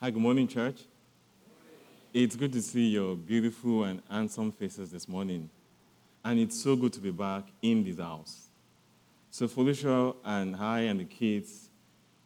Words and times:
Hi, 0.00 0.12
good 0.12 0.22
morning, 0.22 0.46
church. 0.46 0.82
It's 2.14 2.36
good 2.36 2.52
to 2.52 2.62
see 2.62 2.90
your 2.90 3.16
beautiful 3.16 3.82
and 3.82 4.00
handsome 4.08 4.52
faces 4.52 4.92
this 4.92 5.08
morning. 5.08 5.50
And 6.24 6.38
it's 6.38 6.62
so 6.62 6.76
good 6.76 6.92
to 6.92 7.00
be 7.00 7.10
back 7.10 7.48
in 7.62 7.82
this 7.82 7.98
house. 7.98 8.46
So, 9.32 9.48
Felicia 9.48 10.12
and 10.24 10.54
I 10.54 10.82
and 10.82 11.00
the 11.00 11.04
kids, 11.04 11.70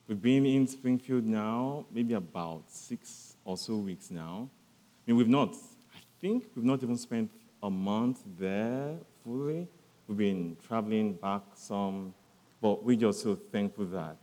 we've 0.06 0.20
been 0.20 0.44
in 0.44 0.66
Springfield 0.66 1.24
now, 1.24 1.86
maybe 1.90 2.12
about 2.12 2.64
six 2.68 3.36
or 3.42 3.56
so 3.56 3.76
weeks 3.76 4.10
now. 4.10 4.50
I 4.52 5.10
mean, 5.10 5.16
we've 5.16 5.26
not, 5.26 5.54
I 5.94 6.00
think 6.20 6.50
we've 6.54 6.66
not 6.66 6.82
even 6.82 6.98
spent 6.98 7.30
a 7.62 7.70
month 7.70 8.20
there 8.38 8.96
fully. 9.24 9.66
We've 10.06 10.18
been 10.18 10.58
traveling 10.68 11.14
back 11.14 11.40
some, 11.54 12.12
but 12.60 12.84
we're 12.84 12.96
just 12.96 13.22
so 13.22 13.34
thankful 13.34 13.86
that 13.86 14.18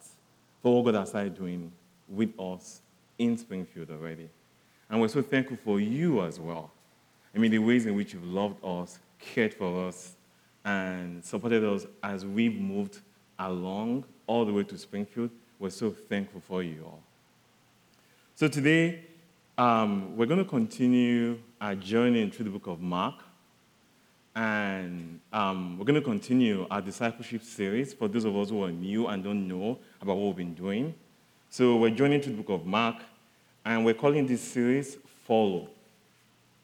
for 0.61 0.83
what 0.83 0.91
God 0.91 0.99
has 0.99 1.09
started 1.09 1.33
doing 1.33 1.71
with 2.07 2.39
us 2.39 2.81
in 3.19 3.37
Springfield 3.37 3.91
already. 3.91 4.29
And 4.89 4.99
we're 4.99 5.07
so 5.09 5.21
thankful 5.21 5.57
for 5.63 5.79
you 5.79 6.23
as 6.23 6.39
well. 6.39 6.71
I 7.35 7.37
mean, 7.37 7.51
the 7.51 7.59
ways 7.59 7.85
in 7.85 7.95
which 7.95 8.13
you've 8.13 8.25
loved 8.25 8.63
us, 8.63 8.97
cared 9.19 9.53
for 9.53 9.87
us, 9.87 10.15
and 10.65 11.23
supported 11.23 11.63
us 11.63 11.85
as 12.01 12.25
we've 12.25 12.59
moved 12.59 12.99
along 13.37 14.05
all 14.25 14.45
the 14.45 14.53
way 14.53 14.63
to 14.63 14.77
Springfield. 14.77 15.29
We're 15.59 15.69
so 15.69 15.91
thankful 15.91 16.41
for 16.41 16.63
you 16.63 16.83
all. 16.85 17.03
So 18.35 18.47
today, 18.47 19.03
um, 19.57 20.15
we're 20.15 20.25
going 20.25 20.43
to 20.43 20.49
continue 20.49 21.37
our 21.59 21.75
journey 21.75 22.29
through 22.29 22.45
the 22.45 22.51
book 22.51 22.67
of 22.67 22.81
Mark. 22.81 23.15
And 24.35 25.19
um, 25.33 25.77
we're 25.77 25.85
going 25.85 25.99
to 25.99 26.01
continue 26.01 26.65
our 26.71 26.81
discipleship 26.81 27.43
series 27.43 27.93
for 27.93 28.07
those 28.07 28.23
of 28.23 28.37
us 28.37 28.49
who 28.49 28.63
are 28.63 28.71
new 28.71 29.07
and 29.07 29.21
don't 29.23 29.47
know 29.47 29.77
about 30.01 30.15
what 30.15 30.27
we've 30.27 30.37
been 30.37 30.53
doing. 30.53 30.93
So 31.49 31.75
we're 31.75 31.89
joining 31.89 32.21
to 32.21 32.29
the 32.29 32.37
book 32.41 32.61
of 32.61 32.65
Mark, 32.65 32.97
and 33.65 33.85
we're 33.85 33.93
calling 33.93 34.25
this 34.25 34.41
series 34.41 34.97
Follow. 35.25 35.67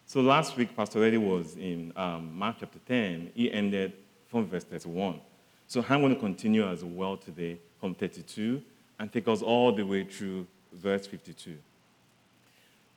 So 0.08 0.22
last 0.22 0.58
week, 0.58 0.76
Pastor 0.76 1.04
Eddie 1.04 1.18
was 1.18 1.56
in 1.56 1.94
um, 1.96 2.36
Mark 2.38 2.58
chapter 2.60 2.80
10. 2.88 3.32
He 3.36 3.52
ended 3.52 3.94
from 4.28 4.48
verse 4.48 4.64
31. 4.64 5.20
So 5.68 5.84
I'm 5.88 6.02
going 6.02 6.14
to 6.14 6.20
continue 6.20 6.68
as 6.68 6.84
well 6.84 7.18
today 7.18 7.58
from 7.80 7.96
32 7.96 8.62
and 9.00 9.12
take 9.12 9.28
us 9.28 9.42
all 9.42 9.72
the 9.72 9.84
way 9.84 10.04
through 10.04 10.48
verse 10.74 11.06
52. 11.08 11.58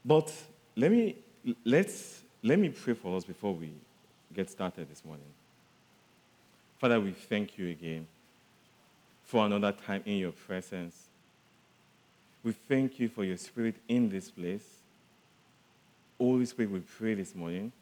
But 0.04 0.32
let 0.76 0.90
me, 0.90 1.16
let's, 1.64 2.22
let 2.42 2.58
me 2.58 2.68
pray 2.68 2.94
for 2.94 3.16
us 3.16 3.24
before 3.24 3.54
we 3.54 3.72
get 4.34 4.50
started 4.50 4.88
this 4.88 5.04
morning. 5.04 5.24
Father, 6.78 7.00
we 7.00 7.10
thank 7.10 7.58
you 7.58 7.68
again 7.70 8.06
for 9.24 9.44
another 9.44 9.72
time 9.72 10.02
in 10.06 10.18
your 10.18 10.32
presence. 10.32 11.07
We 12.48 12.54
thank 12.66 12.98
you 12.98 13.10
for 13.10 13.24
your 13.24 13.36
spirit 13.36 13.74
in 13.88 14.08
this 14.08 14.30
place. 14.30 14.64
Holy 16.18 16.46
Spirit, 16.46 16.70
we 16.70 16.80
pray 16.80 17.12
this 17.12 17.34
morning, 17.34 17.72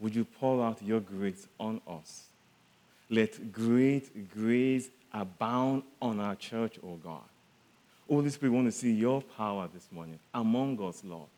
would 0.00 0.12
you 0.12 0.24
pour 0.24 0.60
out 0.60 0.82
your 0.82 0.98
grace 0.98 1.46
on 1.60 1.80
us? 1.86 2.24
Let 3.08 3.52
great 3.52 4.28
grace 4.34 4.88
abound 5.12 5.84
on 6.00 6.18
our 6.18 6.34
church, 6.34 6.80
O 6.82 6.88
oh 6.88 6.96
God. 6.96 7.22
Holy 8.08 8.28
Spirit, 8.30 8.50
we 8.50 8.56
want 8.56 8.66
to 8.66 8.72
see 8.72 8.92
your 8.92 9.22
power 9.22 9.68
this 9.72 9.86
morning 9.92 10.18
among 10.34 10.82
us, 10.82 11.04
Lord, 11.04 11.28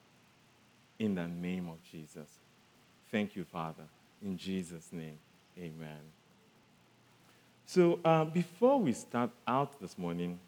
in 0.98 1.16
the 1.16 1.28
name 1.28 1.68
of 1.68 1.76
Jesus. 1.92 2.30
Thank 3.10 3.36
you, 3.36 3.44
Father. 3.44 3.84
In 4.24 4.38
Jesus' 4.38 4.88
name, 4.90 5.18
amen. 5.58 6.00
So, 7.66 8.00
uh, 8.02 8.24
before 8.24 8.80
we 8.80 8.94
start 8.94 9.32
out 9.46 9.78
this 9.82 9.98
morning, 9.98 10.38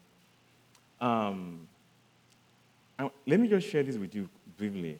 um, 0.99 1.67
let 3.25 3.39
me 3.39 3.47
just 3.47 3.67
share 3.67 3.83
this 3.83 3.97
with 3.97 4.13
you 4.15 4.29
briefly. 4.57 4.99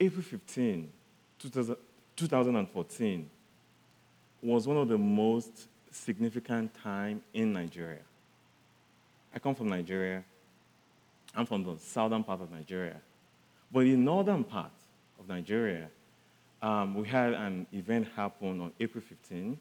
April 0.00 0.22
15, 0.22 0.90
2000, 1.38 1.76
2014 2.16 3.30
was 4.42 4.66
one 4.66 4.76
of 4.76 4.88
the 4.88 4.98
most 4.98 5.68
significant 5.90 6.74
time 6.82 7.22
in 7.32 7.52
Nigeria. 7.52 8.00
I 9.34 9.38
come 9.38 9.54
from 9.54 9.68
Nigeria. 9.68 10.24
I'm 11.34 11.46
from 11.46 11.64
the 11.64 11.76
southern 11.78 12.22
part 12.22 12.40
of 12.40 12.50
Nigeria. 12.50 12.96
But 13.72 13.80
in 13.80 13.90
the 13.92 13.98
northern 13.98 14.44
part 14.44 14.70
of 15.18 15.28
Nigeria, 15.28 15.88
um, 16.62 16.94
we 16.94 17.08
had 17.08 17.34
an 17.34 17.66
event 17.72 18.08
happen 18.14 18.60
on 18.60 18.72
April 18.78 19.02
15. 19.06 19.58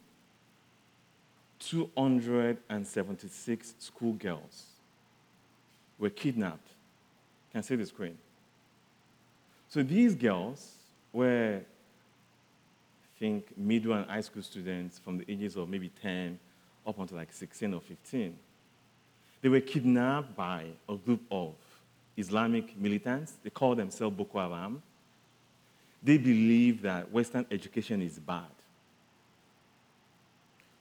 276 1.59 3.73
schoolgirls 3.79 4.65
were 5.97 6.09
kidnapped 6.09 6.72
can 7.53 7.63
see 7.63 7.75
the 7.75 7.85
screen. 7.85 8.17
So 9.69 9.83
these 9.83 10.15
girls 10.15 10.73
were, 11.13 11.61
I 11.61 13.19
think, 13.19 13.57
middle 13.57 13.93
and 13.93 14.09
high 14.09 14.21
school 14.21 14.41
students 14.41 14.97
from 14.99 15.19
the 15.19 15.31
ages 15.31 15.55
of 15.55 15.69
maybe 15.69 15.91
10 16.01 16.39
up 16.85 16.99
until 16.99 17.17
like 17.17 17.31
16 17.31 17.73
or 17.73 17.79
15. 17.81 18.35
They 19.41 19.49
were 19.49 19.61
kidnapped 19.61 20.35
by 20.35 20.65
a 20.89 20.95
group 20.95 21.21
of 21.31 21.53
Islamic 22.17 22.77
militants. 22.77 23.33
They 23.43 23.49
call 23.49 23.73
themselves 23.75 24.17
Boko 24.17 24.39
Haram. 24.39 24.83
They 26.01 26.17
believe 26.17 26.81
that 26.81 27.11
Western 27.11 27.45
education 27.51 28.01
is 28.01 28.17
bad. 28.19 28.45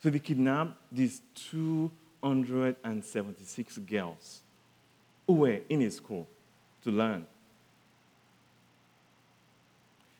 So 0.02 0.10
they 0.10 0.18
kidnapped 0.18 0.74
these 0.90 1.20
276 1.50 3.78
girls 3.78 4.40
who 5.26 5.34
were 5.34 5.60
in 5.68 5.82
a 5.82 5.90
school 5.90 6.26
to 6.84 6.91
learn. 6.91 7.26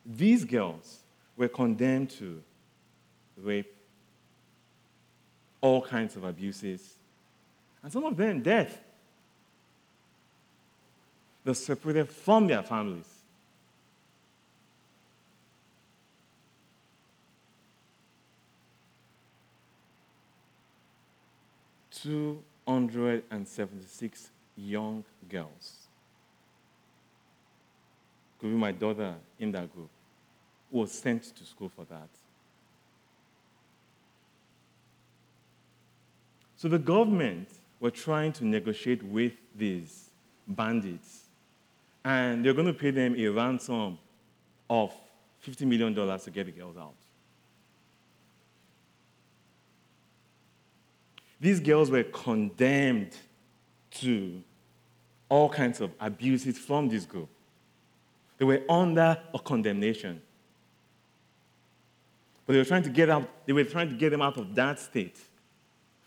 These 0.05 0.45
girls 0.45 0.99
were 1.37 1.47
condemned 1.47 2.09
to 2.11 2.41
rape, 3.37 3.73
all 5.61 5.81
kinds 5.81 6.15
of 6.15 6.23
abuses, 6.23 6.95
and 7.81 7.91
some 7.91 8.03
of 8.03 8.17
them 8.17 8.41
death. 8.41 8.79
They're 11.45 11.53
separated 11.53 12.09
from 12.09 12.47
their 12.47 12.63
families. 12.63 13.07
Two 21.91 22.43
hundred 22.67 23.23
and 23.31 23.47
seventy-six 23.47 24.29
young 24.57 25.05
girls 25.29 25.82
could 28.43 28.49
be 28.49 28.57
my 28.57 28.73
daughter 28.73 29.15
in 29.39 29.53
that 29.53 29.73
group, 29.73 29.87
was 30.69 30.91
sent 30.91 31.23
to 31.33 31.45
school 31.45 31.69
for 31.69 31.85
that. 31.85 32.09
So 36.57 36.67
the 36.67 36.77
government 36.77 37.47
were 37.79 37.89
trying 37.89 38.33
to 38.33 38.45
negotiate 38.45 39.01
with 39.01 39.31
these 39.55 40.09
bandits, 40.45 41.21
and 42.03 42.43
they're 42.43 42.53
going 42.53 42.67
to 42.67 42.73
pay 42.73 42.91
them 42.91 43.15
a 43.17 43.29
ransom 43.29 43.97
of 44.69 44.93
$50 45.47 45.65
million 45.65 45.95
to 45.95 46.29
get 46.29 46.45
the 46.45 46.51
girls 46.51 46.75
out. 46.75 46.95
These 51.39 51.61
girls 51.61 51.89
were 51.89 52.03
condemned 52.03 53.15
to 53.91 54.43
all 55.29 55.47
kinds 55.47 55.79
of 55.79 55.91
abuses 56.01 56.57
from 56.57 56.89
this 56.89 57.05
group. 57.05 57.29
They 58.43 58.47
were 58.47 58.63
under 58.67 59.17
a 59.33 59.39
condemnation. 59.39 60.21
But 62.45 62.51
they 62.51 62.59
were 62.59 62.65
trying 62.65 62.83
to 62.83 62.89
get 62.89 63.09
out, 63.09 63.29
they 63.45 63.53
were 63.53 63.63
trying 63.63 63.87
to 63.87 63.95
get 63.95 64.09
them 64.09 64.21
out 64.21 64.35
of 64.37 64.53
that 64.55 64.79
state. 64.79 65.17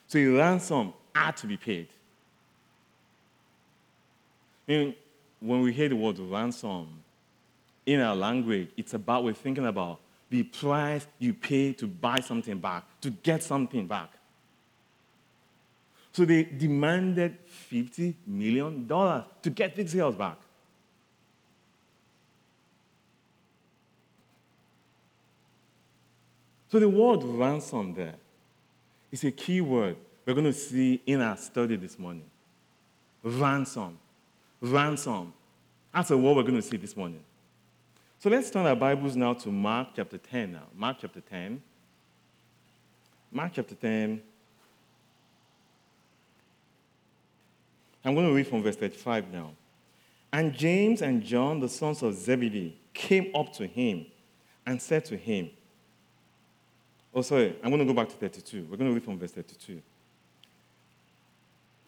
So 0.07 0.19
a 0.19 0.27
ransom 0.27 0.93
had 1.15 1.35
to 1.39 1.47
be 1.47 1.57
paid. 1.57 1.89
I 4.69 4.73
mean, 4.73 4.95
when 5.41 5.63
we 5.63 5.73
hear 5.73 5.89
the 5.89 5.97
word 5.97 6.19
ransom 6.19 7.03
in 7.87 8.01
our 8.01 8.15
language, 8.15 8.69
it's 8.77 8.93
about 8.93 9.25
we're 9.25 9.33
thinking 9.33 9.65
about 9.65 10.01
the 10.29 10.43
price 10.43 11.07
you 11.19 11.33
pay 11.33 11.73
to 11.73 11.87
buy 11.87 12.21
something 12.21 12.59
back, 12.59 12.85
to 13.01 13.09
get 13.09 13.43
something 13.45 13.87
back. 13.87 14.11
So 16.13 16.27
they 16.27 16.45
demanded 16.45 17.39
$50 17.73 18.13
million 18.27 18.87
to 18.87 19.51
get 19.55 19.75
these 19.75 19.95
girls 19.95 20.17
back. 20.17 20.37
So 26.69 26.79
the 26.79 26.89
word 26.89 27.23
ransom 27.23 27.95
there 27.95 28.15
is 29.13 29.25
a 29.25 29.31
key 29.31 29.61
word 29.61 29.97
we're 30.25 30.35
going 30.35 30.47
to 30.47 30.53
see 30.53 31.01
in 31.07 31.21
our 31.21 31.37
study 31.37 31.77
this 31.77 31.99
morning. 31.99 32.29
Ransom. 33.23 33.99
Ransom. 34.61 35.33
That's 35.95 36.11
a 36.11 36.17
word 36.17 36.37
we're 36.37 36.43
going 36.43 36.57
to 36.57 36.63
see 36.63 36.77
this 36.77 36.97
morning. 36.97 37.21
So 38.19 38.31
let's 38.31 38.51
turn 38.51 38.67
our 38.67 38.75
Bibles 38.75 39.15
now 39.15 39.35
to 39.35 39.51
Mark 39.51 39.89
chapter 39.95 40.19
10 40.19 40.53
now. 40.53 40.65
Mark 40.75 40.97
chapter 41.01 41.21
10. 41.21 41.63
Mark 43.31 43.53
chapter 43.55 43.75
10. 43.75 44.21
I'm 48.05 48.15
going 48.15 48.29
to 48.29 48.35
read 48.35 48.47
from 48.47 48.63
verse 48.63 48.77
35 48.77 49.33
now. 49.33 49.53
And 50.33 50.53
James 50.53 51.03
and 51.03 51.23
John, 51.23 51.61
the 51.61 51.69
sons 51.69 52.03
of 52.03 52.15
Zebedee, 52.15 52.79
came 52.93 53.31
up 53.35 53.53
to 53.55 53.67
him 53.67 54.07
and 54.65 54.81
said 54.81 55.05
to 55.07 55.17
him, 55.17 55.51
Oh, 57.17 57.23
sorry, 57.23 57.57
I'm 57.65 57.71
going 57.71 57.79
to 57.79 57.91
go 57.91 57.95
back 57.95 58.11
to 58.11 58.15
32. 58.15 58.67
We're 58.71 58.77
going 58.77 58.91
to 58.91 58.95
read 58.95 59.03
from 59.03 59.19
verse 59.19 59.33
32. 59.33 59.81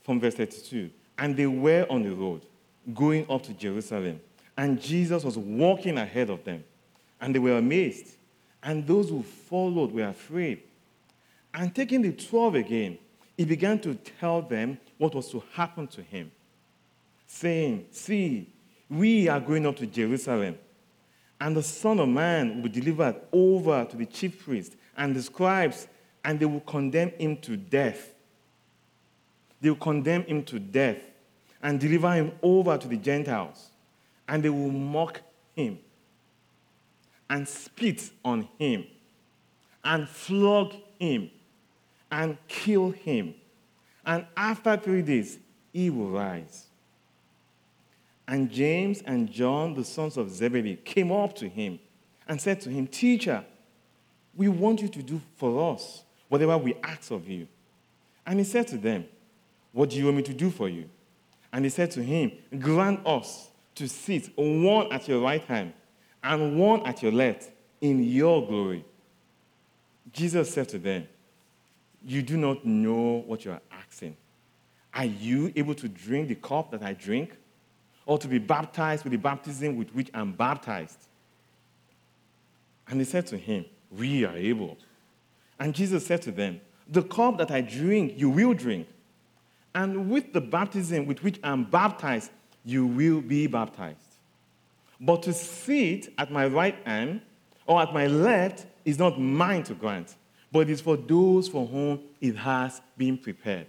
From 0.03 0.19
verse 0.19 0.35
32. 0.35 0.89
And 1.19 1.37
they 1.37 1.47
were 1.47 1.87
on 1.91 2.03
the 2.03 2.15
road 2.15 2.41
going 2.95 3.31
up 3.31 3.43
to 3.43 3.53
Jerusalem, 3.53 4.21
and 4.57 4.81
Jesus 4.81 5.25
was 5.25 5.37
walking 5.37 5.99
ahead 5.99 6.31
of 6.31 6.43
them. 6.45 6.65
And 7.21 7.35
they 7.35 7.39
were 7.39 7.59
amazed, 7.59 8.17
and 8.63 8.87
those 8.87 9.11
who 9.11 9.23
followed 9.23 9.93
were 9.93 10.09
afraid. 10.09 10.63
And 11.53 11.75
taking 11.75 12.01
the 12.01 12.13
twelve 12.13 12.55
again, 12.55 12.97
he 13.37 13.45
began 13.45 13.79
to 13.81 13.97
tell 13.97 14.41
them 14.41 14.79
what 14.97 15.15
was 15.15 15.31
to 15.33 15.43
happen 15.53 15.89
to 15.89 16.01
him, 16.01 16.31
saying, 17.27 17.85
See, 17.91 18.49
we 18.89 19.29
are 19.29 19.41
going 19.41 19.67
up 19.67 19.77
to 19.77 19.87
Jerusalem, 19.87 20.57
and 21.39 21.55
the 21.55 21.63
Son 21.63 22.01
of 22.01 22.09
Man 22.09 22.63
will 22.63 22.71
be 22.71 22.81
delivered 22.81 23.17
over 23.31 23.85
to 23.85 23.97
the 23.97 24.07
chief 24.07 24.43
priests 24.43 24.77
and 24.99 25.17
the 25.17 25.23
scribes, 25.23 25.87
and 26.25 26.39
they 26.39 26.45
will 26.45 26.61
condemn 26.61 27.11
him 27.11 27.39
to 27.39 27.57
death. 27.57 28.13
They 29.61 29.71
will 29.71 29.77
condemn 29.77 30.25
him 30.25 30.43
to 30.45 30.59
death 30.59 30.99
and 31.63 31.81
deliver 31.81 32.13
him 32.13 32.33
over 32.43 32.77
to 32.77 32.87
the 32.87 32.97
Gentiles, 32.97 33.71
and 34.29 34.43
they 34.43 34.51
will 34.51 34.71
mock 34.71 35.23
him 35.55 35.79
and 37.31 37.49
spit 37.49 38.11
on 38.25 38.49
him 38.59 38.85
and 39.85 40.09
flog 40.09 40.75
him 40.99 41.31
and 42.11 42.37
kill 42.49 42.91
him. 42.91 43.35
And 44.05 44.27
after 44.37 44.77
three 44.77 45.03
days, 45.03 45.39
he 45.73 45.91
will 45.91 46.11
rise. 46.11 46.67
And 48.27 48.51
James 48.51 49.03
and 49.07 49.31
John, 49.31 49.75
the 49.75 49.85
sons 49.85 50.17
of 50.17 50.31
Zebedee, 50.31 50.77
came 50.77 51.13
up 51.13 51.35
to 51.37 51.49
him 51.49 51.79
and 52.27 52.41
said 52.41 52.61
to 52.63 52.71
him, 52.71 52.87
Teacher, 52.87 53.45
we 54.39 54.49
want 54.49 54.81
you 54.81 54.89
to 54.89 55.03
do 55.03 55.21
for 55.37 55.75
us 55.75 56.03
whatever 56.29 56.57
we 56.57 56.75
ask 56.83 57.11
of 57.11 57.29
you. 57.29 57.49
And 58.25 58.39
he 58.39 58.45
said 58.45 58.69
to 58.69 58.79
them, 58.79 59.05
What 59.73 59.91
do 59.91 59.97
you 59.97 60.05
want 60.05 60.19
me 60.19 60.23
to 60.23 60.33
do 60.33 60.49
for 60.51 60.69
you? 60.69 60.89
And 61.53 61.65
he 61.65 61.71
said 61.71 61.91
to 61.93 62.03
him, 62.03 62.33
Grant 62.59 63.05
us 63.05 63.49
to 63.75 63.89
sit 63.89 64.31
one 64.37 64.93
at 64.93 65.09
your 65.09 65.21
right 65.21 65.43
hand 65.43 65.73
and 66.23 66.59
one 66.59 66.87
at 66.87 67.03
your 67.03 67.13
left 67.13 67.51
in 67.81 68.03
your 68.05 68.47
glory. 68.47 68.85
Jesus 70.13 70.53
said 70.53 70.69
to 70.71 70.79
them, 70.79 71.09
You 72.05 72.23
do 72.23 72.37
not 72.37 72.65
know 72.65 73.25
what 73.27 73.45
you 73.45 73.51
are 73.51 73.61
asking. 73.73 74.17
Are 74.95 75.05
you 75.05 75.53
able 75.57 75.75
to 75.75 75.89
drink 75.89 76.29
the 76.29 76.37
cup 76.37 76.71
that 76.71 76.83
I 76.83 76.93
drink? 76.93 77.37
Or 78.07 78.19
to 78.19 78.29
be 78.29 78.39
baptized 78.39 79.05
with 79.05 79.13
the 79.13 79.19
baptism 79.19 79.77
with 79.77 79.91
which 79.95 80.11
I'm 80.15 80.33
baptized? 80.33 80.99
And 82.89 83.01
they 83.01 83.05
said 83.05 83.27
to 83.27 83.37
him, 83.37 83.67
We 83.91 84.25
are 84.25 84.37
able. 84.37 84.77
And 85.59 85.75
Jesus 85.75 86.07
said 86.07 86.23
to 86.23 86.31
them, 86.31 86.61
The 86.89 87.03
cup 87.03 87.39
that 87.39 87.51
I 87.51 87.61
drink, 87.61 88.15
you 88.17 88.31
will 88.31 88.55
drink. 88.55 88.89
And 89.75 90.11
with 90.11 90.33
the 90.33 90.41
baptism 90.41 91.07
with 91.07 91.23
which 91.23 91.39
I'm 91.43 91.65
baptized, 91.65 92.31
you 92.65 92.87
will 92.87 93.21
be 93.21 93.47
baptized. 93.47 93.99
But 95.01 95.23
to 95.25 95.33
sit 95.33 96.13
at 96.19 96.31
my 96.31 96.47
right 96.47 96.77
hand 96.85 97.21
or 97.67 97.81
at 97.81 97.93
my 97.93 98.07
left 98.07 98.67
is 98.85 98.99
not 98.99 99.21
mine 99.21 99.63
to 99.65 99.75
grant, 99.75 100.17
but 100.51 100.69
is 100.69 100.81
for 100.81 100.97
those 100.97 101.49
for 101.49 101.67
whom 101.67 102.01
it 102.21 102.37
has 102.37 102.81
been 102.97 103.17
prepared. 103.19 103.67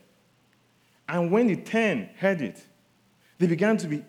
And 1.07 1.31
when 1.31 1.47
the 1.47 1.55
ten 1.55 2.09
heard 2.17 2.41
it, 2.41 2.65
they 3.37 3.47
began 3.47 3.77
to 3.77 3.87
be, 3.87 4.03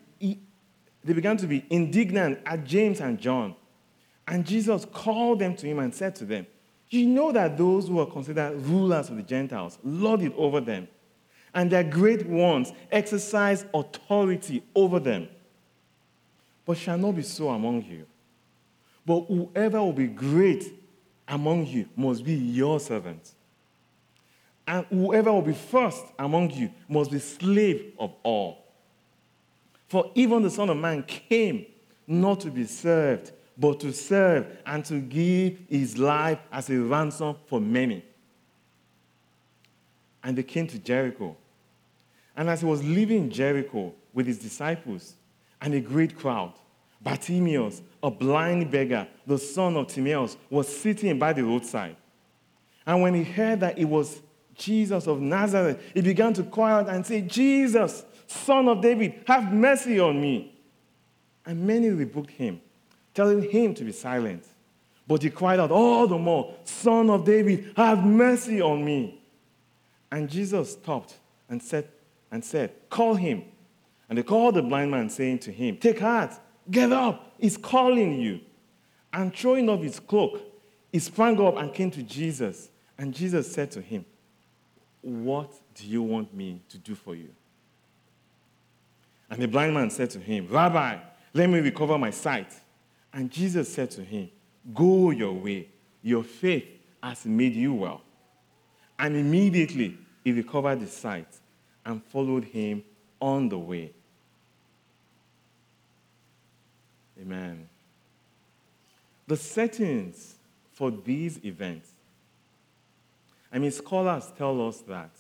they 1.05 1.13
began 1.13 1.37
to 1.39 1.47
be 1.47 1.65
indignant 1.71 2.41
at 2.47 2.65
James 2.65 3.01
and 3.01 3.19
John. 3.19 3.55
And 4.31 4.47
Jesus 4.47 4.87
called 4.91 5.41
them 5.41 5.55
to 5.57 5.67
him 5.67 5.81
and 5.81 5.95
said 5.95 6.15
to 6.17 6.25
them, 6.25 6.47
You 6.89 7.07
know 7.07 7.33
that 7.33 7.59
those 7.59 7.89
who 7.89 8.01
are 8.01 8.07
considered 8.07 8.57
rulers 8.63 9.11
of 9.11 9.17
the 9.17 9.23
Gentiles 9.23 9.79
lord 9.85 10.23
it 10.23 10.33
over 10.37 10.61
them, 10.63 10.89
and 11.53 11.71
their 11.71 11.85
great 11.85 12.27
ones 12.27 12.73
exercise 12.91 13.67
authority 13.75 14.63
over 14.75 14.99
them 14.99 15.29
but 16.71 16.79
shall 16.79 16.97
not 16.97 17.17
be 17.17 17.23
so 17.23 17.49
among 17.49 17.83
you. 17.83 18.07
But 19.05 19.23
whoever 19.23 19.81
will 19.83 19.93
be 19.93 20.07
great 20.07 20.73
among 21.27 21.67
you 21.67 21.89
must 21.97 22.23
be 22.25 22.35
your 22.35 22.79
servant. 22.79 23.33
And 24.69 24.87
whoever 24.87 25.33
will 25.33 25.43
be 25.43 25.53
first 25.53 26.05
among 26.17 26.51
you 26.53 26.71
must 26.89 27.11
be 27.11 27.19
slave 27.19 27.93
of 27.99 28.15
all. 28.23 28.67
For 29.89 30.13
even 30.15 30.45
the 30.45 30.51
Son 30.51 30.71
of 30.71 30.77
Man 30.77 31.03
came 31.03 31.67
not 32.07 32.39
to 32.43 32.53
be 32.53 32.67
served, 32.67 33.33
but 33.57 33.81
to 33.81 33.93
serve 33.93 34.47
and 34.67 34.85
to 34.87 35.01
give 35.01 35.59
his 35.69 35.99
life 35.99 36.39
as 36.53 36.71
a 36.71 36.79
ransom 36.79 37.37
for 37.47 37.61
many. 37.61 38.05
And 40.23 40.37
they 40.37 40.43
came 40.43 40.67
to 40.69 40.79
Jericho. 40.79 41.37
And 42.37 42.49
as 42.49 42.61
he 42.61 42.67
was 42.67 42.83
leaving 42.83 43.31
Jericho 43.31 43.93
with 44.13 44.27
his 44.27 44.39
disciples, 44.39 45.15
and 45.61 45.75
a 45.75 45.81
great 45.81 46.17
crowd. 46.17 46.53
Bartimaeus, 47.03 47.83
a 48.03 48.11
blind 48.11 48.71
beggar, 48.71 49.09
the 49.27 49.39
son 49.39 49.77
of 49.77 49.89
Timaeus, 49.89 50.37
was 50.51 50.69
sitting 50.69 51.19
by 51.19 51.33
the 51.33 51.43
roadside. 51.43 51.97
And 52.87 53.03
when 53.03 53.15
he 53.15 53.25
heard 53.25 53.61
that 53.61 53.79
it 53.79 53.85
was 53.85 54.21
Jesus 54.55 55.07
of 55.07 55.21
Nazareth, 55.21 55.81
he 55.95 56.03
began 56.03 56.33
to 56.35 56.43
cry 56.43 56.73
out 56.73 56.89
and 56.89 57.07
say, 57.07 57.23
Jesus, 57.23 58.05
son 58.27 58.69
of 58.69 58.83
David, 58.83 59.23
have 59.27 59.53
mercy 59.53 59.99
on 59.99 60.21
me. 60.21 60.59
And 61.47 61.67
many 61.67 61.89
rebuked 61.89 62.33
him, 62.33 62.61
telling 63.21 63.43
him 63.51 63.75
to 63.75 63.85
be 63.85 63.93
silent. 63.93 64.47
But 65.07 65.23
he 65.23 65.29
cried 65.29 65.61
out 65.61 65.71
all 65.71 66.07
the 66.07 66.17
more, 66.17 66.55
Son 66.65 67.11
of 67.11 67.27
David, 67.27 67.71
have 67.77 68.03
mercy 68.03 68.63
on 68.63 68.83
me. 68.83 69.21
And 70.11 70.27
Jesus 70.27 70.73
stopped 70.73 71.19
and 71.47 71.63
said, 71.63 71.87
and 72.31 72.43
said, 72.43 72.73
Call 72.89 73.17
him. 73.17 73.45
And 74.09 74.17
they 74.17 74.23
called 74.23 74.55
the 74.55 74.63
blind 74.63 74.91
man, 74.91 75.11
saying 75.11 75.41
to 75.41 75.53
him, 75.53 75.77
Take 75.77 76.01
heart, 76.01 76.33
get 76.71 76.93
up, 76.93 77.35
he's 77.39 77.59
calling 77.59 78.19
you. 78.19 78.41
And 79.13 79.37
throwing 79.37 79.69
off 79.69 79.83
his 79.83 80.01
cloak, 80.01 80.41
he 80.91 80.99
sprang 80.99 81.39
up 81.43 81.59
and 81.59 81.75
came 81.75 81.91
to 81.91 82.03
Jesus. 82.03 82.71
And 82.97 83.13
Jesus 83.13 83.53
said 83.53 83.71
to 83.73 83.83
him, 83.83 84.07
What 85.03 85.53
do 85.75 85.87
you 85.87 86.01
want 86.01 86.33
me 86.33 86.63
to 86.71 86.79
do 86.79 86.95
for 86.95 87.15
you? 87.15 87.29
And 89.29 89.43
the 89.43 89.47
blind 89.47 89.75
man 89.75 89.91
said 89.91 90.09
to 90.11 90.19
him, 90.19 90.49
Rabbi, 90.49 90.97
let 91.35 91.51
me 91.51 91.59
recover 91.61 91.99
my 91.99 92.09
sight. 92.09 92.55
And 93.13 93.31
Jesus 93.31 93.73
said 93.73 93.91
to 93.93 94.03
him, 94.03 94.31
Go 94.75 95.11
your 95.11 95.33
way, 95.33 95.69
your 96.03 96.23
faith 96.23 96.67
has 97.03 97.25
made 97.27 97.55
you 97.55 97.75
well. 97.75 98.03
And 98.99 99.17
immediately 99.17 99.99
he 100.23 100.33
recovered 100.33 100.81
his 100.81 100.93
sight 100.93 101.29
and 101.85 102.03
followed 102.05 102.45
him 102.45 102.85
on 103.21 103.49
the 103.49 103.59
way. 103.59 103.93
Amen. 107.21 107.69
The 109.27 109.37
settings 109.37 110.37
for 110.73 110.91
these 110.91 111.45
events. 111.45 111.91
I 113.53 113.59
mean, 113.59 113.71
scholars 113.71 114.31
tell 114.37 114.67
us 114.69 114.79
that 114.83 115.11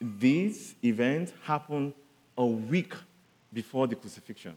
these 0.00 0.74
events 0.84 1.32
happened 1.42 1.94
a 2.36 2.44
week 2.44 2.94
before 3.52 3.86
the 3.86 3.96
crucifixion. 3.96 4.56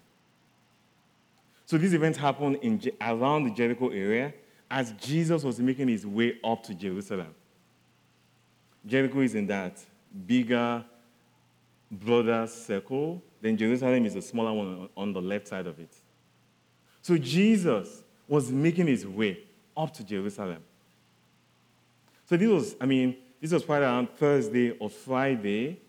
So 1.71 1.77
this 1.77 1.93
event 1.93 2.17
happened 2.17 2.57
in, 2.61 2.81
around 2.99 3.45
the 3.45 3.51
Jericho 3.51 3.87
area 3.87 4.33
as 4.69 4.91
Jesus 4.99 5.41
was 5.41 5.57
making 5.57 5.87
his 5.87 6.05
way 6.05 6.37
up 6.43 6.63
to 6.63 6.75
Jerusalem. 6.75 7.33
Jericho 8.85 9.21
is 9.21 9.35
in 9.35 9.47
that 9.47 9.79
bigger, 10.27 10.83
broader 11.89 12.45
circle. 12.47 13.23
Then 13.39 13.55
Jerusalem 13.55 14.05
is 14.05 14.17
a 14.17 14.21
smaller 14.21 14.51
one 14.51 14.89
on 14.97 15.13
the 15.13 15.21
left 15.21 15.47
side 15.47 15.65
of 15.65 15.79
it. 15.79 15.95
So 17.01 17.17
Jesus 17.17 18.03
was 18.27 18.51
making 18.51 18.87
his 18.87 19.07
way 19.07 19.39
up 19.77 19.93
to 19.93 20.03
Jerusalem. 20.03 20.61
So 22.25 22.35
this 22.35 22.49
was, 22.49 22.75
I 22.81 22.85
mean, 22.85 23.15
this 23.39 23.53
was 23.53 23.63
probably 23.63 23.85
around 23.85 24.09
Thursday 24.17 24.71
or 24.71 24.89
Friday. 24.89 25.79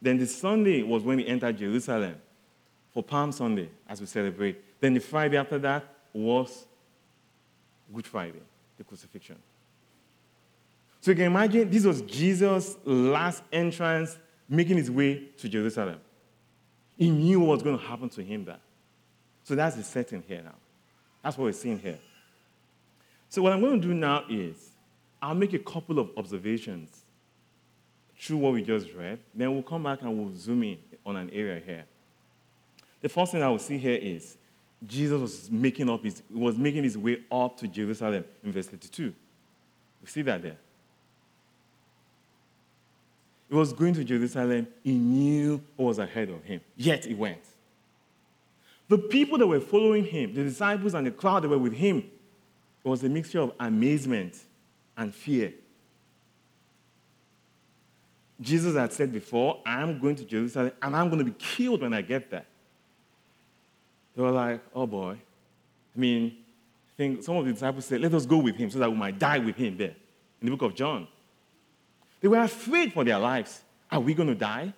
Then 0.00 0.16
the 0.16 0.26
Sunday 0.26 0.82
was 0.82 1.02
when 1.02 1.18
he 1.18 1.28
entered 1.28 1.58
Jerusalem 1.58 2.14
for 2.94 3.02
Palm 3.02 3.32
Sunday, 3.32 3.68
as 3.86 4.00
we 4.00 4.06
celebrate. 4.06 4.64
Then 4.84 4.92
the 4.92 5.00
Friday 5.00 5.38
after 5.38 5.58
that 5.60 5.82
was 6.12 6.66
Good 7.94 8.06
Friday, 8.06 8.42
the 8.76 8.84
crucifixion. 8.84 9.36
So 11.00 11.12
you 11.12 11.14
can 11.14 11.24
imagine 11.24 11.70
this 11.70 11.86
was 11.86 12.02
Jesus' 12.02 12.76
last 12.84 13.42
entrance 13.50 14.18
making 14.46 14.76
his 14.76 14.90
way 14.90 15.28
to 15.38 15.48
Jerusalem. 15.48 16.00
He 16.98 17.08
knew 17.08 17.40
what 17.40 17.54
was 17.54 17.62
going 17.62 17.78
to 17.78 17.82
happen 17.82 18.10
to 18.10 18.22
him 18.22 18.44
there. 18.44 18.58
So 19.44 19.54
that's 19.54 19.74
the 19.74 19.82
setting 19.82 20.22
here 20.28 20.42
now. 20.44 20.56
That's 21.22 21.38
what 21.38 21.44
we're 21.44 21.52
seeing 21.52 21.78
here. 21.78 21.98
So 23.30 23.40
what 23.40 23.54
I'm 23.54 23.62
going 23.62 23.80
to 23.80 23.88
do 23.88 23.94
now 23.94 24.24
is 24.28 24.72
I'll 25.22 25.34
make 25.34 25.54
a 25.54 25.60
couple 25.60 25.98
of 25.98 26.10
observations 26.18 26.90
through 28.20 28.36
what 28.36 28.52
we 28.52 28.62
just 28.62 28.92
read. 28.92 29.18
Then 29.34 29.50
we'll 29.54 29.62
come 29.62 29.84
back 29.84 30.02
and 30.02 30.14
we'll 30.14 30.36
zoom 30.36 30.62
in 30.62 30.76
on 31.06 31.16
an 31.16 31.30
area 31.30 31.62
here. 31.64 31.86
The 33.00 33.08
first 33.08 33.32
thing 33.32 33.42
I 33.42 33.48
will 33.48 33.58
see 33.58 33.78
here 33.78 33.98
is 33.98 34.36
Jesus 34.86 35.20
was 35.20 35.50
making 35.50 35.88
up 35.88 36.04
his 36.04 36.22
was 36.30 36.58
making 36.58 36.84
his 36.84 36.98
way 36.98 37.20
up 37.30 37.56
to 37.58 37.68
Jerusalem 37.68 38.24
in 38.42 38.52
verse 38.52 38.66
32. 38.66 39.14
We 40.02 40.08
see 40.08 40.22
that 40.22 40.42
there. 40.42 40.56
He 43.48 43.54
was 43.54 43.72
going 43.72 43.94
to 43.94 44.04
Jerusalem. 44.04 44.66
He 44.82 44.94
knew 44.94 45.62
what 45.76 45.86
was 45.86 45.98
ahead 45.98 46.28
of 46.30 46.42
him. 46.44 46.60
Yet 46.76 47.04
he 47.04 47.14
went. 47.14 47.44
The 48.88 48.98
people 48.98 49.38
that 49.38 49.46
were 49.46 49.60
following 49.60 50.04
him, 50.04 50.34
the 50.34 50.44
disciples 50.44 50.94
and 50.94 51.06
the 51.06 51.10
crowd 51.10 51.44
that 51.44 51.48
were 51.48 51.58
with 51.58 51.72
him, 51.72 51.98
it 52.84 52.88
was 52.88 53.02
a 53.02 53.08
mixture 53.08 53.40
of 53.40 53.52
amazement 53.58 54.36
and 54.96 55.14
fear. 55.14 55.54
Jesus 58.40 58.76
had 58.76 58.92
said 58.92 59.12
before, 59.12 59.60
I'm 59.64 59.98
going 59.98 60.16
to 60.16 60.24
Jerusalem 60.24 60.72
and 60.82 60.94
I'm 60.94 61.08
going 61.08 61.18
to 61.18 61.24
be 61.24 61.36
killed 61.38 61.80
when 61.82 61.94
I 61.94 62.02
get 62.02 62.30
there. 62.30 62.44
They 64.16 64.22
were 64.22 64.30
like, 64.30 64.60
oh 64.74 64.86
boy. 64.86 65.16
I 65.94 65.98
mean, 65.98 66.36
I 66.94 66.96
think 66.96 67.22
some 67.22 67.36
of 67.36 67.44
the 67.44 67.52
disciples 67.52 67.86
said, 67.86 68.00
let 68.00 68.14
us 68.14 68.26
go 68.26 68.38
with 68.38 68.56
him 68.56 68.70
so 68.70 68.78
that 68.78 68.90
we 68.90 68.96
might 68.96 69.18
die 69.18 69.38
with 69.38 69.56
him 69.56 69.76
there 69.76 69.94
in 70.40 70.46
the 70.46 70.50
book 70.50 70.62
of 70.70 70.74
John. 70.76 71.08
They 72.20 72.28
were 72.28 72.40
afraid 72.40 72.92
for 72.92 73.04
their 73.04 73.18
lives. 73.18 73.62
Are 73.90 74.00
we 74.00 74.14
going 74.14 74.28
to 74.28 74.34
die? 74.34 74.72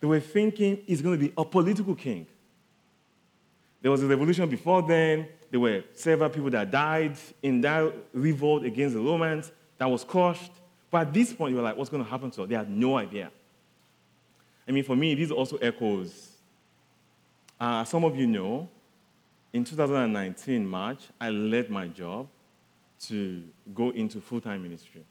They 0.00 0.06
were 0.06 0.20
thinking 0.20 0.82
he's 0.86 1.00
going 1.00 1.18
to 1.18 1.26
be 1.26 1.32
a 1.36 1.44
political 1.44 1.94
king. 1.94 2.26
There 3.80 3.90
was 3.90 4.02
a 4.02 4.06
revolution 4.06 4.48
before 4.48 4.82
then. 4.82 5.28
There 5.50 5.60
were 5.60 5.84
several 5.94 6.28
people 6.28 6.50
that 6.50 6.70
died 6.70 7.16
in 7.42 7.60
that 7.60 7.92
revolt 8.12 8.64
against 8.64 8.94
the 8.94 9.00
Romans 9.00 9.52
that 9.78 9.86
was 9.86 10.04
crushed. 10.04 10.52
But 10.90 11.08
at 11.08 11.14
this 11.14 11.32
point, 11.32 11.52
you 11.52 11.56
were 11.56 11.62
like, 11.62 11.76
what's 11.76 11.90
going 11.90 12.02
to 12.02 12.10
happen 12.10 12.30
to 12.32 12.42
us? 12.42 12.48
They 12.48 12.54
had 12.54 12.70
no 12.70 12.96
idea. 12.98 13.30
I 14.66 14.72
mean, 14.72 14.82
for 14.82 14.96
me, 14.96 15.14
this 15.14 15.30
also 15.30 15.56
echoes. 15.58 16.25
Uh, 17.58 17.84
some 17.84 18.04
of 18.04 18.16
you 18.16 18.26
know, 18.26 18.68
in 19.52 19.64
2019, 19.64 20.66
March, 20.66 21.04
I 21.20 21.30
led 21.30 21.70
my 21.70 21.88
job 21.88 22.28
to 23.00 23.42
go 23.74 23.90
into 23.90 24.20
full 24.20 24.40
time 24.40 24.62
ministry. 24.62 25.04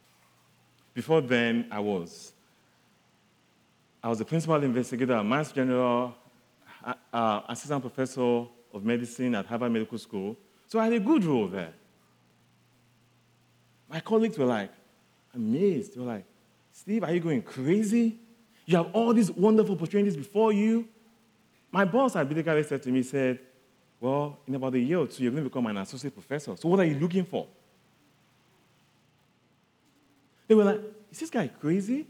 Before 0.94 1.22
then, 1.22 1.68
I 1.72 1.80
was. 1.80 2.34
I 4.04 4.10
was 4.10 4.22
a 4.22 4.25
principal 4.25 4.62
investigator 4.64 5.14
at 5.14 5.25
Mass 5.25 5.52
General, 5.52 6.14
uh, 6.84 6.94
uh, 7.12 7.42
assistant 7.50 7.82
professor 7.82 8.46
of 8.72 8.84
medicine 8.84 9.34
at 9.34 9.48
Harvard 9.48 9.72
Medical 9.72 9.98
School. 9.98 10.38
So 10.68 10.80
I 10.80 10.86
had 10.86 10.94
a 10.94 11.00
good 11.00 11.24
role 11.24 11.48
there. 11.48 11.74
My 13.90 14.00
colleagues 14.00 14.38
were 14.38 14.46
like, 14.46 14.72
amazed. 15.34 15.96
They 15.96 16.02
were 16.02 16.08
like, 16.08 16.25
Steve, 16.72 17.04
are 17.04 17.14
you 17.14 17.20
going 17.20 17.42
crazy? 17.42 18.20
You 18.66 18.78
have 18.78 18.92
all 18.94 19.14
these 19.14 19.32
wonderful 19.32 19.75
opportunities 19.75 20.16
before 20.16 20.54
you. 20.54 20.88
My 21.75 21.84
boss 21.84 22.15
at 22.15 22.29
Bidekale 22.29 22.63
said 22.65 22.82
to 22.84 22.89
me, 22.89 23.03
said, 23.03 23.38
well, 24.00 24.39
in 24.48 24.55
about 24.55 24.74
a 24.75 24.79
year 24.79 24.98
or 24.98 25.08
two, 25.08 25.24
you're 25.24 25.32
going 25.34 25.44
to 25.44 25.50
become 25.50 25.67
an 25.67 25.75
associate 25.75 26.13
professor. 26.13 26.55
So 26.55 26.70
what 26.70 26.79
are 26.79 26.86
you 26.86 26.98
looking 26.98 27.25
for? 27.25 27.48
They 30.48 30.55
were 30.55 30.63
like, 30.63 30.79
is 31.12 31.20
this 31.20 31.29
guy 31.29 31.50
crazy? 31.50 32.08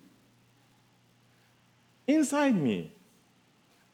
Inside 2.06 2.56
me, 2.56 2.94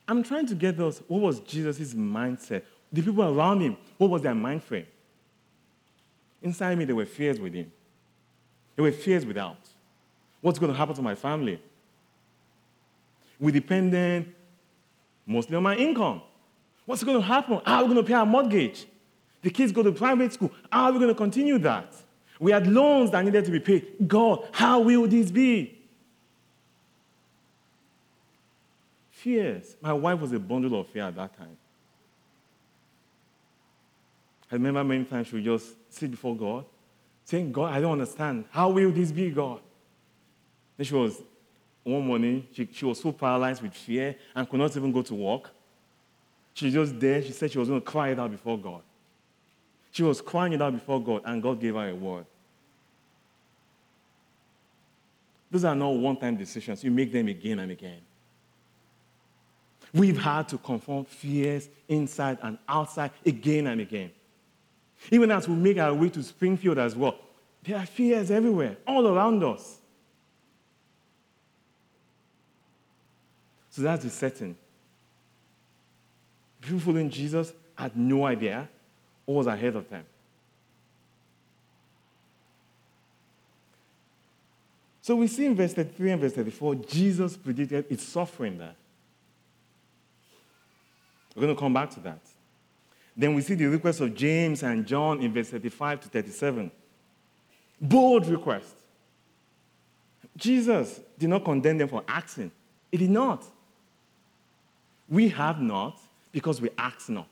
I'm 0.10 0.24
trying 0.24 0.46
to 0.48 0.56
get 0.56 0.76
those. 0.76 1.02
What 1.08 1.22
was 1.22 1.40
Jesus' 1.40 1.94
mindset? 1.94 2.64
The 2.92 3.02
people 3.02 3.24
around 3.24 3.62
him, 3.62 3.78
what 3.98 4.10
was 4.10 4.24
their 4.24 4.36
mind 4.36 4.66
frame? 4.66 4.88
Inside 6.42 6.80
me, 6.80 6.84
there 6.84 6.98
were 6.98 7.06
fears 7.06 7.40
within. 7.40 7.72
There 8.76 8.84
were 8.84 8.92
fears 8.92 9.26
without. 9.26 9.70
What's 10.42 10.60
going 10.60 10.74
to 10.74 10.78
happen 10.78 10.96
to 10.96 11.02
my 11.02 11.16
family? 11.16 11.62
We 13.40 13.54
depended 13.54 14.36
mostly 15.26 15.56
on 15.56 15.64
my 15.64 15.76
income. 15.76 16.22
What's 16.86 17.04
going 17.04 17.20
to 17.20 17.26
happen? 17.26 17.62
How 17.66 17.78
are 17.78 17.84
we 17.84 17.94
going 17.94 18.04
to 18.04 18.08
pay 18.08 18.16
our 18.16 18.26
mortgage? 18.26 18.86
The 19.42 19.50
kids 19.50 19.72
go 19.72 19.84
to 19.84 19.92
private 19.92 20.34
school. 20.34 20.52
How 20.72 20.86
are 20.86 20.92
we 20.92 21.00
going 21.00 21.10
to 21.10 21.16
continue 21.16 21.58
that? 21.60 21.94
We 22.40 22.52
had 22.52 22.68
loans 22.68 23.12
that 23.12 23.24
needed 23.24 23.46
to 23.46 23.52
be 23.52 23.60
paid. 23.60 24.08
God, 24.08 24.48
how 24.52 24.80
will 24.80 25.08
this 25.08 25.32
be? 25.32 25.78
Fears. 29.12 29.76
My 29.80 29.94
wife 29.94 30.20
was 30.20 30.32
a 30.32 30.40
bundle 30.40 30.80
of 30.80 30.88
fear 30.88 31.04
at 31.04 31.16
that 31.16 31.38
time. 31.38 31.58
I 34.52 34.56
remember 34.56 34.84
many 34.84 35.06
times 35.06 35.28
she 35.28 35.36
would 35.36 35.46
just 35.46 35.76
sit 35.90 36.12
before 36.12 36.36
God, 36.36 36.66
saying, 37.24 37.52
God, 37.52 37.74
I 37.74 37.80
don't 37.80 37.94
understand. 37.94 38.46
How 38.50 38.70
will 38.70 38.92
this 38.92 39.12
be, 39.12 39.30
God? 39.30 39.62
Then 40.78 40.86
she 40.86 40.96
was, 40.96 41.22
one 41.84 42.06
morning, 42.06 42.48
she, 42.54 42.70
she 42.72 42.86
was 42.86 43.00
so 43.00 43.12
paralyzed 43.12 43.62
with 43.62 43.74
fear 43.74 44.16
and 44.36 44.48
could 44.48 44.60
not 44.60 44.76
even 44.76 44.92
go 44.92 45.02
to 45.02 45.16
work. 45.16 45.50
She 46.54 46.66
was 46.66 46.74
just 46.74 47.00
there. 47.00 47.22
She 47.24 47.32
said 47.32 47.52
she 47.52 47.60
was 47.60 47.70
going 47.70 47.82
to 47.82 47.86
cry 47.86 48.10
it 48.10 48.20
out 48.20 48.32
before 48.32 48.58
God. 48.58 48.82
She 49.92 50.04
was 50.04 50.22
crying 50.22 50.54
it 50.54 50.62
out 50.62 50.74
before 50.74 51.04
God, 51.04 51.24
and 51.26 51.42
God 51.42 51.60
gave 51.60 51.76
her 51.76 51.90
a 51.90 51.96
word. 51.96 52.26
Those 55.50 55.66
are 55.66 55.76
not 55.76 55.90
one 55.90 56.16
time 56.16 56.38
decisions. 56.38 56.84
You 56.84 56.92
make 56.92 57.12
them 57.12 57.28
again 57.28 57.60
and 57.60 57.72
again. 57.72 58.00
We've 59.94 60.18
had 60.18 60.48
to 60.50 60.58
confront 60.58 61.10
fears 61.10 61.68
inside 61.90 62.38
and 62.42 62.58
outside 62.70 63.12
again 63.26 63.68
and 63.68 63.82
again. 63.82 64.12
Even 65.10 65.32
as 65.32 65.50
we 65.50 65.56
make 65.56 65.78
our 65.78 65.94
way 65.94 66.10
to 66.10 66.24
Springfield 66.24 66.78
as 66.78 66.96
well, 66.96 67.16
there 67.64 67.78
are 67.78 67.86
fears 67.86 68.32
everywhere, 68.32 68.78
all 68.88 69.08
around 69.08 69.44
us. 69.44 69.81
So 73.72 73.82
that's 73.82 74.04
the 74.04 74.10
setting. 74.10 74.56
People 76.62 76.80
following 76.80 77.10
Jesus 77.10 77.54
had 77.76 77.98
no 77.98 78.26
idea 78.26 78.70
what 79.26 79.36
was 79.36 79.48
ahead 79.48 79.76
of 79.76 79.90
them. 79.90 80.06
So 85.02 85.16
we 85.16 85.28
see 85.28 85.46
in 85.46 85.56
verse 85.56 85.74
33 85.74 86.12
and 86.12 86.22
verse 86.22 86.34
34, 86.34 86.76
Jesus 86.76 87.36
predicted 87.36 87.86
its 87.90 88.04
suffering 88.04 88.60
there. 88.60 88.76
We're 91.36 91.44
going 91.44 91.56
to 91.56 91.60
come 91.60 91.74
back 91.74 91.90
to 91.92 92.00
that. 92.02 92.20
Then 93.16 93.34
we 93.34 93.42
see 93.42 93.56
the 93.56 93.66
request 93.66 94.02
of 94.02 94.14
James 94.14 94.64
and 94.64 94.86
John 94.86 95.22
in 95.22 95.34
verse 95.34 95.50
35 95.50 96.02
to 96.02 96.10
37. 96.10 96.72
Bold 97.80 98.28
request. 98.28 98.76
Jesus 100.38 101.00
did 101.18 101.30
not 101.30 101.44
condemn 101.44 101.78
them 101.78 101.88
for 101.88 102.04
asking. 102.08 102.52
He 102.92 102.98
did 102.98 103.10
not. 103.10 103.44
We 105.12 105.28
have 105.30 105.62
not 105.62 106.00
because 106.32 106.62
we 106.62 106.70
ask 106.78 107.10
not. 107.10 107.28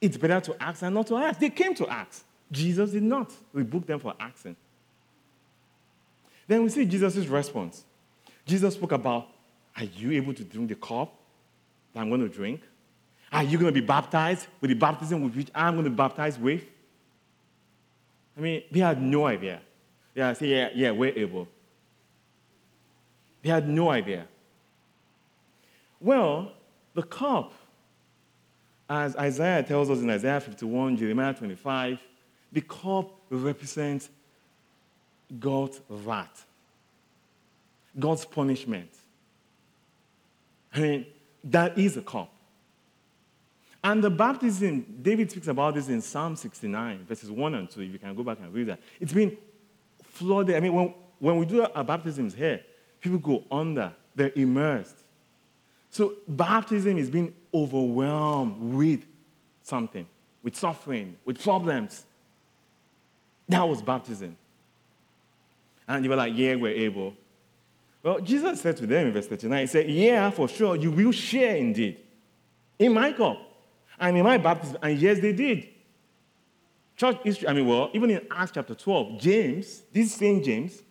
It's 0.00 0.16
better 0.16 0.40
to 0.40 0.62
ask 0.62 0.80
than 0.80 0.94
not 0.94 1.06
to 1.08 1.16
ask. 1.16 1.38
They 1.38 1.50
came 1.50 1.74
to 1.74 1.86
ask. 1.86 2.24
Jesus 2.50 2.90
did 2.90 3.02
not 3.02 3.30
rebuke 3.52 3.86
them 3.86 4.00
for 4.00 4.14
asking. 4.18 4.56
Then 6.48 6.62
we 6.62 6.70
see 6.70 6.86
Jesus' 6.86 7.26
response. 7.26 7.84
Jesus 8.46 8.74
spoke 8.74 8.92
about, 8.92 9.28
Are 9.76 9.84
you 9.84 10.12
able 10.12 10.32
to 10.34 10.44
drink 10.44 10.70
the 10.70 10.74
cup 10.74 11.14
that 11.92 12.00
I'm 12.00 12.08
going 12.08 12.22
to 12.22 12.28
drink? 12.28 12.62
Are 13.30 13.42
you 13.42 13.58
going 13.58 13.72
to 13.72 13.80
be 13.80 13.86
baptized 13.86 14.46
with 14.60 14.70
the 14.70 14.76
baptism 14.76 15.22
with 15.22 15.34
which 15.34 15.48
I'm 15.54 15.74
going 15.74 15.84
to 15.84 15.90
be 15.90 15.96
baptized 15.96 16.40
with? 16.40 16.64
I 18.36 18.40
mean, 18.40 18.62
they 18.70 18.80
had 18.80 19.00
no 19.00 19.26
idea. 19.26 19.60
Yeah, 20.14 20.32
say, 20.32 20.46
yeah, 20.46 20.68
yeah, 20.74 20.90
we're 20.90 21.16
able. 21.16 21.48
They 23.42 23.50
had 23.50 23.68
no 23.68 23.90
idea. 23.90 24.26
Well, 26.04 26.52
the 26.92 27.02
cup, 27.02 27.54
as 28.90 29.16
Isaiah 29.16 29.62
tells 29.62 29.88
us 29.88 30.00
in 30.00 30.10
Isaiah 30.10 30.38
51, 30.38 30.98
Jeremiah 30.98 31.32
25, 31.32 31.98
the 32.52 32.60
cup 32.60 33.10
represents 33.30 34.10
God's 35.40 35.80
wrath, 35.88 36.44
God's 37.98 38.26
punishment. 38.26 38.90
I 40.74 40.80
mean, 40.80 41.06
that 41.44 41.78
is 41.78 41.96
a 41.96 42.02
cup. 42.02 42.30
And 43.82 44.04
the 44.04 44.10
baptism, 44.10 44.98
David 45.00 45.30
speaks 45.30 45.48
about 45.48 45.74
this 45.74 45.88
in 45.88 46.02
Psalm 46.02 46.36
69, 46.36 47.06
verses 47.08 47.30
1 47.30 47.54
and 47.54 47.70
2. 47.70 47.80
If 47.80 47.92
you 47.94 47.98
can 47.98 48.14
go 48.14 48.22
back 48.22 48.40
and 48.40 48.52
read 48.52 48.66
that. 48.66 48.80
It's 49.00 49.14
been 49.14 49.38
flooded. 50.02 50.54
I 50.54 50.60
mean, 50.60 50.74
when, 50.74 50.94
when 51.18 51.38
we 51.38 51.46
do 51.46 51.62
our 51.62 51.84
baptisms 51.84 52.34
here, 52.34 52.60
people 53.00 53.18
go 53.18 53.44
under, 53.50 53.90
they're 54.14 54.32
immersed. 54.36 55.03
So 55.94 56.14
baptism 56.26 56.98
is 56.98 57.08
being 57.08 57.32
overwhelmed 57.54 58.60
with 58.74 59.06
something, 59.62 60.04
with 60.42 60.56
suffering, 60.56 61.16
with 61.24 61.40
problems. 61.40 62.04
That 63.48 63.62
was 63.62 63.80
baptism. 63.80 64.36
And 65.86 66.02
you 66.02 66.10
were 66.10 66.16
like, 66.16 66.32
yeah, 66.34 66.56
we're 66.56 66.74
able. 66.74 67.14
Well, 68.02 68.18
Jesus 68.18 68.60
said 68.60 68.76
to 68.78 68.88
them 68.88 69.06
in 69.06 69.12
verse 69.12 69.28
39, 69.28 69.60
He 69.60 69.66
said, 69.68 69.88
Yeah, 69.88 70.30
for 70.30 70.48
sure, 70.48 70.74
you 70.74 70.90
will 70.90 71.12
share 71.12 71.54
indeed 71.54 72.00
in 72.76 72.92
my 72.92 73.12
cup 73.12 73.38
and 74.00 74.16
in 74.16 74.24
my 74.24 74.36
baptism. 74.36 74.78
And 74.82 74.98
yes, 74.98 75.20
they 75.20 75.32
did. 75.32 75.68
Church 76.96 77.18
history, 77.22 77.46
I 77.46 77.52
mean, 77.52 77.68
well, 77.68 77.90
even 77.92 78.10
in 78.10 78.26
Acts 78.32 78.50
chapter 78.52 78.74
12, 78.74 79.20
James, 79.20 79.82
this 79.92 80.12
same 80.12 80.42
James, 80.42 80.82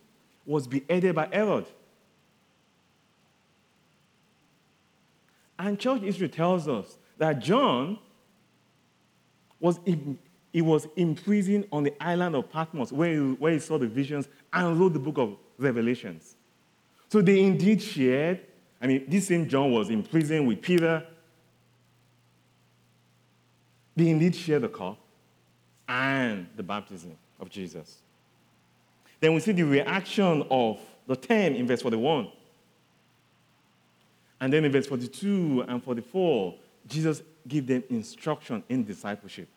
was 0.46 0.66
beheaded 0.66 1.14
by 1.14 1.28
Herod. 1.30 1.66
And 5.58 5.78
church 5.78 6.02
history 6.02 6.28
tells 6.28 6.68
us 6.68 6.98
that 7.18 7.38
John 7.40 7.98
was 9.60 9.78
in, 9.86 10.18
he 10.52 10.62
was 10.62 10.86
imprisoned 10.96 11.66
on 11.72 11.84
the 11.84 11.94
island 12.00 12.36
of 12.36 12.50
Patmos 12.50 12.92
where 12.92 13.12
he, 13.12 13.18
where 13.18 13.52
he 13.52 13.58
saw 13.58 13.78
the 13.78 13.86
visions 13.86 14.28
and 14.52 14.78
wrote 14.78 14.92
the 14.92 14.98
book 14.98 15.18
of 15.18 15.36
Revelations. 15.58 16.36
So 17.08 17.22
they 17.22 17.40
indeed 17.40 17.80
shared. 17.80 18.40
I 18.80 18.86
mean, 18.86 19.04
this 19.08 19.28
same 19.28 19.48
John 19.48 19.72
was 19.72 19.88
in 19.88 20.02
prison 20.02 20.46
with 20.46 20.60
Peter. 20.60 21.06
They 23.96 24.10
indeed 24.10 24.34
shared 24.34 24.62
the 24.62 24.68
cup 24.68 24.98
and 25.88 26.46
the 26.56 26.62
baptism 26.62 27.16
of 27.40 27.50
Jesus. 27.50 27.98
Then 29.20 29.34
we 29.34 29.40
see 29.40 29.52
the 29.52 29.62
reaction 29.62 30.44
of 30.50 30.80
the 31.06 31.16
ten 31.16 31.54
in 31.54 31.66
verse 31.66 31.82
41. 31.82 32.28
And 34.40 34.52
then 34.52 34.64
in 34.64 34.72
verse 34.72 34.86
42 34.86 35.64
and 35.68 35.82
44, 35.82 36.54
Jesus 36.86 37.22
gave 37.46 37.66
them 37.66 37.82
instruction 37.88 38.62
in 38.68 38.84
discipleship. 38.84 39.48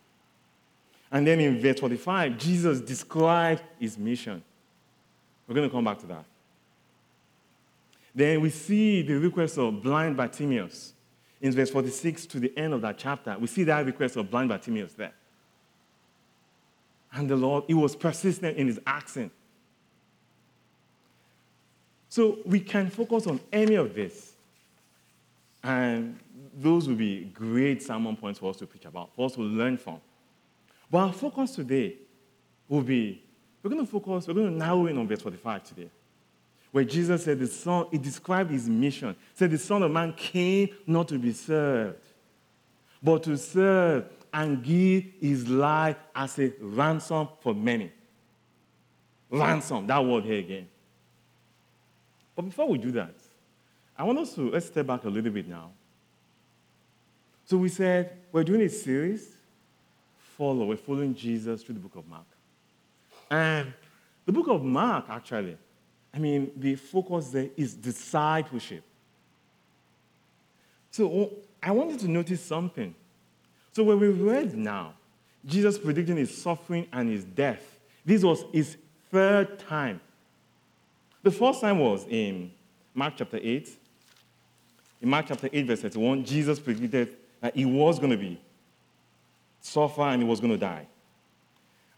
And 1.11 1.25
then 1.25 1.39
in 1.39 1.59
verse 1.59 1.79
45, 1.79 2.37
Jesus 2.37 2.81
described 2.81 3.63
his 3.79 3.97
mission. 3.97 4.43
We're 5.47 5.55
going 5.55 5.69
to 5.69 5.73
come 5.73 5.85
back 5.85 5.99
to 5.99 6.05
that. 6.07 6.25
Then 8.13 8.41
we 8.41 8.49
see 8.49 9.03
the 9.03 9.13
request 9.13 9.57
of 9.57 9.81
blind 9.81 10.17
Bartimaeus 10.17 10.93
in 11.39 11.53
verse 11.53 11.69
46 11.69 12.25
to 12.27 12.39
the 12.39 12.51
end 12.57 12.73
of 12.73 12.81
that 12.81 12.97
chapter. 12.97 13.37
We 13.39 13.47
see 13.47 13.63
that 13.65 13.85
request 13.85 14.15
of 14.15 14.29
blind 14.29 14.49
Bartimaeus 14.49 14.93
there. 14.93 15.13
And 17.13 17.29
the 17.29 17.35
Lord, 17.35 17.65
he 17.67 17.73
was 17.73 17.95
persistent 17.95 18.57
in 18.57 18.67
his 18.67 18.79
accent. 18.85 19.31
So 22.09 22.39
we 22.45 22.59
can 22.59 22.89
focus 22.89 23.27
on 23.27 23.39
any 23.51 23.75
of 23.75 23.93
this. 23.93 24.26
And 25.67 26.17
those 26.55 26.87
will 26.87 26.95
be 26.95 27.25
great 27.25 27.83
sermon 27.83 28.15
points 28.15 28.39
for 28.39 28.49
us 28.49 28.55
to 28.55 28.65
preach 28.65 28.85
about, 28.85 29.13
for 29.13 29.25
us 29.25 29.33
to 29.33 29.41
learn 29.41 29.77
from. 29.77 29.99
But 30.89 30.99
our 30.99 31.11
focus 31.11 31.51
today 31.55 31.97
will 32.69 32.81
be 32.81 33.21
we're 33.61 33.71
going 33.71 33.85
to 33.85 33.91
focus, 33.91 34.29
we're 34.29 34.33
going 34.33 34.53
to 34.53 34.57
narrow 34.57 34.85
in 34.85 34.97
on 34.97 35.05
verse 35.09 35.21
45 35.21 35.63
today, 35.65 35.89
where 36.71 36.85
Jesus 36.85 37.25
said 37.25 37.39
the 37.39 37.47
Son, 37.47 37.87
he 37.91 37.97
described 37.97 38.49
his 38.49 38.69
mission, 38.69 39.13
said 39.33 39.51
the 39.51 39.57
Son 39.57 39.83
of 39.83 39.91
Man 39.91 40.13
came 40.13 40.69
not 40.85 41.09
to 41.09 41.19
be 41.19 41.33
served, 41.33 41.99
but 43.03 43.23
to 43.23 43.37
serve 43.37 44.05
and 44.33 44.63
give 44.63 45.03
his 45.19 45.49
life 45.49 45.97
as 46.15 46.39
a 46.39 46.53
ransom 46.61 47.27
for 47.41 47.53
many. 47.53 47.91
Ransom, 49.29 49.85
that 49.87 50.05
word 50.05 50.23
here 50.23 50.39
again. 50.39 50.69
But 52.37 52.43
before 52.43 52.69
we 52.69 52.77
do 52.77 52.91
that, 52.91 53.15
I 53.97 54.03
want 54.03 54.19
us 54.19 54.35
to 54.35 54.49
let's 54.51 54.67
step 54.67 54.85
back 54.85 55.03
a 55.03 55.09
little 55.09 55.31
bit 55.31 55.47
now. 55.47 55.71
So 57.45 57.57
we 57.57 57.69
said 57.69 58.17
we're 58.31 58.43
doing 58.43 58.61
a 58.61 58.69
series, 58.69 59.35
follow, 60.37 60.65
we're 60.65 60.77
following 60.77 61.15
Jesus 61.15 61.63
through 61.63 61.75
the 61.75 61.81
book 61.81 61.95
of 61.95 62.07
Mark. 62.07 62.25
And 63.29 63.73
the 64.25 64.31
book 64.31 64.47
of 64.47 64.63
Mark, 64.63 65.05
actually, 65.09 65.57
I 66.13 66.19
mean, 66.19 66.51
the 66.55 66.75
focus 66.75 67.29
there 67.29 67.49
is 67.55 67.73
discipleship. 67.73 68.83
So 70.91 71.05
oh, 71.05 71.33
I 71.61 71.71
wanted 71.71 71.99
to 71.99 72.07
notice 72.07 72.41
something. 72.41 72.93
So 73.73 73.83
when 73.83 73.99
we 73.99 74.09
read 74.09 74.55
now, 74.55 74.93
Jesus 75.45 75.77
predicting 75.77 76.17
his 76.17 76.35
suffering 76.35 76.87
and 76.91 77.09
his 77.09 77.23
death, 77.23 77.79
this 78.05 78.23
was 78.23 78.43
his 78.51 78.77
third 79.11 79.59
time 79.59 80.01
the 81.27 81.31
first 81.31 81.59
time 81.59 81.79
was 81.79 82.05
in 82.09 82.51
Mark 82.93 83.15
chapter 83.17 83.37
8. 83.41 83.69
In 85.01 85.09
Mark 85.09 85.27
chapter 85.27 85.49
8, 85.51 85.65
verse 85.67 85.81
31, 85.81 86.25
Jesus 86.25 86.59
predicted 86.59 87.15
that 87.41 87.55
he 87.55 87.65
was 87.65 87.99
going 87.99 88.11
to 88.11 88.17
be 88.17 88.39
suffer 89.61 90.01
and 90.01 90.21
he 90.21 90.27
was 90.27 90.39
going 90.39 90.53
to 90.53 90.57
die. 90.57 90.87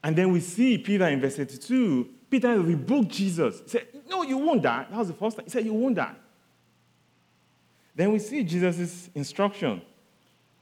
And 0.04 0.16
then 0.16 0.32
we 0.32 0.40
see 0.40 0.78
Peter 0.78 1.08
in 1.08 1.20
verse 1.20 1.36
32, 1.36 2.10
Peter 2.30 2.60
rebuked 2.60 3.10
Jesus. 3.10 3.62
He 3.62 3.70
said, 3.70 3.88
No, 4.08 4.24
you 4.24 4.38
won't 4.38 4.62
die. 4.62 4.86
That 4.90 4.98
was 4.98 5.08
the 5.08 5.14
first 5.14 5.38
time. 5.38 5.46
He 5.46 5.52
said, 5.52 5.66
You 5.66 5.74
won't 5.74 5.96
die. 5.96 6.16
Then 7.96 8.14
we 8.14 8.20
see 8.20 8.44
Jesus' 8.44 9.10
instruction 9.14 9.82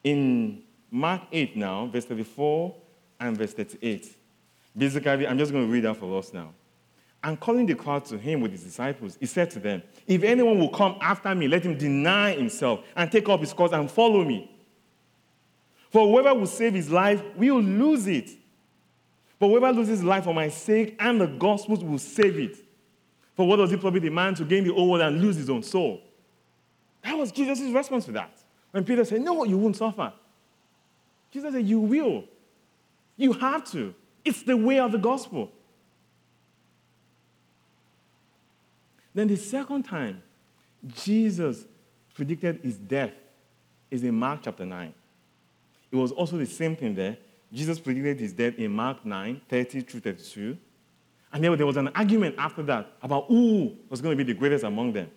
in 0.04 0.64
Mark 0.90 1.24
8 1.32 1.56
now, 1.56 1.88
verse 1.88 2.06
34 2.06 2.76
and 3.20 3.38
verse 3.38 3.54
38. 3.54 4.16
Basically, 4.76 5.28
I'm 5.28 5.38
just 5.38 5.52
going 5.52 5.66
to 5.66 5.72
read 5.72 5.84
that 5.84 5.98
for 5.98 6.18
us 6.18 6.34
now. 6.34 6.54
And 7.24 7.40
calling 7.40 7.66
the 7.66 7.76
crowd 7.76 8.06
to 8.06 8.18
him 8.18 8.42
with 8.42 8.52
his 8.52 8.64
disciples, 8.64 9.18
he 9.20 9.26
said 9.26 9.50
to 9.52 9.60
them, 9.60 9.82
If 10.06 10.24
anyone 10.24 10.60
will 10.60 10.70
come 10.70 10.98
after 11.02 11.34
me, 11.34 11.48
let 11.48 11.64
him 11.64 11.78
deny 11.78 12.34
himself 12.34 12.82
and 12.96 13.12
take 13.12 13.28
up 13.28 13.40
his 13.40 13.54
cross 13.54 13.72
and 13.72 13.90
follow 13.90 14.24
me. 14.24 14.52
For 15.90 16.08
whoever 16.08 16.38
will 16.38 16.48
save 16.48 16.74
his 16.74 16.90
life 16.90 17.22
will 17.36 17.62
lose 17.62 18.08
it. 18.08 18.30
But 19.40 19.48
whoever 19.50 19.72
loses 19.72 20.00
his 20.00 20.04
life 20.04 20.26
for 20.26 20.34
my 20.34 20.50
sake 20.50 20.96
and 21.00 21.20
the 21.20 21.28
gospel 21.28 21.78
will 21.78 22.00
save 22.00 22.38
it. 22.38 22.58
For 23.36 23.48
what 23.48 23.58
does 23.58 23.72
it 23.72 23.80
profit 23.80 24.04
a 24.06 24.10
man 24.10 24.34
to 24.36 24.44
gain 24.44 24.64
the 24.64 24.74
whole 24.74 24.90
world 24.90 25.02
and 25.02 25.22
lose 25.22 25.36
his 25.36 25.50
own 25.50 25.64
soul? 25.64 26.02
That 27.04 27.18
was 27.18 27.32
Jesus' 27.32 27.72
response 27.72 28.06
to 28.06 28.12
that. 28.14 28.32
When 28.72 28.84
Peter 28.84 29.06
said, 29.06 29.22
No, 29.22 29.44
you 29.44 29.58
won't 29.58 29.76
suffer. 29.76 30.12
Jesus 31.32 31.54
said, 31.54 31.66
You 31.66 31.80
will. 31.80 32.24
You 33.16 33.34
have 33.34 33.70
to. 33.72 33.94
It's 34.26 34.44
the 34.44 34.58
way 34.58 34.80
of 34.80 34.92
the 34.92 34.98
gospel. 34.98 35.52
Then 39.18 39.30
the 39.30 39.36
second 39.36 39.82
time, 39.82 40.22
Jesus 40.86 41.66
predicted 42.14 42.60
his 42.62 42.78
death 42.78 43.14
is 43.90 44.04
in 44.04 44.14
Mark 44.14 44.42
chapter 44.44 44.64
9. 44.64 44.94
It 45.92 45.96
was 45.96 46.12
also 46.12 46.38
the 46.38 46.46
same 46.46 46.76
thing 46.76 46.94
there. 46.94 47.18
Jesus 47.52 47.80
predicted 47.80 48.20
his 48.20 48.32
death 48.32 48.54
in 48.60 48.72
Mark 48.72 49.04
9, 49.04 49.42
30 49.50 49.82
through 49.82 50.02
32. 50.02 50.56
And 51.34 51.44
then 51.44 51.58
there 51.58 51.66
was 51.66 51.78
an 51.78 51.88
argument 51.96 52.36
after 52.38 52.62
that 52.62 52.92
about 53.02 53.26
who 53.26 53.76
was 53.90 54.02
going 54.02 54.16
to 54.16 54.24
be 54.24 54.32
the 54.32 54.38
greatest 54.38 54.64
among 54.64 54.94
them. 54.94 55.10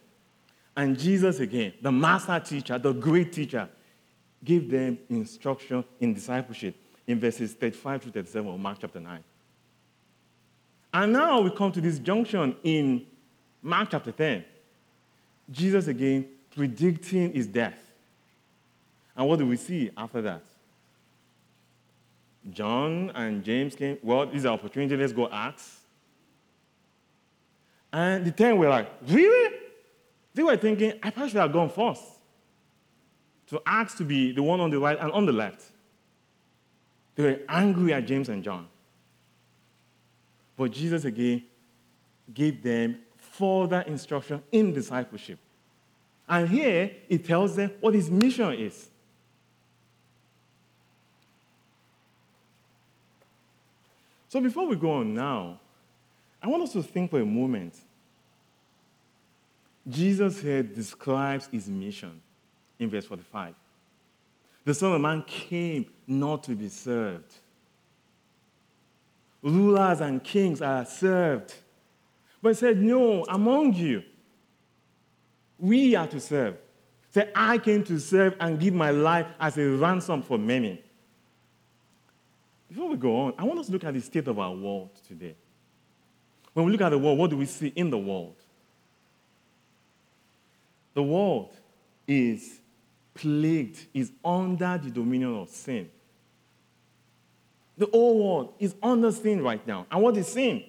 And 0.75 0.99
Jesus, 0.99 1.39
again, 1.41 1.75
the 1.83 1.93
master 1.93 2.41
teacher, 2.41 2.79
the 2.79 2.95
great 2.95 3.35
teacher, 3.35 3.69
gave 4.43 4.71
them 4.71 4.99
instruction 5.11 5.85
in 6.01 6.15
discipleship 6.15 6.75
in 7.07 7.21
verses 7.21 7.53
35 7.53 8.03
through 8.05 8.13
37 8.13 8.51
of 8.51 8.61
Mark 8.61 8.79
chapter 8.81 8.99
9. 8.99 9.23
And 10.95 11.13
now 11.13 11.43
we 11.43 11.51
come 11.51 11.71
to 11.73 11.83
this 11.83 11.99
junction 11.99 12.57
in 12.65 13.07
Mark 13.63 13.89
chapter 13.91 14.13
10, 14.13 14.45
Jesus 15.51 15.87
again 15.87 16.27
predicting 16.55 17.33
his 17.33 17.47
death. 17.47 17.79
And 19.17 19.29
what 19.29 19.39
do 19.39 19.47
we 19.47 19.57
see 19.57 19.91
after 19.97 20.23
that? 20.23 20.43
John 22.51 23.11
and 23.15 23.45
James 23.45 23.75
came. 23.75 23.99
Well, 24.03 24.27
this 24.27 24.37
is 24.37 24.45
an 24.45 24.53
opportunity. 24.53 24.97
Let's 24.97 25.13
go 25.13 25.29
ask. 25.29 25.81
And 27.93 28.25
the 28.25 28.31
ten 28.31 28.57
were 28.57 28.69
like, 28.69 28.91
Really? 29.07 29.57
They 30.33 30.43
were 30.43 30.57
thinking, 30.57 30.93
I 31.03 31.11
probably 31.11 31.31
should 31.31 31.41
have 31.41 31.53
gone 31.53 31.69
first. 31.69 32.03
To 33.49 33.61
ask 33.67 33.97
to 33.97 34.05
be 34.05 34.33
the 34.33 34.43
one 34.43 34.61
on 34.61 34.71
the 34.71 34.79
right 34.79 34.97
and 34.99 35.11
on 35.11 35.27
the 35.27 35.33
left. 35.33 35.65
They 37.17 37.25
were 37.25 37.41
angry 37.49 37.93
at 37.93 38.07
James 38.07 38.29
and 38.29 38.43
John. 38.43 38.69
But 40.57 40.71
Jesus 40.71 41.05
again 41.05 41.43
gave 42.33 42.63
them 42.63 42.99
further 43.31 43.81
instruction 43.83 44.43
in 44.53 44.73
discipleship. 44.73 45.39
And 46.29 46.49
here 46.49 46.91
it 47.09 47.25
tells 47.25 47.57
them 47.57 47.73
what 47.81 47.95
his 47.95 48.11
mission 48.11 48.53
is. 48.55 48.89
So 54.29 54.41
before 54.41 54.67
we 54.67 54.77
go 54.77 54.93
on 54.93 55.13
now, 55.13 55.59
I 56.41 56.49
want 56.49 56.63
us 56.63 56.73
to 56.73 56.83
think 56.83 57.11
for 57.11 57.21
a 57.21 57.27
moment. 57.27 57.75
Jesus 59.89 60.41
here 60.41 60.63
describes 60.63 61.49
his 61.51 61.69
mission 61.69 62.21
in 62.79 62.89
verse 62.89 63.07
45. 63.07 63.55
The 64.65 64.75
Son 64.75 64.93
of 64.93 65.01
Man 65.01 65.25
came 65.27 65.87
not 66.07 66.45
to 66.45 66.55
be 66.55 66.69
served. 66.69 67.33
Rulers 69.43 70.01
and 70.01 70.23
kings 70.23 70.63
are 70.63 70.85
served 70.85 71.55
but 72.43 72.51
he 72.51 72.55
said, 72.55 72.81
No, 72.81 73.25
among 73.29 73.75
you, 73.75 74.03
we 75.59 75.95
are 75.95 76.07
to 76.07 76.21
serve. 76.21 76.57
Say, 77.11 77.31
I 77.35 77.59
came 77.59 77.85
to 77.85 77.99
serve 77.99 78.37
and 78.41 78.59
give 78.59 78.73
my 78.73 78.91
life 78.91 79.27
as 79.39 79.59
a 79.59 79.69
ransom 79.69 80.23
for 80.23 80.39
many. 80.39 80.83
Before 82.69 82.89
we 82.89 82.97
go 82.97 83.23
on, 83.23 83.35
I 83.37 83.45
want 83.45 83.59
us 83.59 83.67
to 83.67 83.73
look 83.73 83.85
at 83.85 83.93
the 83.93 84.01
state 84.01 84.29
of 84.29 84.39
our 84.39 84.55
world 84.55 84.91
today. 85.07 85.35
When 86.53 86.67
we 86.67 86.73
look 86.73 86.81
at 86.81 86.91
the 86.91 86.99
world, 86.99 87.19
what 87.19 87.31
do 87.31 87.37
we 87.37 87.47
see 87.47 87.69
in 87.69 87.91
the 87.91 87.99
world? 87.99 88.37
The 90.95 91.03
world 91.03 91.53
is 92.07 92.61
plagued, 93.15 93.87
is 93.93 94.13
under 94.25 94.79
the 94.83 94.91
dominion 94.91 95.37
of 95.37 95.49
sin. 95.49 95.91
The 97.77 97.87
whole 97.87 98.25
world 98.25 98.55
is 98.59 98.75
under 98.83 99.11
sin 99.11 99.43
right 99.43 99.65
now. 99.67 99.87
And 99.91 100.03
what 100.03 100.17
is 100.17 100.29
sin? 100.29 100.63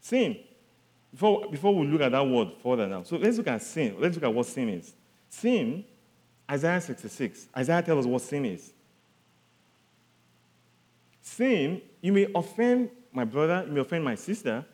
Sin 0.00 0.36
before, 1.12 1.50
before 1.50 1.74
we 1.74 1.86
look 1.86 2.00
at 2.00 2.12
that 2.12 2.26
word 2.26 2.48
further 2.62 2.86
now, 2.86 3.02
so 3.02 3.16
let's 3.16 3.36
look 3.38 3.48
at 3.48 3.62
sin. 3.62 3.96
Let's 3.98 4.14
look 4.14 4.24
at 4.24 4.34
what 4.34 4.46
sin 4.46 4.68
is. 4.68 4.92
Sin 5.28 5.84
Isaiah 6.50 6.80
66. 6.80 7.48
Isaiah 7.56 7.82
tells 7.82 8.06
us 8.06 8.06
what 8.06 8.22
sin 8.22 8.44
is. 8.46 8.72
Sin, 11.20 11.82
you 12.00 12.12
may 12.12 12.26
offend 12.34 12.90
my 13.12 13.24
brother, 13.24 13.64
you 13.66 13.72
may 13.72 13.80
offend 13.80 14.04
my 14.04 14.14
sister, 14.14 14.64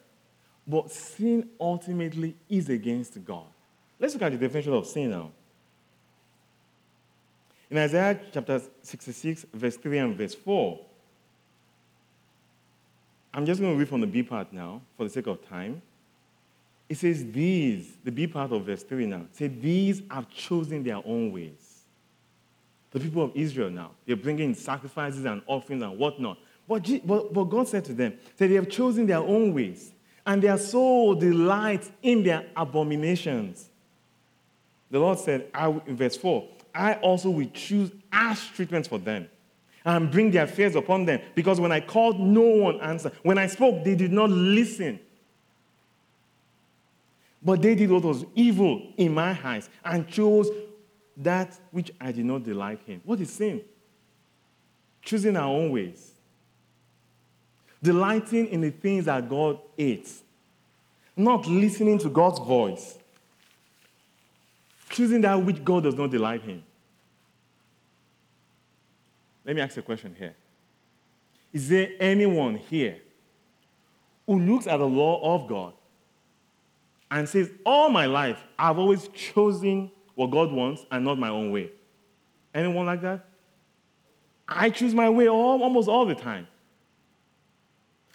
but 0.66 0.90
sin 0.90 1.49
ultimately 1.61 2.37
is 2.49 2.68
against 2.68 3.23
God. 3.25 3.47
Let's 3.99 4.14
look 4.14 4.23
at 4.23 4.33
the 4.33 4.38
definition 4.38 4.73
of 4.73 4.87
sin 4.87 5.11
now. 5.11 5.31
In 7.70 7.79
Isaiah 7.79 8.20
chapter 8.33 8.61
66, 8.83 9.47
verse 9.53 9.77
3 9.77 9.99
and 9.99 10.16
verse 10.16 10.35
4, 10.35 10.79
I'm 13.33 13.44
just 13.44 13.61
going 13.61 13.73
to 13.73 13.79
read 13.79 13.88
from 13.88 14.01
the 14.01 14.07
B 14.07 14.23
part 14.23 14.53
now 14.53 14.81
for 14.97 15.05
the 15.05 15.11
sake 15.11 15.27
of 15.27 15.47
time. 15.49 15.83
It 16.94 16.98
says, 16.98 17.28
These, 17.33 17.96
the 18.04 18.12
B 18.12 18.28
part 18.28 18.52
of 18.52 18.66
verse 18.66 18.85
3 18.85 19.07
now, 19.07 19.26
say, 19.33 19.48
These 19.48 20.02
have 20.09 20.30
chosen 20.30 20.85
their 20.85 21.02
own 21.04 21.33
ways. 21.33 21.80
The 22.92 23.00
people 23.00 23.24
of 23.24 23.33
Israel 23.35 23.68
now, 23.68 23.90
they're 24.07 24.14
bringing 24.14 24.54
sacrifices 24.54 25.24
and 25.24 25.42
offerings 25.48 25.83
and 25.83 25.98
whatnot. 25.98 26.38
But, 26.68 26.88
but, 27.04 27.33
but 27.33 27.44
God 27.46 27.66
said 27.66 27.85
to 27.87 27.94
them, 27.94 28.14
that 28.37 28.46
they 28.46 28.54
have 28.54 28.68
chosen 28.68 29.07
their 29.07 29.18
own 29.18 29.52
ways, 29.52 29.90
and 30.24 30.40
their 30.40 30.57
soul 30.57 31.16
delights 31.16 31.90
in 32.00 32.22
their 32.22 32.46
abominations. 32.54 33.70
The 34.88 35.00
Lord 35.00 35.18
said, 35.18 35.48
I, 35.52 35.70
in 35.87 35.96
verse 35.96 36.16
4, 36.16 36.48
I 36.72 36.94
also 36.94 37.28
will 37.28 37.50
choose 37.52 37.90
harsh 38.12 38.50
treatment 38.50 38.87
for 38.87 39.00
them 39.00 39.28
and 39.85 40.12
bring 40.12 40.30
their 40.30 40.46
fears 40.46 40.76
upon 40.76 41.07
them. 41.07 41.20
Because 41.35 41.59
when 41.59 41.72
I 41.72 41.80
called, 41.80 42.20
no 42.20 42.42
one 42.42 42.80
answered. 42.80 43.14
When 43.24 43.37
I 43.37 43.48
spoke, 43.48 43.83
they 43.83 43.96
did 43.96 44.12
not 44.12 44.30
listen. 44.30 45.00
But 47.44 47.61
they 47.61 47.74
did 47.74 47.90
what 47.90 48.02
was 48.02 48.24
evil 48.35 48.83
in 48.96 49.12
my 49.12 49.38
eyes 49.44 49.68
and 49.85 50.09
chose 50.09 50.48
that 51.18 51.59
which 51.70 51.92
I 52.00 52.11
did 52.11 52.24
not 52.24 52.42
delight 52.42 52.80
in. 52.87 53.02
What 53.04 53.20
is 53.20 53.30
sin? 53.30 53.61
Choosing 55.02 55.37
our 55.37 55.48
own 55.48 55.70
ways. 55.70 56.12
Delighting 57.83 58.46
in 58.46 58.62
the 58.62 58.70
things 58.70 59.04
that 59.04 59.28
God 59.28 59.59
hates. 59.76 60.22
Not 61.14 61.46
listening 61.46 61.98
to 61.98 62.09
God's 62.09 62.38
voice. 62.38 62.98
Choosing 64.88 65.20
that 65.20 65.35
which 65.35 65.62
God 65.62 65.83
does 65.83 65.94
not 65.94 66.11
delight 66.11 66.42
in. 66.48 66.62
Let 69.44 69.54
me 69.54 69.61
ask 69.61 69.76
a 69.76 69.83
question 69.83 70.14
here. 70.18 70.35
Is 71.52 71.68
there 71.68 71.90
anyone 72.00 72.57
here 72.57 72.96
who 74.26 74.40
looks 74.40 74.66
at 74.66 74.78
the 74.78 74.87
law 74.87 75.35
of 75.35 75.46
God 75.46 75.74
and 77.11 77.29
says, 77.29 77.51
All 77.64 77.88
my 77.88 78.07
life, 78.07 78.43
I've 78.59 78.79
always 78.79 79.09
chosen 79.09 79.90
what 80.14 80.31
God 80.31 80.53
wants 80.53 80.85
and 80.90 81.05
not 81.05 81.19
my 81.19 81.29
own 81.29 81.51
way? 81.51 81.71
Anyone 82.55 82.87
like 82.87 83.03
that? 83.03 83.27
I 84.47 84.71
choose 84.71 84.95
my 84.95 85.09
way 85.11 85.29
all, 85.29 85.62
almost 85.62 85.88
all 85.88 86.07
the 86.07 86.14
time. 86.14 86.47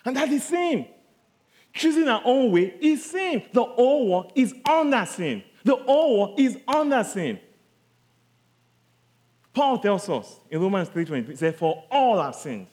And 0.05 0.15
that 0.15 0.29
is 0.29 0.41
the 0.41 0.47
sin. 0.47 0.87
Choosing 1.73 2.07
our 2.07 2.21
own 2.23 2.51
way 2.51 2.75
is 2.81 3.03
sin. 3.05 3.43
The 3.53 3.61
old 3.61 4.09
one 4.09 4.27
is 4.35 4.53
under 4.67 5.05
sin. 5.05 5.43
The 5.63 5.75
old 5.75 6.19
one 6.19 6.39
is 6.39 6.57
under 6.67 7.03
sin. 7.03 7.39
Paul 9.53 9.79
tells 9.79 10.07
us 10.09 10.39
in 10.49 10.61
Romans 10.61 10.89
3.23, 10.89 11.29
he 11.29 11.35
said, 11.35 11.55
For 11.55 11.83
all 11.91 12.21
have 12.21 12.35
sinned. 12.35 12.67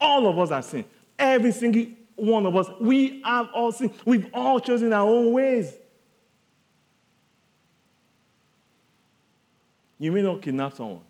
All 0.00 0.26
of 0.26 0.38
us 0.38 0.50
have 0.50 0.64
sinned. 0.64 0.84
Every 1.18 1.50
single 1.52 1.86
one 2.18 2.46
of 2.46 2.56
us, 2.56 2.68
we 2.80 3.22
have 3.24 3.48
all 3.54 3.72
sinned. 3.72 3.92
We've 4.04 4.28
all 4.34 4.60
chosen 4.60 4.92
our 4.92 5.08
own 5.08 5.32
ways. 5.32 5.72
You 9.98 10.12
may 10.12 10.22
not 10.22 10.42
kidnap 10.42 10.74
someone. 10.74 11.00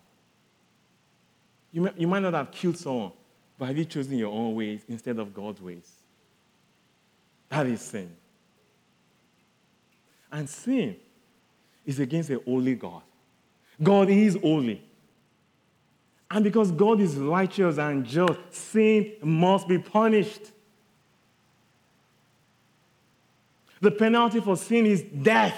You, 1.71 1.81
may, 1.81 1.91
you 1.97 2.07
might 2.07 2.21
not 2.21 2.33
have 2.33 2.51
killed 2.51 2.77
someone, 2.77 3.11
but 3.57 3.65
have 3.67 3.77
you 3.77 3.85
chosen 3.85 4.17
your 4.17 4.31
own 4.31 4.55
ways 4.55 4.81
instead 4.87 5.19
of 5.19 5.33
God's 5.33 5.61
ways? 5.61 5.89
That 7.49 7.67
is 7.67 7.81
sin. 7.81 8.09
And 10.31 10.49
sin 10.49 10.95
is 11.85 11.99
against 11.99 12.29
a 12.29 12.39
holy 12.39 12.75
God. 12.75 13.01
God 13.81 14.09
is 14.09 14.37
holy. 14.41 14.83
And 16.31 16.43
because 16.43 16.71
God 16.71 16.99
is 16.99 17.15
righteous 17.15 17.77
and 17.77 18.05
just, 18.05 18.39
sin 18.51 19.13
must 19.23 19.67
be 19.67 19.79
punished. 19.79 20.51
The 23.81 23.91
penalty 23.91 24.39
for 24.39 24.57
sin 24.57 24.85
is 24.85 25.01
death. 25.01 25.55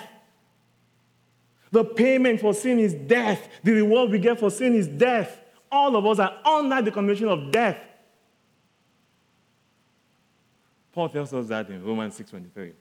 The 1.72 1.86
payment 1.86 2.42
for 2.42 2.54
sin 2.54 2.80
is 2.80 2.94
death. 2.94 3.48
The 3.64 3.72
reward 3.72 4.12
we 4.12 4.20
get 4.20 4.40
for 4.40 4.52
sin 4.52 4.76
is 4.76 4.88
death. 4.88 5.40
All 5.72 5.96
of 5.96 6.06
us 6.06 6.20
are 6.20 6.38
under 6.46 6.82
the 6.82 6.92
condition 6.92 7.30
of 7.30 7.52
death. 7.52 7.78
Paul 10.92 11.08
tells 11.08 11.34
us 11.34 11.48
that 11.48 11.70
in 11.70 11.84
Romans 11.84 12.16
6:23. 12.16 12.74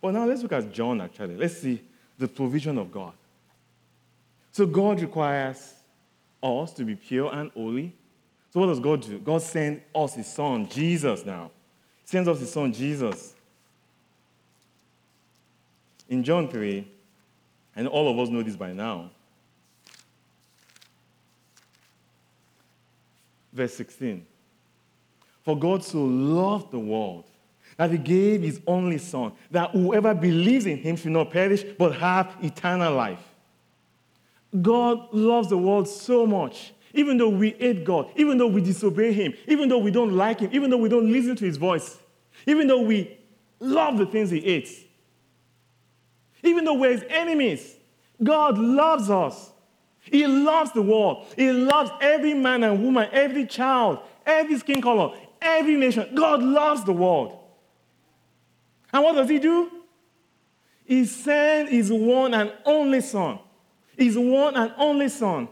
But 0.00 0.12
now 0.12 0.24
let's 0.26 0.42
look 0.42 0.52
at 0.52 0.72
John 0.72 1.00
actually. 1.00 1.36
Let's 1.36 1.58
see 1.58 1.80
the 2.18 2.26
provision 2.26 2.78
of 2.78 2.90
God. 2.90 3.12
So 4.50 4.66
God 4.66 5.00
requires 5.00 5.74
us 6.42 6.72
to 6.74 6.84
be 6.84 6.96
pure 6.96 7.32
and 7.32 7.50
holy. 7.52 7.94
So 8.50 8.60
what 8.60 8.66
does 8.66 8.80
God 8.80 9.02
do? 9.02 9.18
God 9.18 9.42
sends 9.42 9.80
us 9.94 10.14
his 10.14 10.26
son, 10.26 10.68
Jesus 10.68 11.24
now. 11.24 11.50
He 12.02 12.08
sends 12.08 12.28
us 12.28 12.40
his 12.40 12.50
son, 12.50 12.72
Jesus. 12.72 13.34
In 16.08 16.24
John 16.24 16.48
3, 16.48 16.86
and 17.76 17.86
all 17.86 18.10
of 18.10 18.18
us 18.18 18.28
know 18.28 18.42
this 18.42 18.56
by 18.56 18.72
now, 18.72 19.10
verse 23.52 23.74
16. 23.74 24.26
For 25.44 25.58
God 25.58 25.84
so 25.84 25.98
loved 26.04 26.70
the 26.70 26.78
world 26.78 27.24
that 27.76 27.90
he 27.90 27.98
gave 27.98 28.42
his 28.42 28.60
only 28.66 28.98
son, 28.98 29.32
that 29.50 29.70
whoever 29.70 30.14
believes 30.14 30.66
in 30.66 30.78
him 30.78 30.96
should 30.96 31.12
not 31.12 31.30
perish, 31.30 31.64
but 31.78 31.94
have 31.94 32.36
eternal 32.42 32.94
life. 32.94 33.22
God 34.62 35.12
loves 35.12 35.48
the 35.48 35.58
world 35.58 35.88
so 35.88 36.26
much. 36.26 36.72
Even 36.94 37.18
though 37.18 37.28
we 37.28 37.50
hate 37.50 37.84
God, 37.84 38.10
even 38.16 38.38
though 38.38 38.46
we 38.46 38.60
disobey 38.60 39.12
Him, 39.12 39.34
even 39.46 39.68
though 39.68 39.78
we 39.78 39.90
don't 39.90 40.12
like 40.12 40.40
Him, 40.40 40.50
even 40.52 40.70
though 40.70 40.78
we 40.78 40.88
don't 40.88 41.12
listen 41.12 41.36
to 41.36 41.44
His 41.44 41.58
voice, 41.58 41.98
even 42.46 42.66
though 42.66 42.80
we 42.80 43.18
love 43.60 43.98
the 43.98 44.06
things 44.06 44.30
He 44.30 44.40
hates, 44.40 44.84
even 46.42 46.64
though 46.64 46.74
we're 46.74 46.92
His 46.92 47.04
enemies, 47.08 47.76
God 48.22 48.58
loves 48.58 49.10
us. 49.10 49.52
He 50.00 50.26
loves 50.26 50.72
the 50.72 50.82
world. 50.82 51.26
He 51.36 51.52
loves 51.52 51.90
every 52.00 52.34
man 52.34 52.64
and 52.64 52.82
woman, 52.82 53.08
every 53.12 53.46
child, 53.46 53.98
every 54.24 54.58
skin 54.58 54.80
color, 54.80 55.16
every 55.40 55.76
nation. 55.76 56.08
God 56.14 56.42
loves 56.42 56.84
the 56.84 56.92
world. 56.92 57.38
And 58.92 59.04
what 59.04 59.14
does 59.14 59.28
He 59.28 59.38
do? 59.38 59.70
He 60.84 61.04
sent 61.04 61.68
His 61.68 61.92
one 61.92 62.32
and 62.32 62.52
only 62.64 63.00
Son 63.00 63.38
his 63.98 64.16
one 64.16 64.56
and 64.56 64.72
only 64.78 65.08
Son. 65.08 65.48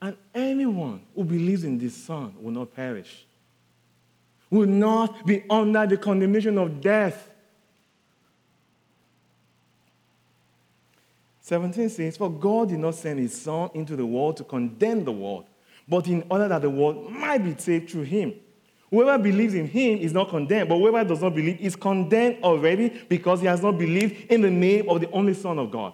And 0.00 0.16
anyone 0.34 1.02
who 1.14 1.24
believes 1.24 1.62
in 1.62 1.76
this 1.76 1.94
Son 1.94 2.32
will 2.40 2.52
not 2.52 2.74
perish, 2.74 3.26
will 4.48 4.66
not 4.66 5.26
be 5.26 5.44
under 5.50 5.86
the 5.86 5.98
condemnation 5.98 6.56
of 6.56 6.80
death. 6.80 7.29
17 11.50 11.88
says, 11.88 12.16
For 12.16 12.30
God 12.30 12.68
did 12.68 12.78
not 12.78 12.94
send 12.94 13.18
his 13.18 13.42
Son 13.42 13.70
into 13.74 13.96
the 13.96 14.06
world 14.06 14.36
to 14.36 14.44
condemn 14.44 15.04
the 15.04 15.10
world, 15.10 15.46
but 15.88 16.06
in 16.06 16.24
order 16.30 16.46
that 16.46 16.62
the 16.62 16.70
world 16.70 17.10
might 17.10 17.38
be 17.38 17.56
saved 17.58 17.90
through 17.90 18.04
him. 18.04 18.34
Whoever 18.88 19.20
believes 19.20 19.54
in 19.54 19.66
him 19.66 19.98
is 19.98 20.12
not 20.12 20.28
condemned, 20.28 20.68
but 20.68 20.78
whoever 20.78 21.02
does 21.02 21.20
not 21.20 21.34
believe 21.34 21.60
is 21.60 21.74
condemned 21.74 22.44
already 22.44 23.02
because 23.08 23.40
he 23.40 23.48
has 23.48 23.62
not 23.64 23.72
believed 23.72 24.30
in 24.30 24.42
the 24.42 24.50
name 24.50 24.88
of 24.88 25.00
the 25.00 25.10
only 25.10 25.34
Son 25.34 25.58
of 25.58 25.72
God. 25.72 25.92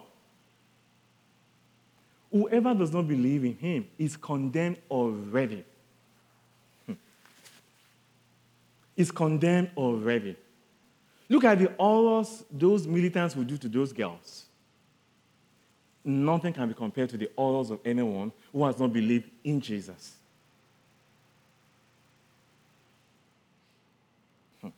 Whoever 2.31 2.75
does 2.75 2.93
not 2.93 3.07
believe 3.07 3.43
in 3.43 3.55
him 3.55 3.87
is 3.97 4.15
condemned 4.15 4.77
already. 4.91 5.65
Hmm. 6.85 6.93
Is 8.95 9.09
condemned 9.09 9.71
already. 9.75 10.35
Look 11.27 11.45
at 11.45 11.57
the 11.57 11.73
horrors 11.79 12.43
those 12.51 12.85
militants 12.85 13.35
will 13.35 13.43
do 13.43 13.57
to 13.57 13.67
those 13.67 13.91
girls. 13.91 14.46
Nothing 16.07 16.53
can 16.53 16.69
be 16.69 16.73
compared 16.73 17.09
to 17.09 17.17
the 17.17 17.29
horrors 17.35 17.69
of 17.69 17.81
anyone 17.83 18.31
who 18.53 18.63
has 18.63 18.79
not 18.79 18.93
believed 18.93 19.29
in 19.43 19.59
Jesus. 19.59 20.15
Hmm. 24.61 24.69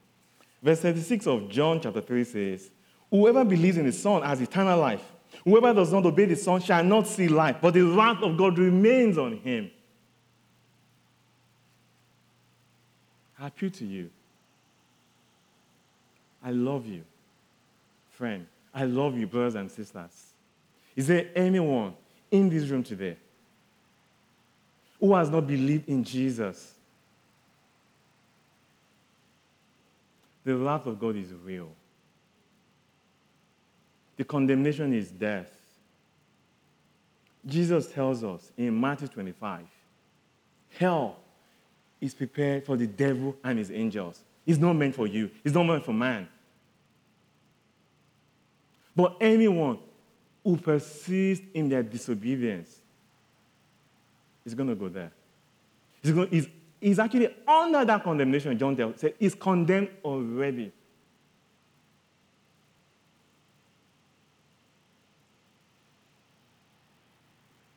Verse 0.64 0.80
36 0.80 1.28
of 1.28 1.48
John 1.48 1.82
chapter 1.82 2.02
3 2.02 2.24
says, 2.24 2.72
Whoever 3.12 3.46
believes 3.46 3.78
in 3.78 3.86
the 3.86 3.92
Son 3.92 4.24
has 4.24 4.42
eternal 4.42 4.80
life. 4.80 5.04
Whoever 5.44 5.72
does 5.72 5.94
not 5.94 6.04
obey 6.04 6.26
the 6.26 6.36
Son 6.36 6.60
shall 6.62 6.84
not 6.84 7.06
see 7.06 7.28
life, 7.28 7.58
but 7.62 7.76
the 7.76 7.84
wrath 7.84 8.24
of 8.24 8.36
God 8.36 8.58
remains 8.58 9.20
on 9.20 9.38
him. 9.38 9.70
I 13.40 13.48
appeal 13.48 13.70
to 13.70 13.86
you. 13.86 14.10
I 16.44 16.50
love 16.50 16.88
you. 16.88 17.04
Friend, 18.10 18.48
I 18.74 18.86
love 18.86 19.16
you, 19.16 19.28
brothers 19.28 19.54
and 19.54 19.72
sisters. 19.72 20.29
Is 21.00 21.08
there 21.08 21.28
anyone 21.34 21.94
in 22.30 22.50
this 22.50 22.68
room 22.68 22.84
today 22.84 23.16
who 25.00 25.16
has 25.16 25.30
not 25.30 25.48
believed 25.48 25.88
in 25.88 26.04
Jesus? 26.04 26.74
The 30.44 30.58
wrath 30.58 30.88
of 30.88 31.00
God 31.00 31.16
is 31.16 31.32
real. 31.32 31.70
The 34.18 34.26
condemnation 34.26 34.94
is 34.94 35.10
death. 35.10 35.50
Jesus 37.46 37.90
tells 37.90 38.22
us 38.26 38.52
in 38.58 38.78
Matthew 38.78 39.08
25 39.08 39.62
hell 40.78 41.16
is 42.02 42.14
prepared 42.14 42.66
for 42.66 42.76
the 42.76 42.88
devil 42.88 43.38
and 43.46 43.58
his 43.58 43.72
angels. 43.72 44.20
It's 44.46 44.60
not 44.60 44.74
meant 44.74 44.96
for 44.96 45.08
you, 45.08 45.32
it's 45.46 45.56
not 45.56 45.64
meant 45.64 45.86
for 45.86 45.94
man. 45.94 46.28
But 48.98 49.16
anyone 49.22 49.80
who 50.50 50.58
persists 50.58 51.46
in 51.54 51.70
their 51.70 51.84
disobedience 51.84 52.80
is 54.44 54.56
going 54.56 54.68
to 54.68 54.74
go 54.74 54.90
there. 54.90 55.12
He's, 56.02 56.12
going, 56.12 56.28
he's, 56.30 56.48
he's 56.82 56.98
actually 56.98 57.30
under 57.48 57.86
that 57.86 58.04
condemnation, 58.04 58.58
John 58.58 58.76
tells 58.76 59.00
said, 59.00 59.14
he's 59.20 59.36
condemned 59.36 59.90
already. 60.04 60.72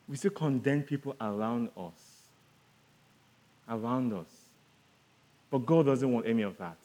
We 0.09 0.17
still 0.17 0.31
condemn 0.31 0.83
people 0.83 1.15
around 1.21 1.69
us. 1.77 2.23
Around 3.69 4.15
us. 4.15 4.29
But 5.51 5.67
God 5.67 5.85
doesn't 5.85 6.11
want 6.11 6.27
any 6.27 6.41
of 6.41 6.57
that. 6.57 6.79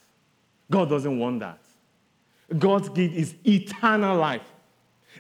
God 0.70 0.90
doesn't 0.90 1.18
want 1.18 1.40
that. 1.40 1.60
God's 2.60 2.90
gift 2.90 3.16
is 3.16 3.36
eternal 3.46 4.18
life. 4.18 4.42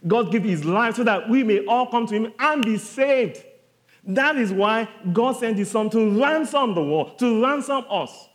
God 0.06 0.32
gave 0.32 0.44
his 0.44 0.66
life 0.66 0.96
so 0.96 1.04
that 1.04 1.30
we 1.30 1.44
may 1.44 1.66
all 1.66 1.88
come 1.88 2.06
to 2.08 2.14
him 2.14 2.34
and 2.40 2.64
be 2.64 2.78
saved. 2.78 3.44
That 4.04 4.38
is 4.38 4.54
why 4.54 4.88
God 5.12 5.38
sent 5.38 5.58
his 5.58 5.72
son 5.72 5.90
to 5.90 6.22
ransom 6.22 6.76
the 6.76 6.84
world, 6.84 7.20
to 7.20 7.44
ransom 7.44 7.86
us. 7.90 8.30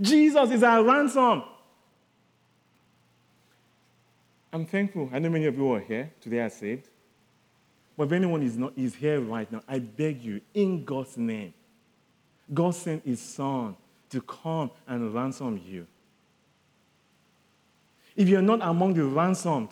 Jesus 0.00 0.50
is 0.50 0.62
our 0.62 0.82
ransom. 0.82 1.42
I'm 4.52 4.66
thankful. 4.66 5.08
I 5.12 5.18
know 5.18 5.30
many 5.30 5.46
of 5.46 5.56
you 5.56 5.72
are 5.72 5.80
here 5.80 6.12
today 6.20 6.40
are 6.40 6.50
saved. 6.50 6.88
But 7.96 8.04
if 8.04 8.12
anyone 8.12 8.42
is 8.42 8.56
not 8.56 8.72
is 8.76 8.94
here 8.94 9.20
right 9.20 9.50
now, 9.50 9.62
I 9.68 9.78
beg 9.78 10.22
you, 10.22 10.40
in 10.54 10.84
God's 10.84 11.16
name, 11.16 11.52
God 12.52 12.74
sent 12.74 13.04
his 13.04 13.20
son 13.20 13.76
to 14.10 14.20
come 14.22 14.70
and 14.86 15.12
ransom 15.14 15.60
you. 15.64 15.86
If 18.16 18.28
you're 18.28 18.42
not 18.42 18.60
among 18.62 18.94
the 18.94 19.04
ransomed, 19.04 19.70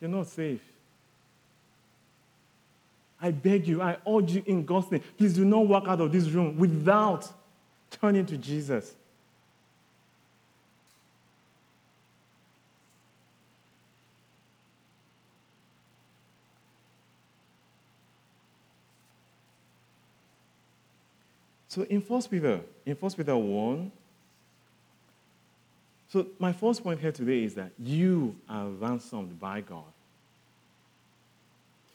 you're 0.00 0.10
not 0.10 0.26
safe. 0.26 0.60
I 3.20 3.30
beg 3.30 3.66
you, 3.66 3.82
I 3.82 3.98
urge 4.08 4.32
you 4.32 4.42
in 4.46 4.64
God's 4.64 4.90
name, 4.90 5.02
please 5.18 5.34
do 5.34 5.44
not 5.44 5.66
walk 5.66 5.86
out 5.86 6.00
of 6.00 6.10
this 6.10 6.28
room 6.30 6.56
without 6.56 7.30
turning 7.90 8.24
to 8.26 8.38
Jesus. 8.38 8.94
So 21.68 21.82
in 21.82 22.02
First 22.02 22.30
Peter, 22.30 22.60
in 22.84 22.96
First 22.96 23.16
Peter 23.16 23.36
1, 23.36 23.92
so, 26.12 26.26
my 26.40 26.52
first 26.52 26.82
point 26.82 27.00
here 27.00 27.12
today 27.12 27.44
is 27.44 27.54
that 27.54 27.70
you 27.78 28.34
are 28.48 28.66
ransomed 28.66 29.38
by 29.38 29.60
God. 29.60 29.84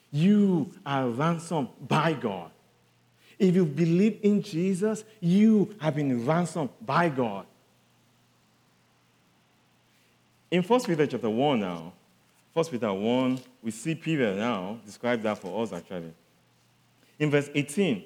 You 0.09 0.71
are 0.85 1.09
ransomed 1.09 1.67
by 1.85 2.13
God. 2.13 2.49
If 3.37 3.53
you 3.53 3.65
believe 3.65 4.19
in 4.23 4.41
Jesus, 4.41 5.03
you 5.19 5.75
have 5.81 5.95
been 5.95 6.25
ransomed 6.25 6.69
by 6.85 7.09
God. 7.09 7.45
In 10.49 10.63
1 10.63 10.83
Peter 10.83 11.05
chapter 11.05 11.29
1 11.29 11.59
now, 11.59 11.91
1 12.53 12.65
Peter 12.67 12.93
1, 12.93 13.39
we 13.61 13.71
see 13.71 13.95
Peter 13.95 14.33
now 14.33 14.79
describe 14.85 15.21
that 15.23 15.39
for 15.39 15.61
us 15.61 15.73
actually. 15.73 16.13
In 17.19 17.29
verse 17.29 17.49
18, 17.53 18.01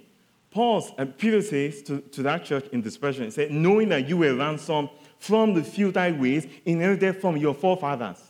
Paul, 0.49 0.87
uh, 0.97 1.05
Peter 1.05 1.43
says 1.43 1.83
to, 1.83 2.01
to 2.01 2.23
that 2.23 2.45
church 2.45 2.65
in 2.71 2.81
dispersion, 2.81 3.25
he 3.25 3.29
said, 3.29 3.51
knowing 3.51 3.89
that 3.89 4.09
you 4.09 4.17
were 4.17 4.33
ransomed 4.33 4.89
from 5.19 5.53
the 5.53 5.63
futile 5.63 6.15
ways 6.15 6.47
inherited 6.65 7.21
from 7.21 7.37
your 7.37 7.53
forefathers. 7.53 8.21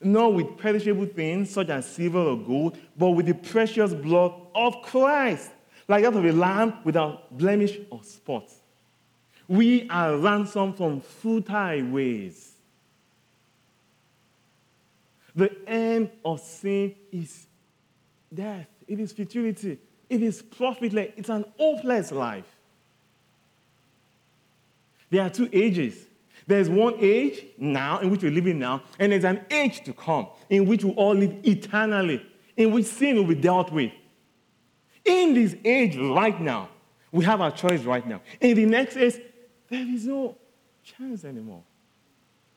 Not 0.00 0.32
with 0.32 0.56
perishable 0.56 1.06
things 1.06 1.50
such 1.50 1.68
as 1.68 1.86
silver 1.86 2.18
or 2.18 2.38
gold, 2.38 2.78
but 2.96 3.10
with 3.10 3.26
the 3.26 3.34
precious 3.34 3.92
blood 3.92 4.32
of 4.54 4.80
Christ, 4.82 5.50
like 5.88 6.04
that 6.04 6.14
of 6.14 6.24
a 6.24 6.32
lamb 6.32 6.74
without 6.84 7.36
blemish 7.36 7.76
or 7.90 8.02
spot. 8.02 8.50
We 9.46 9.88
are 9.90 10.16
ransomed 10.16 10.76
from 10.76 11.00
futile 11.00 11.90
ways. 11.90 12.52
The 15.34 15.50
end 15.66 16.10
of 16.24 16.40
sin 16.40 16.94
is 17.12 17.46
death, 18.32 18.68
it 18.86 19.00
is 19.00 19.12
futility, 19.12 19.78
it 20.08 20.22
is 20.22 20.40
profitless, 20.40 21.10
it's 21.16 21.28
an 21.28 21.44
hopeless 21.58 22.12
life. 22.12 22.46
There 25.10 25.22
are 25.22 25.30
two 25.30 25.48
ages. 25.52 26.06
There's 26.46 26.70
one 26.70 26.94
age 26.98 27.44
now 27.58 27.98
in 27.98 28.10
which 28.10 28.22
we're 28.22 28.32
living 28.32 28.58
now, 28.58 28.82
and 28.98 29.12
there's 29.12 29.24
an 29.24 29.44
age 29.50 29.84
to 29.84 29.92
come 29.92 30.28
in 30.48 30.66
which 30.66 30.84
we 30.84 30.92
all 30.92 31.14
live 31.14 31.34
eternally, 31.44 32.24
in 32.56 32.72
which 32.72 32.86
sin 32.86 33.16
will 33.16 33.24
be 33.24 33.34
dealt 33.34 33.70
with. 33.70 33.92
In 35.04 35.34
this 35.34 35.54
age 35.64 35.96
right 35.96 36.40
now, 36.40 36.68
we 37.12 37.24
have 37.24 37.40
our 37.40 37.50
choice 37.50 37.82
right 37.82 38.06
now. 38.06 38.20
In 38.40 38.56
the 38.56 38.66
next 38.66 38.96
age, 38.96 39.20
there 39.68 39.86
is 39.86 40.06
no 40.06 40.36
chance 40.82 41.24
anymore. 41.24 41.62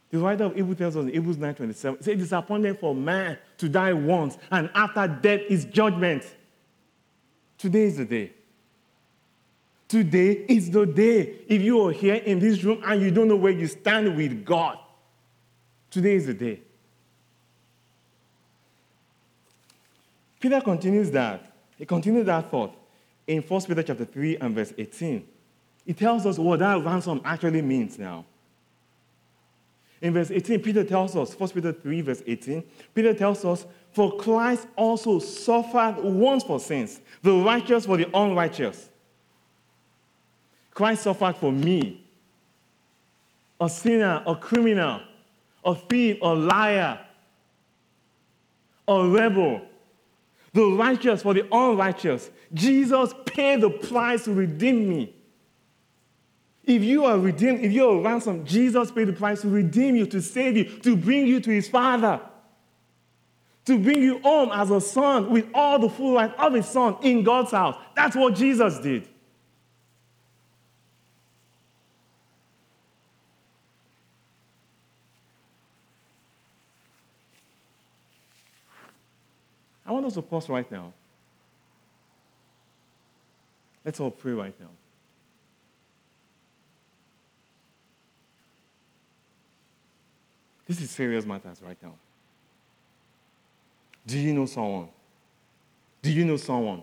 The 0.10 0.20
writer 0.20 0.44
of 0.46 0.56
Hebrews 0.56 0.78
tells 0.78 0.96
us 0.96 1.04
in 1.04 1.14
Hebrews 1.14 1.38
9:27, 1.38 1.70
it 1.72 1.76
says, 1.76 2.08
"It 2.08 2.22
is 2.22 2.32
appointed 2.34 2.80
for 2.80 2.94
man 2.94 3.38
to 3.58 3.68
die 3.68 3.94
once, 3.94 4.38
and 4.52 4.70
after 4.76 5.08
death 5.08 5.42
is 5.50 5.66
judgment." 5.66 6.24
Today 7.58 7.84
is 7.84 7.98
the 7.98 8.06
day. 8.06 8.32
Today 9.88 10.46
is 10.48 10.72
the 10.72 10.86
day. 10.86 11.42
If 11.48 11.62
you 11.62 11.88
are 11.88 11.92
here 11.92 12.16
in 12.16 12.40
this 12.40 12.64
room 12.64 12.82
and 12.86 13.02
you 13.02 13.12
don't 13.12 13.28
know 13.28 13.36
where 13.36 13.52
you 13.52 13.68
stand 13.68 14.16
with 14.16 14.44
God, 14.46 14.80
today 15.92 16.16
is 16.16 16.26
the 16.26 16.34
day. 16.34 16.62
Peter 20.40 20.60
continues 20.62 21.12
that. 21.12 21.54
He 21.78 21.86
continues 21.86 22.26
that 22.26 22.50
thought 22.52 22.76
in 23.28 23.42
1 23.42 23.62
Peter 23.62 23.84
chapter 23.84 24.06
3 24.06 24.38
and 24.38 24.56
verse 24.56 24.74
18. 24.78 25.26
He 25.86 25.94
tells 25.94 26.26
us 26.26 26.38
what 26.38 26.60
that 26.60 26.84
ransom 26.84 27.22
actually 27.24 27.62
means 27.62 27.98
now. 27.98 28.26
In 30.02 30.14
verse 30.14 30.32
18, 30.32 30.62
Peter 30.62 30.84
tells 30.84 31.16
us, 31.16 31.40
1 31.40 31.50
Peter 31.52 31.72
3, 31.72 32.02
verse 32.02 32.22
18, 32.28 32.64
Peter 32.94 33.14
tells 33.14 33.46
us, 33.46 33.66
For 33.94 34.18
Christ 34.18 34.68
also 34.76 35.20
suffered 35.20 35.96
once 36.04 36.44
for 36.44 36.60
sins, 36.60 37.00
the 37.22 37.32
righteous 37.32 37.86
for 37.86 37.96
the 37.96 38.10
unrighteous 38.14 38.90
Christ 40.74 41.04
suffered 41.04 41.38
for 41.38 41.52
me, 41.52 42.04
a 43.60 43.70
sinner, 43.70 44.24
a 44.26 44.36
criminal, 44.36 45.02
a 45.64 45.76
thief, 45.76 46.18
a 46.22 46.34
liar, 46.34 47.00
a 48.88 49.08
rebel, 49.08 49.62
the 50.54 50.66
righteous 50.66 51.22
for 51.22 51.34
the 51.34 51.48
unrighteous. 51.54 52.30
Jesus 52.54 53.14
paid 53.26 53.62
the 53.62 53.70
price 53.70 54.26
to 54.26 54.34
redeem 54.34 54.90
me. 54.90 55.16
If 56.64 56.82
you 56.82 57.06
are 57.06 57.20
redeemed, 57.20 57.60
if 57.62 57.72
you 57.72 57.90
are 57.90 58.02
ransomed, 58.02 58.48
Jesus 58.48 58.90
paid 58.90 59.10
the 59.10 59.14
price 59.14 59.42
to 59.42 59.50
redeem 59.50 59.96
you, 59.96 60.06
to 60.08 60.22
save 60.22 60.58
you, 60.58 60.66
to 60.80 60.96
bring 60.96 61.28
you 61.28 61.40
to 61.40 61.52
his 61.52 61.68
Father, 61.68 62.22
to 63.66 63.78
bring 63.78 64.02
you 64.02 64.20
home 64.20 64.50
as 64.52 64.72
a 64.72 64.82
son 64.82 65.30
with 65.30 65.46
all 65.54 65.78
the 65.78 65.90
full 65.90 66.16
right 66.16 66.34
of 66.38 66.54
his 66.54 66.68
son 66.68 66.98
in 67.02 67.24
God's 67.24 67.52
house. 67.52 67.76
That's 67.96 68.16
what 68.16 68.36
Jesus 68.36 68.80
did. 68.80 69.08
I 79.94 79.96
want 79.98 80.08
us 80.08 80.16
to 80.16 80.24
pause 80.24 80.50
right 80.50 80.72
now. 80.72 80.92
Let's 83.86 84.00
all 84.00 84.10
pray 84.10 84.32
right 84.32 84.60
now. 84.60 84.70
This 90.66 90.82
is 90.82 90.90
serious 90.90 91.28
matters 91.28 91.62
right 91.62 91.78
now. 91.84 91.94
Do 94.08 94.18
you 94.18 94.34
know 94.34 94.48
someone? 94.48 94.88
Do 96.02 96.12
you 96.12 96.26
know 96.26 96.38
someone 96.38 96.82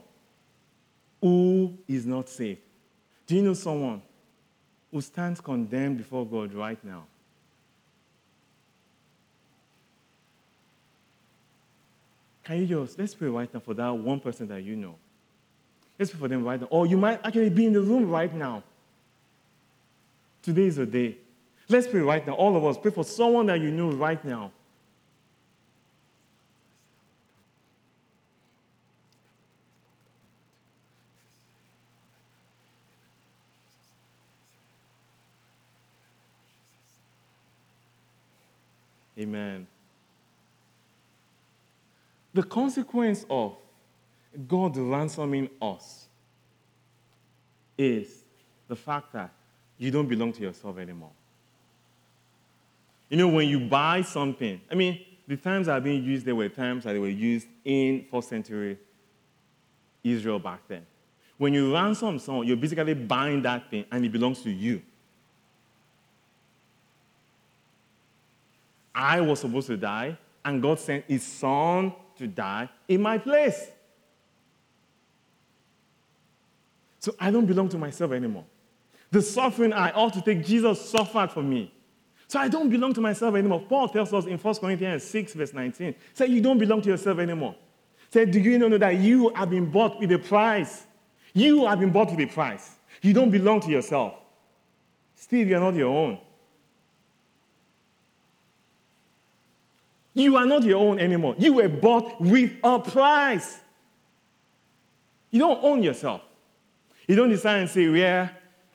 who 1.20 1.76
is 1.88 2.06
not 2.06 2.28
saved? 2.28 2.60
Do 3.26 3.34
you 3.34 3.42
know 3.42 3.54
someone 3.54 4.02
who 4.92 5.00
stands 5.00 5.40
condemned 5.40 5.98
before 5.98 6.24
God 6.24 6.54
right 6.54 6.78
now? 6.84 7.06
Can 12.44 12.58
you 12.58 12.66
just, 12.66 12.98
let's 12.98 13.14
pray 13.14 13.28
right 13.28 13.52
now 13.52 13.60
for 13.60 13.74
that 13.74 13.90
one 13.90 14.20
person 14.20 14.48
that 14.48 14.62
you 14.62 14.76
know. 14.76 14.94
Let's 15.98 16.10
pray 16.10 16.20
for 16.20 16.28
them 16.28 16.44
right 16.44 16.60
now. 16.60 16.66
Or 16.70 16.86
you 16.86 16.96
might 16.96 17.24
actually 17.24 17.50
be 17.50 17.66
in 17.66 17.72
the 17.72 17.80
room 17.80 18.08
right 18.08 18.32
now. 18.34 18.62
Today 20.42 20.64
is 20.64 20.76
the 20.76 20.86
day. 20.86 21.18
Let's 21.68 21.86
pray 21.86 22.00
right 22.00 22.26
now. 22.26 22.32
All 22.32 22.56
of 22.56 22.64
us, 22.64 22.78
pray 22.78 22.90
for 22.90 23.04
someone 23.04 23.46
that 23.46 23.60
you 23.60 23.70
know 23.70 23.90
right 23.92 24.24
now. 24.24 24.52
Amen. 39.18 39.66
The 42.40 42.46
consequence 42.46 43.26
of 43.28 43.54
God 44.48 44.74
ransoming 44.74 45.50
us 45.60 46.08
is 47.76 48.22
the 48.66 48.74
fact 48.74 49.12
that 49.12 49.30
you 49.76 49.90
don't 49.90 50.08
belong 50.08 50.32
to 50.32 50.40
yourself 50.40 50.78
anymore. 50.78 51.10
You 53.10 53.18
know, 53.18 53.28
when 53.28 53.46
you 53.46 53.60
buy 53.60 54.00
something, 54.00 54.58
I 54.70 54.74
mean, 54.74 55.04
the 55.28 55.36
times 55.36 55.66
that 55.66 55.74
are 55.74 55.82
being 55.82 56.02
used, 56.02 56.24
there 56.24 56.34
were 56.34 56.48
times 56.48 56.84
that 56.84 56.94
they 56.94 56.98
were 56.98 57.08
used 57.08 57.46
in 57.62 58.06
first 58.10 58.30
century 58.30 58.78
Israel 60.02 60.38
back 60.38 60.60
then. 60.66 60.86
When 61.36 61.52
you 61.52 61.74
ransom 61.74 62.18
someone, 62.18 62.46
you're 62.46 62.56
basically 62.56 62.94
buying 62.94 63.42
that 63.42 63.68
thing 63.70 63.84
and 63.92 64.02
it 64.02 64.10
belongs 64.10 64.40
to 64.44 64.50
you. 64.50 64.80
I 68.94 69.20
was 69.20 69.40
supposed 69.40 69.66
to 69.66 69.76
die, 69.76 70.16
and 70.42 70.62
God 70.62 70.80
sent 70.80 71.04
his 71.04 71.22
son 71.22 71.92
to 72.20 72.26
die 72.26 72.68
in 72.86 73.02
my 73.02 73.18
place. 73.18 73.70
So 76.98 77.14
I 77.18 77.30
don't 77.30 77.46
belong 77.46 77.70
to 77.70 77.78
myself 77.78 78.12
anymore. 78.12 78.44
The 79.10 79.22
suffering 79.22 79.72
I 79.72 79.90
ought 79.90 80.12
to 80.12 80.20
take, 80.20 80.44
Jesus 80.44 80.80
suffered 80.80 81.32
for 81.32 81.42
me. 81.42 81.72
So 82.28 82.38
I 82.38 82.48
don't 82.48 82.68
belong 82.68 82.92
to 82.94 83.00
myself 83.00 83.34
anymore. 83.34 83.62
Paul 83.68 83.88
tells 83.88 84.12
us 84.12 84.26
in 84.26 84.38
1 84.38 84.54
Corinthians 84.56 85.02
6, 85.02 85.32
verse 85.32 85.52
19, 85.52 85.94
say 86.12 86.26
you 86.26 86.40
don't 86.40 86.58
belong 86.58 86.82
to 86.82 86.90
yourself 86.90 87.18
anymore. 87.18 87.56
Say, 88.12 88.26
do 88.26 88.38
you 88.38 88.58
know 88.58 88.76
that 88.76 88.96
you 88.96 89.32
have 89.34 89.50
been 89.50 89.70
bought 89.70 89.98
with 89.98 90.12
a 90.12 90.18
price? 90.18 90.84
You 91.32 91.66
have 91.66 91.80
been 91.80 91.90
bought 91.90 92.10
with 92.10 92.20
a 92.20 92.26
price. 92.26 92.76
You 93.02 93.14
don't 93.14 93.30
belong 93.30 93.60
to 93.60 93.70
yourself. 93.70 94.14
Steve, 95.14 95.48
you're 95.48 95.60
not 95.60 95.74
your 95.74 95.88
own. 95.88 96.18
You 100.20 100.36
are 100.36 100.44
not 100.44 100.64
your 100.64 100.78
own 100.78 100.98
anymore. 100.98 101.34
You 101.38 101.54
were 101.54 101.68
bought 101.68 102.20
with 102.20 102.52
a 102.62 102.78
price. 102.78 103.58
You 105.30 105.38
don't 105.38 105.64
own 105.64 105.82
yourself. 105.82 106.20
You 107.08 107.16
don't 107.16 107.30
decide 107.30 107.60
and 107.60 107.70
say, 107.70 107.88
Yeah, 107.88 108.28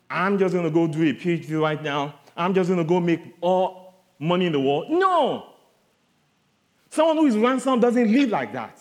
I'm 0.10 0.40
just 0.40 0.54
going 0.54 0.66
to 0.66 0.72
go 0.72 0.88
do 0.88 1.04
a 1.04 1.14
PhD 1.14 1.62
right 1.62 1.82
now. 1.82 2.20
I'm 2.36 2.54
just 2.54 2.70
going 2.70 2.80
to 2.80 2.88
go 2.88 3.00
make 3.00 3.22
all 3.42 3.94
money 4.18 4.48
in 4.48 4.54
the 4.54 4.60
world. 4.60 4.90
No. 4.90 5.54
Someone 6.90 7.18
who 7.18 7.28
is 7.28 7.38
ransomed 7.38 7.82
doesn't 7.82 8.12
live 8.12 8.30
like 8.30 8.52
that. 8.54 8.80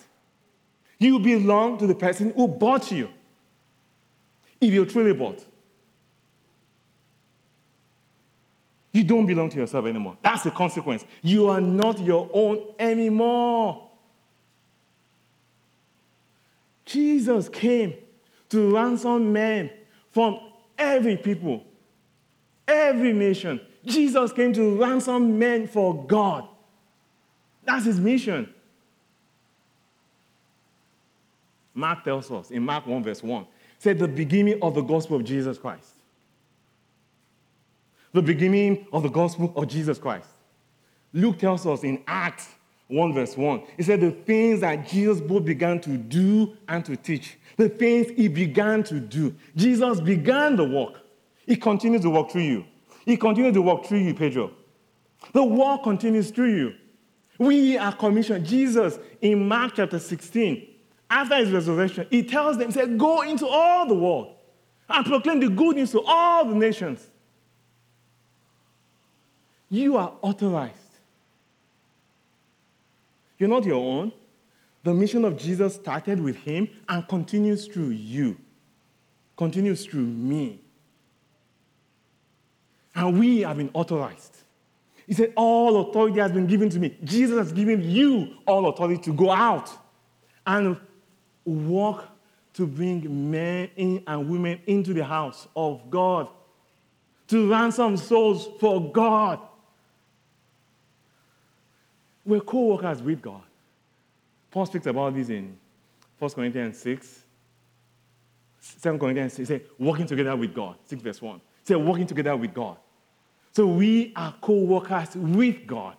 You 0.97 1.19
belong 1.19 1.77
to 1.79 1.87
the 1.87 1.95
person 1.95 2.31
who 2.35 2.47
bought 2.47 2.91
you. 2.91 3.09
If 4.59 4.73
you're 4.73 4.85
truly 4.85 5.13
bought. 5.13 5.43
You 8.95 9.03
don't 9.03 9.25
belong 9.25 9.49
to 9.49 9.57
yourself 9.57 9.87
anymore. 9.87 10.15
That's 10.21 10.43
the 10.43 10.51
consequence. 10.51 11.03
You 11.21 11.49
are 11.49 11.59
not 11.59 11.99
your 11.99 12.29
own 12.31 12.63
anymore. 12.79 13.89
Jesus 16.85 17.49
came 17.49 17.93
to 18.47 18.73
ransom 18.73 19.33
men 19.33 19.69
from 20.11 20.39
every 20.77 21.17
people, 21.17 21.65
every 22.69 23.11
nation. 23.11 23.59
Jesus 23.83 24.31
came 24.31 24.53
to 24.53 24.79
ransom 24.79 25.37
men 25.37 25.67
for 25.67 26.05
God. 26.05 26.47
That's 27.65 27.83
his 27.83 27.99
mission. 27.99 28.49
Mark 31.73 32.05
tells 32.05 32.31
us 32.31 32.49
in 32.49 32.63
Mark 32.63 32.87
1, 32.87 33.03
verse 33.03 33.21
1, 33.21 33.45
said 33.77 33.99
the 33.99 34.07
beginning 34.07 34.57
of 34.61 34.73
the 34.73 34.81
gospel 34.81 35.17
of 35.17 35.25
Jesus 35.25 35.57
Christ 35.57 35.94
the 38.15 38.21
beginning 38.21 38.87
of 38.93 39.03
the 39.03 39.09
gospel 39.09 39.53
of 39.55 39.67
Jesus 39.67 39.97
Christ. 39.99 40.29
Luke 41.13 41.37
tells 41.37 41.65
us 41.67 41.83
in 41.83 42.03
Acts 42.07 42.49
1 42.87 43.13
verse 43.13 43.35
1, 43.35 43.63
he 43.77 43.83
said, 43.83 43.99
The 43.99 44.11
things 44.11 44.61
that 44.61 44.87
Jesus 44.87 45.19
both 45.19 45.43
began 45.43 45.79
to 45.81 45.97
do 45.97 46.55
and 46.67 46.83
to 46.85 46.95
teach, 46.95 47.37
the 47.57 47.67
things 47.67 48.07
he 48.15 48.27
began 48.27 48.83
to 48.83 48.99
do. 48.99 49.35
Jesus 49.55 49.99
began 49.99 50.55
the 50.55 50.63
work. 50.63 51.01
He 51.45 51.55
continues 51.55 52.01
to 52.01 52.09
work 52.09 52.31
through 52.31 52.43
you. 52.43 52.65
He 53.05 53.17
continues 53.17 53.53
to 53.53 53.61
work 53.61 53.85
through 53.85 53.99
you, 53.99 54.13
Pedro. 54.13 54.51
The 55.33 55.43
work 55.43 55.83
continues 55.83 56.31
through 56.31 56.55
you. 56.55 56.75
We 57.37 57.77
are 57.77 57.93
commissioned. 57.93 58.45
Jesus, 58.45 58.97
in 59.21 59.47
Mark 59.47 59.73
chapter 59.75 59.99
16, 59.99 60.67
after 61.09 61.35
his 61.35 61.51
resurrection, 61.51 62.07
he 62.09 62.23
tells 62.23 62.57
them, 62.57 62.67
he 62.67 62.73
said, 62.73 62.97
Go 62.97 63.21
into 63.23 63.45
all 63.45 63.87
the 63.87 63.95
world 63.95 64.35
and 64.89 65.05
proclaim 65.05 65.39
the 65.39 65.49
good 65.49 65.75
news 65.75 65.91
to 65.91 66.01
all 66.01 66.45
the 66.45 66.55
nations. 66.55 67.09
You 69.75 69.97
are 69.97 70.13
authorized. 70.21 70.73
You're 73.37 73.49
not 73.49 73.65
your 73.65 73.83
own. 73.83 74.13
The 74.83 74.93
mission 74.93 75.25
of 75.25 75.35
Jesus 75.37 75.75
started 75.75 76.21
with 76.21 76.37
him 76.37 76.69
and 76.87 77.05
continues 77.09 77.67
through 77.67 77.89
you, 77.89 78.37
continues 79.35 79.85
through 79.85 80.05
me. 80.05 80.61
And 82.95 83.19
we 83.19 83.41
have 83.41 83.57
been 83.57 83.69
authorized. 83.73 84.37
He 85.07 85.13
said, 85.13 85.33
All 85.35 85.89
authority 85.89 86.21
has 86.21 86.31
been 86.31 86.47
given 86.47 86.69
to 86.69 86.79
me. 86.79 86.97
Jesus 87.03 87.37
has 87.37 87.51
given 87.51 87.83
you 87.83 88.37
all 88.47 88.69
authority 88.69 89.01
to 89.01 89.13
go 89.13 89.29
out 89.29 89.69
and 90.47 90.79
walk 91.43 92.07
to 92.53 92.65
bring 92.65 93.29
men 93.29 93.69
in 93.75 94.03
and 94.07 94.29
women 94.29 94.61
into 94.67 94.93
the 94.93 95.03
house 95.03 95.49
of 95.53 95.89
God, 95.89 96.29
to 97.27 97.51
ransom 97.51 97.97
souls 97.97 98.47
for 98.61 98.89
God. 98.93 99.39
We're 102.25 102.41
co 102.41 102.65
workers 102.65 103.01
with 103.01 103.21
God. 103.21 103.43
Paul 104.51 104.65
speaks 104.65 104.87
about 104.87 105.13
this 105.13 105.29
in 105.29 105.57
1 106.17 106.31
Corinthians 106.31 106.79
6. 106.79 107.23
2 108.81 108.97
Corinthians 108.97 109.33
6, 109.33 109.37
he 109.37 109.45
said, 109.45 109.65
working 109.77 110.07
together 110.07 110.35
with 110.35 110.53
God. 110.53 110.75
6 110.85 111.01
verse 111.01 111.21
1. 111.21 111.35
He 111.35 111.41
said, 111.65 111.77
working 111.77 112.07
together 112.07 112.35
with 112.35 112.53
God. 112.53 112.77
So 113.51 113.67
we 113.67 114.11
are 114.15 114.33
co 114.41 114.53
workers 114.53 115.15
with 115.15 115.67
God. 115.67 115.95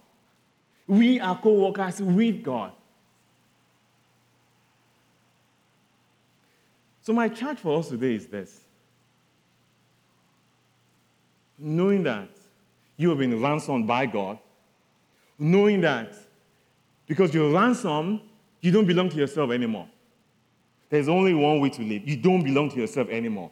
We 0.86 1.20
are 1.20 1.38
co 1.38 1.52
workers 1.52 2.00
with 2.00 2.42
God. 2.42 2.72
So, 7.02 7.12
my 7.12 7.28
charge 7.28 7.58
for 7.58 7.78
us 7.78 7.88
today 7.88 8.16
is 8.16 8.26
this 8.26 8.62
knowing 11.58 12.02
that 12.02 12.28
you 12.96 13.08
have 13.10 13.18
been 13.18 13.40
ransomed 13.40 13.86
by 13.86 14.06
God, 14.06 14.38
knowing 15.38 15.80
that 15.82 16.14
because 17.06 17.32
you're 17.32 17.52
ransomed, 17.52 18.20
you 18.60 18.72
don't 18.72 18.86
belong 18.86 19.08
to 19.10 19.16
yourself 19.16 19.50
anymore. 19.50 19.88
There's 20.88 21.08
only 21.08 21.34
one 21.34 21.60
way 21.60 21.70
to 21.70 21.82
live. 21.82 22.08
You 22.08 22.16
don't 22.16 22.42
belong 22.42 22.70
to 22.70 22.76
yourself 22.76 23.08
anymore. 23.08 23.50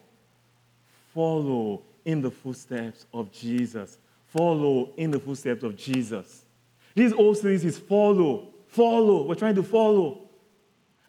Follow 1.13 1.81
in 2.03 2.21
the 2.21 2.31
footsteps 2.31 3.05
of 3.13 3.31
Jesus. 3.31 3.97
Follow 4.27 4.89
in 4.97 5.11
the 5.11 5.19
footsteps 5.19 5.63
of 5.63 5.75
Jesus. 5.75 6.43
This 6.93 7.13
whole 7.13 7.35
series 7.35 7.63
is 7.65 7.77
follow, 7.77 8.47
follow. 8.67 9.23
We're 9.23 9.35
trying 9.35 9.55
to 9.55 9.63
follow. 9.63 10.21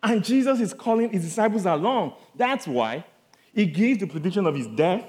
And 0.03 0.25
Jesus 0.25 0.61
is 0.61 0.75
calling 0.75 1.11
his 1.11 1.25
disciples 1.25 1.67
along. 1.67 2.15
That's 2.35 2.67
why 2.67 3.05
he 3.53 3.67
gives 3.67 4.01
the 4.01 4.07
prediction 4.07 4.47
of 4.47 4.55
his 4.55 4.67
death 4.69 5.05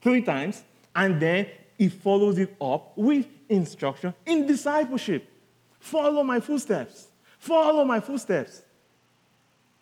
three 0.00 0.22
times, 0.22 0.62
and 0.96 1.20
then 1.20 1.46
he 1.78 1.88
follows 1.88 2.38
it 2.38 2.54
up 2.60 2.96
with 2.96 3.26
instruction 3.48 4.14
in 4.26 4.46
discipleship. 4.46 5.28
Follow 5.80 6.22
my 6.22 6.40
footsteps. 6.40 7.08
Follow 7.38 7.84
my 7.84 8.00
footsteps. 8.00 8.62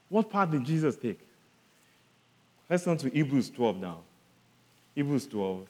What 0.08 0.30
part 0.30 0.50
did 0.50 0.64
Jesus 0.64 0.96
take? 0.96 1.20
Let's 2.68 2.84
turn 2.84 2.96
to 2.98 3.10
Hebrews 3.10 3.50
12 3.50 3.76
now. 3.78 3.98
Hebrews 4.94 5.26
12. 5.26 5.66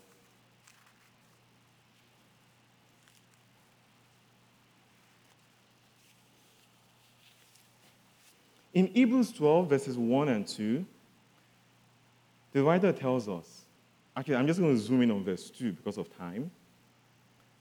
In 8.73 8.87
Hebrews 8.89 9.33
12, 9.33 9.69
verses 9.69 9.99
1 9.99 10.29
and 10.29 10.47
2, 10.47 10.87
the 12.53 12.63
writer 12.63 12.93
tells 12.93 13.29
us, 13.29 13.60
actually, 14.17 14.37
I'm 14.37 14.47
just 14.47 14.61
going 14.61 14.75
to 14.75 14.81
zoom 14.81 15.03
in 15.03 15.11
on 15.11 15.25
verse 15.25 15.51
2 15.51 15.73
because 15.73 15.99
of 15.99 16.17
time. 16.17 16.51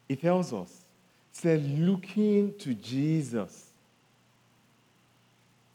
He 0.08 0.16
tells 0.16 0.54
us, 0.54 0.84
said, 1.32 1.64
looking 1.80 2.58
to 2.60 2.74
Jesus, 2.74 3.70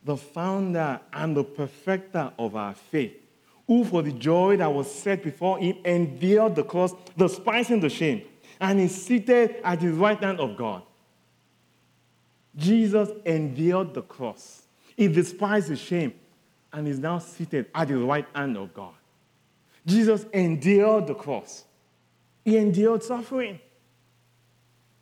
the 0.04 0.16
founder 0.16 1.00
and 1.12 1.36
the 1.36 1.44
perfecter 1.44 2.32
of 2.38 2.56
our 2.56 2.74
faith, 2.74 3.14
who 3.66 3.84
for 3.84 4.02
the 4.02 4.12
joy 4.12 4.56
that 4.56 4.72
was 4.72 4.92
set 4.92 5.22
before 5.22 5.58
him 5.58 5.76
endured 5.84 6.54
the 6.54 6.64
cross, 6.64 6.92
despising 7.16 7.80
the 7.80 7.88
shame, 7.88 8.22
and 8.60 8.80
is 8.80 8.94
seated 8.94 9.56
at 9.64 9.80
the 9.80 9.88
right 9.88 10.22
hand 10.22 10.40
of 10.40 10.56
God. 10.56 10.82
Jesus 12.56 13.08
endured 13.24 13.94
the 13.94 14.02
cross. 14.02 14.62
He 14.96 15.08
despised 15.08 15.68
the 15.68 15.76
shame 15.76 16.14
and 16.72 16.86
is 16.86 16.98
now 16.98 17.18
seated 17.18 17.66
at 17.74 17.88
the 17.88 17.98
right 17.98 18.26
hand 18.34 18.56
of 18.56 18.74
God. 18.74 18.94
Jesus 19.86 20.24
endured 20.32 21.06
the 21.06 21.14
cross. 21.14 21.64
He 22.44 22.56
endured 22.56 23.02
suffering. 23.02 23.60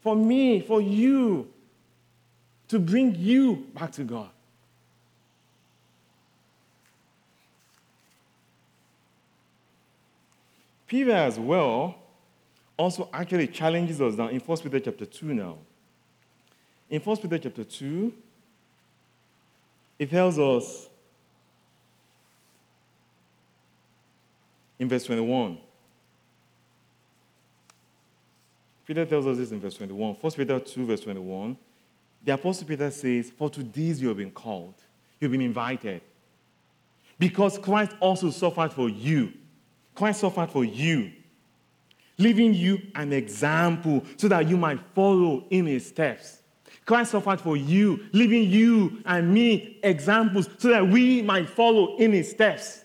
For 0.00 0.16
me, 0.16 0.60
for 0.60 0.80
you, 0.80 1.48
to 2.68 2.78
bring 2.78 3.14
you 3.14 3.66
back 3.74 3.92
to 3.92 4.04
God. 4.04 4.30
Peter 10.86 11.12
as 11.12 11.38
well 11.38 11.96
also 12.76 13.08
actually 13.12 13.46
challenges 13.46 14.00
us 14.00 14.14
now 14.14 14.28
in 14.28 14.40
1 14.40 14.58
Peter 14.58 14.80
chapter 14.80 15.06
2 15.06 15.34
now. 15.34 15.58
In 16.90 17.00
1 17.00 17.16
Peter 17.18 17.38
chapter 17.38 17.64
2, 17.64 18.12
it 19.98 20.10
tells 20.10 20.38
us 20.38 20.88
in 24.82 24.88
verse 24.88 25.04
21. 25.04 25.58
Peter 28.84 29.06
tells 29.06 29.28
us 29.28 29.38
this 29.38 29.52
in 29.52 29.60
verse 29.60 29.74
21. 29.74 30.14
1 30.20 30.32
Peter 30.32 30.58
2, 30.58 30.86
verse 30.86 31.00
21. 31.02 31.56
The 32.24 32.34
Apostle 32.34 32.66
Peter 32.66 32.90
says, 32.90 33.30
For 33.30 33.48
to 33.50 33.62
these 33.62 34.02
you 34.02 34.08
have 34.08 34.16
been 34.16 34.32
called, 34.32 34.74
you've 35.20 35.30
been 35.30 35.40
invited. 35.40 36.02
Because 37.16 37.58
Christ 37.58 37.92
also 38.00 38.30
suffered 38.30 38.72
for 38.72 38.88
you 38.88 39.32
Christ 39.94 40.20
suffered 40.20 40.50
for 40.50 40.64
you, 40.64 41.12
leaving 42.18 42.54
you 42.54 42.80
an 42.94 43.12
example 43.12 44.02
so 44.16 44.26
that 44.28 44.48
you 44.48 44.56
might 44.56 44.80
follow 44.94 45.44
in 45.50 45.66
his 45.66 45.86
steps. 45.86 46.40
Christ 46.86 47.10
suffered 47.12 47.40
for 47.40 47.56
you, 47.56 48.06
leaving 48.12 48.50
you 48.50 49.02
and 49.04 49.32
me 49.32 49.78
examples 49.82 50.48
so 50.58 50.68
that 50.68 50.88
we 50.88 51.20
might 51.20 51.48
follow 51.48 51.98
in 51.98 52.12
his 52.12 52.30
steps. 52.30 52.82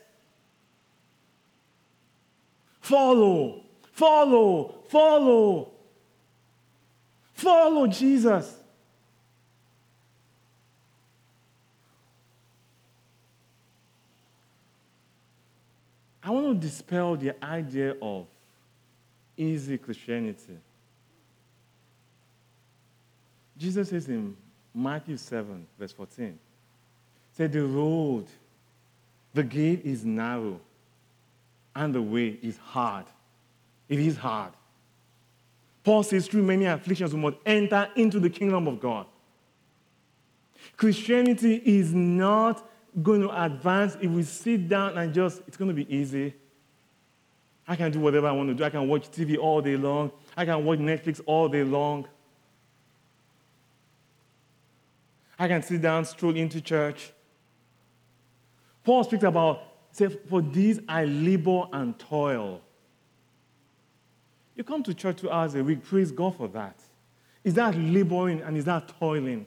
Follow, 2.88 3.60
follow, 3.92 4.74
follow. 4.88 5.70
Follow 7.34 7.86
Jesus. 7.86 8.56
I 16.22 16.30
want 16.30 16.46
to 16.46 16.66
dispel 16.66 17.16
the 17.16 17.44
idea 17.44 17.94
of 18.00 18.24
easy 19.36 19.76
Christianity. 19.76 20.56
Jesus 23.58 23.90
says 23.90 24.08
in 24.08 24.34
Matthew 24.74 25.18
7, 25.18 25.66
verse 25.78 25.92
14, 25.92 26.38
said, 27.36 27.52
The 27.52 27.64
road, 27.64 28.24
the 29.34 29.42
gate 29.42 29.82
is 29.84 30.06
narrow, 30.06 30.58
and 31.78 31.94
the 31.94 32.02
way 32.02 32.36
is 32.42 32.58
hard. 32.58 33.06
It 33.88 34.00
is 34.00 34.16
hard. 34.16 34.52
Paul 35.84 36.02
says, 36.02 36.26
through 36.26 36.42
many 36.42 36.64
afflictions, 36.64 37.14
we 37.14 37.20
must 37.20 37.36
enter 37.46 37.88
into 37.94 38.18
the 38.18 38.28
kingdom 38.28 38.66
of 38.66 38.80
God. 38.80 39.06
Christianity 40.76 41.62
is 41.64 41.94
not 41.94 42.68
going 43.00 43.22
to 43.22 43.44
advance 43.44 43.96
if 44.00 44.10
we 44.10 44.24
sit 44.24 44.68
down 44.68 44.98
and 44.98 45.14
just, 45.14 45.40
it's 45.46 45.56
going 45.56 45.68
to 45.68 45.74
be 45.74 45.90
easy. 45.94 46.34
I 47.66 47.76
can 47.76 47.92
do 47.92 48.00
whatever 48.00 48.26
I 48.26 48.32
want 48.32 48.48
to 48.48 48.54
do. 48.54 48.64
I 48.64 48.70
can 48.70 48.88
watch 48.88 49.08
TV 49.10 49.38
all 49.38 49.62
day 49.62 49.76
long. 49.76 50.10
I 50.36 50.44
can 50.44 50.64
watch 50.64 50.80
Netflix 50.80 51.20
all 51.26 51.48
day 51.48 51.62
long. 51.62 52.08
I 55.38 55.46
can 55.46 55.62
sit 55.62 55.80
down, 55.80 56.04
stroll 56.04 56.34
into 56.34 56.60
church. 56.60 57.12
Paul 58.82 59.04
speaks 59.04 59.22
about, 59.22 59.67
say, 59.98 60.08
for 60.08 60.40
these 60.40 60.80
I 60.88 61.04
labor 61.04 61.64
and 61.72 61.98
toil. 61.98 62.60
You 64.56 64.64
come 64.64 64.82
to 64.84 64.94
church 64.94 65.18
two 65.18 65.30
hours 65.30 65.54
a 65.54 65.62
week, 65.62 65.84
praise 65.84 66.10
God 66.10 66.36
for 66.36 66.48
that. 66.48 66.80
Is 67.44 67.54
that 67.54 67.76
laboring 67.76 68.40
and 68.42 68.56
is 68.56 68.64
that 68.64 68.88
toiling? 68.98 69.46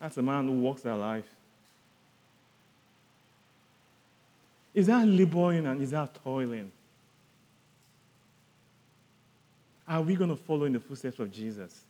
That's 0.00 0.16
a 0.16 0.22
man 0.22 0.46
who 0.46 0.52
walks 0.60 0.82
their 0.82 0.94
life. 0.94 1.28
Is 4.72 4.86
that 4.86 5.06
laboring 5.06 5.66
and 5.66 5.82
is 5.82 5.90
that 5.90 6.14
toiling? 6.22 6.70
Are 9.88 10.02
we 10.02 10.14
going 10.14 10.30
to 10.30 10.36
follow 10.36 10.64
in 10.64 10.74
the 10.74 10.80
footsteps 10.80 11.18
of 11.18 11.32
Jesus? 11.32 11.84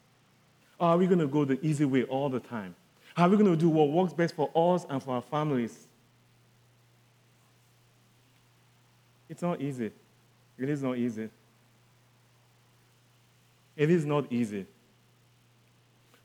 Or 0.78 0.88
are 0.88 0.96
we 0.96 1.07
going 1.07 1.18
to 1.18 1.26
go 1.26 1.44
the 1.44 1.59
easy 1.66 1.84
way 1.84 2.05
all 2.05 2.28
the 2.28 2.40
time? 2.40 2.74
Are 3.16 3.28
we 3.28 3.36
going 3.36 3.51
to 3.51 3.57
do 3.57 3.68
what 3.68 3.90
works 3.90 4.12
best 4.12 4.36
for 4.36 4.51
us 4.55 4.86
and 4.88 5.03
for 5.03 5.16
our 5.16 5.22
families? 5.22 5.88
It's 9.28 9.42
not 9.42 9.61
easy. 9.61 9.90
It 10.57 10.68
is 10.68 10.82
not 10.82 10.96
easy. 10.96 11.28
It 13.76 13.90
is 13.90 14.07
not 14.07 14.32
easy. 14.32 14.66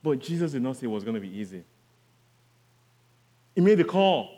But 0.03 0.19
Jesus 0.19 0.51
did 0.51 0.61
not 0.61 0.77
say 0.77 0.85
it 0.85 0.89
was 0.89 1.03
going 1.03 1.15
to 1.15 1.21
be 1.21 1.35
easy. 1.35 1.63
He 3.55 3.61
made 3.61 3.75
the 3.75 3.83
call. 3.83 4.29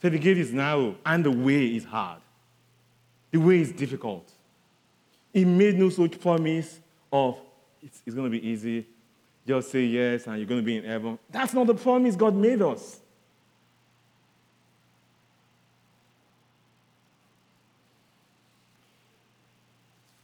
Said 0.00 0.12
the 0.12 0.18
gate 0.18 0.38
is 0.38 0.52
narrow 0.52 0.96
and 1.04 1.24
the 1.24 1.30
way 1.30 1.66
is 1.66 1.84
hard. 1.84 2.20
The 3.32 3.38
way 3.38 3.60
is 3.60 3.72
difficult. 3.72 4.30
He 5.32 5.44
made 5.44 5.78
no 5.78 5.88
such 5.90 6.20
promise 6.20 6.80
of 7.12 7.38
it's, 7.82 8.02
it's 8.04 8.14
going 8.14 8.30
to 8.30 8.38
be 8.38 8.46
easy. 8.46 8.86
Just 9.46 9.70
say 9.70 9.84
yes 9.84 10.26
and 10.26 10.36
you're 10.38 10.46
going 10.46 10.60
to 10.60 10.64
be 10.64 10.76
in 10.76 10.84
heaven. 10.84 11.18
That's 11.30 11.54
not 11.54 11.66
the 11.66 11.74
promise 11.74 12.16
God 12.16 12.34
made 12.34 12.60
us. 12.62 13.00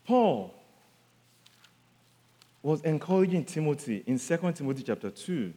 Paul 0.05 0.55
was 2.63 2.81
encouraging 2.83 3.45
Timothy 3.45 4.05
in 4.07 4.19
2 4.19 4.53
Timothy 4.53 4.83
chapter 4.83 5.11
2 5.11 5.53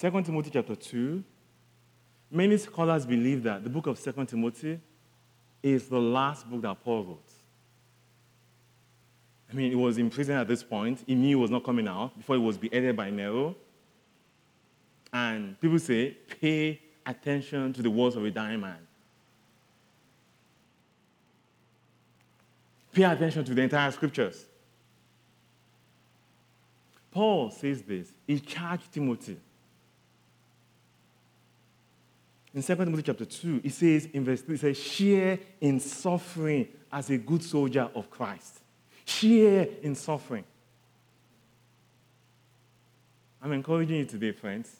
2 0.00 0.22
Timothy 0.22 0.48
chapter 0.50 0.74
2, 0.74 1.22
many 2.30 2.56
scholars 2.56 3.04
believe 3.04 3.42
that 3.42 3.62
the 3.62 3.68
book 3.68 3.86
of 3.86 4.02
2 4.02 4.24
Timothy 4.24 4.80
is 5.62 5.88
the 5.88 5.98
last 5.98 6.48
book 6.48 6.62
that 6.62 6.82
Paul 6.82 7.04
wrote. 7.04 7.32
I 9.50 9.54
mean, 9.54 9.70
he 9.70 9.76
was 9.76 9.98
in 9.98 10.10
prison 10.10 10.36
at 10.36 10.46
this 10.46 10.62
point. 10.62 11.02
He 11.06 11.14
knew 11.14 11.28
he 11.28 11.34
was 11.34 11.50
not 11.50 11.64
coming 11.64 11.88
out 11.88 12.16
before 12.16 12.36
he 12.36 12.42
was 12.42 12.56
beheaded 12.56 12.96
by 12.96 13.10
Nero. 13.10 13.56
And 15.12 15.60
people 15.60 15.78
say, 15.78 16.16
pay 16.40 16.80
attention 17.04 17.72
to 17.72 17.82
the 17.82 17.90
words 17.90 18.14
of 18.14 18.24
a 18.24 18.30
dying 18.30 18.60
man. 18.60 18.78
Pay 22.92 23.02
attention 23.02 23.44
to 23.44 23.54
the 23.54 23.62
entire 23.62 23.90
scriptures. 23.90 24.46
Paul 27.10 27.50
says 27.50 27.82
this. 27.82 28.12
He 28.26 28.38
charged 28.38 28.92
Timothy 28.92 29.36
in 32.54 32.62
2 32.62 32.76
Timothy 32.76 33.02
chapter 33.02 33.24
2, 33.24 33.60
it 33.62 33.72
says 33.72 34.08
in 34.12 34.24
verse 34.24 34.42
3, 34.42 34.54
it 34.54 34.60
says, 34.60 34.78
share 34.78 35.38
in 35.60 35.78
suffering 35.78 36.68
as 36.92 37.10
a 37.10 37.18
good 37.18 37.42
soldier 37.42 37.88
of 37.94 38.10
Christ. 38.10 38.60
Share 39.04 39.68
in 39.82 39.94
suffering. 39.94 40.44
I'm 43.42 43.52
encouraging 43.52 43.96
you 43.96 44.04
today, 44.04 44.32
friends. 44.32 44.76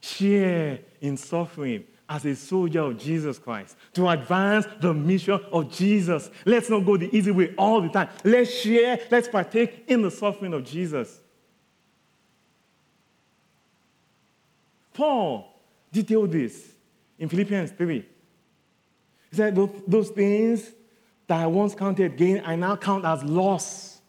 Share 0.00 0.78
in 1.00 1.16
suffering 1.16 1.84
as 2.08 2.24
a 2.24 2.36
soldier 2.36 2.80
of 2.80 2.98
Jesus 2.98 3.38
Christ 3.38 3.76
to 3.94 4.08
advance 4.08 4.66
the 4.80 4.92
mission 4.92 5.40
of 5.52 5.72
Jesus. 5.72 6.30
Let's 6.44 6.68
not 6.68 6.84
go 6.84 6.96
the 6.96 7.14
easy 7.14 7.30
way 7.30 7.54
all 7.56 7.80
the 7.80 7.88
time. 7.88 8.08
Let's 8.24 8.52
share, 8.52 9.00
let's 9.10 9.28
partake 9.28 9.84
in 9.88 10.02
the 10.02 10.10
suffering 10.10 10.52
of 10.54 10.64
Jesus. 10.64 11.20
Paul 14.92 15.48
detailed 15.90 16.32
this 16.32 16.71
in 17.22 17.28
Philippians 17.28 17.70
3. 17.70 18.04
He 19.30 19.36
said, 19.36 19.54
Those 19.54 20.10
things 20.10 20.72
that 21.28 21.40
I 21.40 21.46
once 21.46 21.72
counted 21.72 22.16
gain, 22.16 22.42
I 22.44 22.56
now 22.56 22.74
count 22.74 23.04
as 23.04 23.22
loss. 23.22 24.00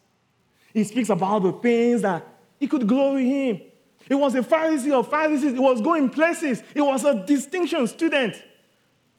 He 0.74 0.84
speaks 0.84 1.09
about 1.09 1.43
the 1.43 1.51
things 1.53 2.01
that 2.01 2.28
he 2.59 2.68
could 2.68 2.88
glory 2.88 3.49
in. 3.49 3.61
He 4.07 4.16
was 4.16 4.34
a 4.34 4.41
Pharisee 4.41 4.91
of 4.91 5.11
Pharisees. 5.11 5.53
He 5.53 5.59
was 5.59 5.80
going 5.80 6.09
places. 6.09 6.64
He 6.74 6.82
was 6.82 7.05
a 7.05 7.24
distinction 7.24 7.86
student. 7.86 8.41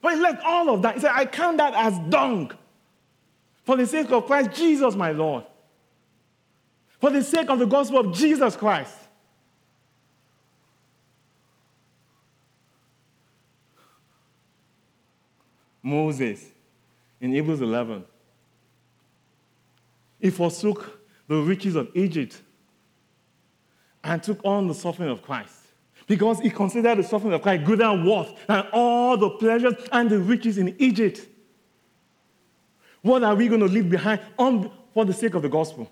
But 0.03 0.15
he 0.15 0.21
left 0.21 0.43
all 0.45 0.75
of 0.75 0.83
that. 0.83 0.97
He 0.97 1.01
said, 1.01 1.13
I 1.15 1.25
count 1.25 1.59
that 1.59 1.73
as 1.75 1.97
dung 2.11 2.51
for 3.63 3.77
the 3.77 3.87
sake 3.87 4.11
of 4.11 4.27
Christ 4.27 4.51
Jesus, 4.55 4.97
my 4.97 5.13
Lord. 5.13 5.45
For 6.99 7.11
the 7.11 7.23
sake 7.23 7.49
of 7.49 7.61
the 7.61 7.67
gospel 7.67 8.01
of 8.01 8.13
Jesus 8.13 8.57
Christ. 8.57 9.04
Moses 15.85 16.43
in 17.21 17.31
Hebrews 17.31 17.61
11. 17.61 18.05
He 20.19 20.31
forsook 20.31 20.99
the 21.29 21.37
riches 21.37 21.77
of 21.77 21.91
Egypt 21.95 22.41
and 24.03 24.23
took 24.23 24.43
on 24.45 24.67
the 24.67 24.75
suffering 24.75 25.11
of 25.11 25.23
Christ 25.23 25.55
because 26.07 26.41
he 26.41 26.51
considered 26.51 26.99
the 26.99 27.03
suffering 27.03 27.35
of 27.35 27.43
Christ 27.43 27.65
greater 27.65 27.85
and 27.85 28.07
worth 28.07 28.33
than 28.47 28.67
all 28.73 29.17
the 29.17 29.31
pleasures 29.31 29.75
and 29.93 30.11
the 30.11 30.19
riches 30.19 30.57
in 30.59 30.75
Egypt. 30.79 31.27
What 33.03 33.23
are 33.23 33.35
we 33.35 33.49
going 33.49 33.61
to 33.61 33.67
leave 33.67 33.91
behind 33.91 34.21
on, 34.39 34.71
for 34.95 35.05
the 35.05 35.13
sake 35.13 35.35
of 35.35 35.43
the 35.43 35.49
gospel? 35.51 35.91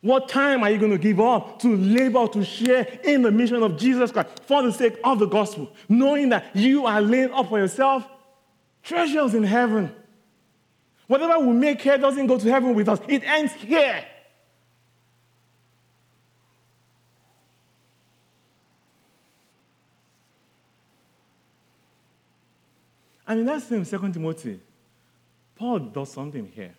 What 0.00 0.28
time 0.28 0.62
are 0.62 0.70
you 0.70 0.78
going 0.78 0.92
to 0.92 0.98
give 0.98 1.20
up 1.20 1.58
to 1.60 1.76
labor, 1.76 2.26
to 2.28 2.44
share 2.44 2.86
in 3.04 3.20
the 3.20 3.30
mission 3.30 3.62
of 3.62 3.76
Jesus 3.76 4.12
Christ 4.12 4.40
for 4.46 4.62
the 4.62 4.72
sake 4.72 4.98
of 5.04 5.18
the 5.18 5.26
gospel, 5.26 5.70
knowing 5.88 6.30
that 6.30 6.54
you 6.54 6.86
are 6.86 7.02
laying 7.02 7.32
up 7.32 7.48
for 7.50 7.58
yourself 7.58 8.06
treasures 8.88 9.34
in 9.34 9.44
heaven? 9.44 9.94
Whatever 11.06 11.38
we 11.40 11.52
make 11.52 11.80
here 11.80 11.98
doesn't 11.98 12.26
go 12.26 12.38
to 12.38 12.50
heaven 12.50 12.74
with 12.74 12.88
us, 12.88 12.98
it 13.06 13.22
ends 13.24 13.52
here. 13.52 14.04
And 23.26 23.40
in 23.40 23.46
that 23.46 23.62
same 23.62 23.84
Second 23.84 24.14
Timothy, 24.14 24.58
Paul 25.54 25.80
does 25.80 26.10
something 26.10 26.46
here. 26.46 26.74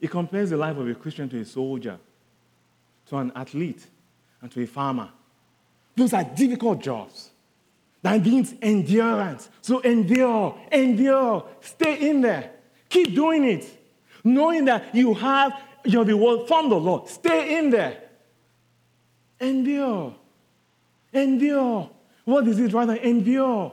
He 0.00 0.08
compares 0.08 0.50
the 0.50 0.56
life 0.56 0.76
of 0.78 0.88
a 0.88 0.94
Christian 0.94 1.28
to 1.28 1.38
a 1.38 1.44
soldier, 1.44 1.98
to 3.06 3.16
an 3.18 3.30
athlete, 3.36 3.86
and 4.40 4.50
to 4.50 4.62
a 4.62 4.66
farmer. 4.66 5.10
Those 5.94 6.14
are 6.14 6.24
difficult 6.24 6.80
jobs. 6.80 7.31
That 8.02 8.24
means 8.24 8.54
endurance. 8.60 9.48
So 9.60 9.80
endure, 9.80 10.58
endure, 10.70 11.46
stay 11.60 12.10
in 12.10 12.20
there. 12.20 12.50
Keep 12.88 13.14
doing 13.14 13.44
it. 13.44 13.78
Knowing 14.24 14.64
that 14.66 14.94
you 14.94 15.14
have 15.14 15.52
your 15.84 16.04
reward 16.04 16.48
from 16.48 16.68
the 16.68 16.76
Lord. 16.76 17.08
Stay 17.08 17.58
in 17.58 17.70
there. 17.70 18.02
Endure. 19.40 20.14
Endure. 21.12 21.90
What 22.24 22.46
is 22.48 22.58
it 22.58 22.72
rather? 22.72 22.96
Endure. 22.96 23.72